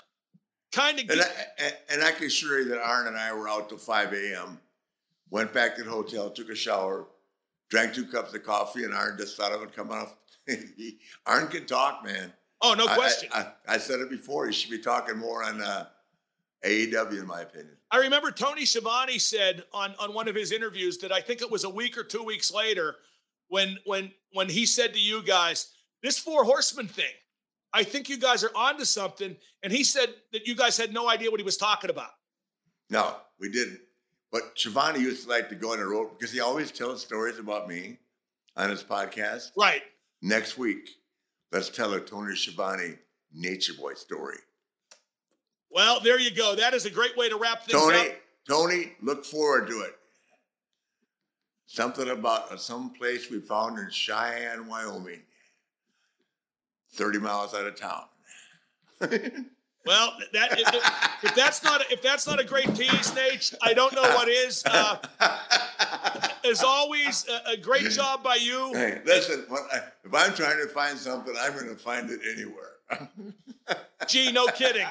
[0.72, 1.10] kind of.
[1.10, 4.14] And I, and- I can assure you that Arn and I were out till 5
[4.14, 4.60] a.m.,
[5.30, 7.06] went back to the hotel, took a shower,
[7.70, 10.16] drank two cups of coffee, and Arn just thought I would come off.
[11.26, 12.34] Arn can talk, man.
[12.62, 13.30] Oh, no I- I- question.
[13.34, 14.48] I, I said it before.
[14.48, 15.86] He should be talking more on uh,
[16.66, 17.72] AEW, in my opinion.
[17.92, 21.50] I remember Tony Schiavone said on on one of his interviews that I think it
[21.50, 22.96] was a week or two weeks later
[23.48, 27.06] when when when he said to you guys this four horsemen thing.
[27.74, 31.10] I think you guys are onto something, and he said that you guys had no
[31.10, 32.10] idea what he was talking about.
[32.90, 33.80] No, we didn't.
[34.32, 37.40] But Schiavone used to like to go on a road because he always tells stories
[37.40, 37.98] about me
[38.58, 39.52] on his podcast.
[39.58, 39.84] Right.
[40.22, 40.90] Next week,
[41.52, 42.96] let's tell a Tony Schiavone
[43.34, 44.38] Nature Boy story.
[45.70, 46.56] Well, there you go.
[46.56, 48.16] That is a great way to wrap things Tony, up.
[48.48, 49.96] Tony, look forward to it.
[51.68, 55.22] Something about uh, some place we found in Cheyenne, Wyoming,
[56.94, 58.06] 30 miles out of town.
[59.88, 63.94] Well, that if, if that's not if that's not a great tease, Nate, I don't
[63.94, 64.64] know what is.
[64.66, 64.98] Uh,
[66.50, 68.72] as always, a, a great job by you.
[68.74, 73.78] Hey, listen, I, if I'm trying to find something, I'm going to find it anywhere.
[74.08, 74.88] Gee, no kidding.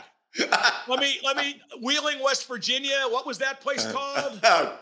[0.88, 3.04] Let me let me Wheeling, West Virginia.
[3.08, 4.40] What was that place called?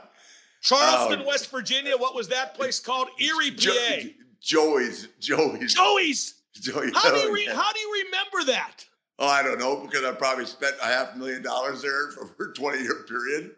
[0.63, 1.29] Charleston, Oh.
[1.29, 1.97] West Virginia.
[1.97, 3.09] What was that place called?
[3.21, 3.57] Erie, PA.
[3.59, 4.09] Jo-
[4.41, 6.35] Joey's, Joey's, Joey's.
[6.55, 6.93] Joey's.
[6.95, 7.55] How do you oh, re- yeah.
[7.55, 8.85] how do you remember that?
[9.19, 12.53] Oh, I don't know because I probably spent a half million dollars there for a
[12.53, 13.53] 20 year period.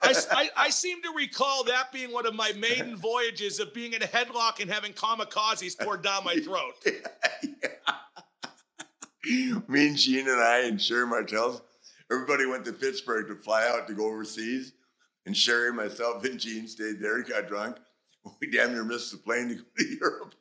[0.00, 4.06] I seem to recall that being one of my maiden voyages of being in a
[4.06, 6.74] headlock and having kamikazes poured down my throat.
[9.68, 11.62] Me and Gene and I and Sherri Martels,
[12.10, 14.72] everybody went to Pittsburgh to fly out to go overseas.
[15.24, 17.76] And Sherri, myself, and Gene stayed there and got drunk.
[18.40, 20.34] We damn near missed the plane to go to Europe.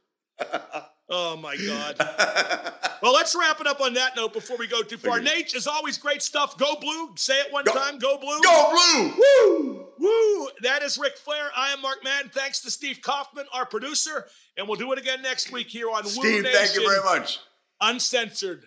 [1.10, 2.74] Oh my God.
[3.02, 5.20] Well, let's wrap it up on that note before we go too far.
[5.20, 6.56] Nate, as always, great stuff.
[6.56, 7.10] Go blue.
[7.16, 7.98] Say it one time.
[7.98, 8.40] Go blue.
[8.44, 9.14] Go blue!
[9.18, 9.88] Woo!
[9.98, 10.50] Woo!
[10.62, 11.50] That is Ric Flair.
[11.58, 12.30] I am Mark Madden.
[12.30, 14.28] Thanks to Steve Kaufman, our producer.
[14.56, 16.60] And we'll do it again next week here on Woo Steve, Nation.
[16.60, 17.40] thank you very much.
[17.82, 18.66] Uncensored.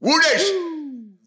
[0.00, 1.18] Woo Nation!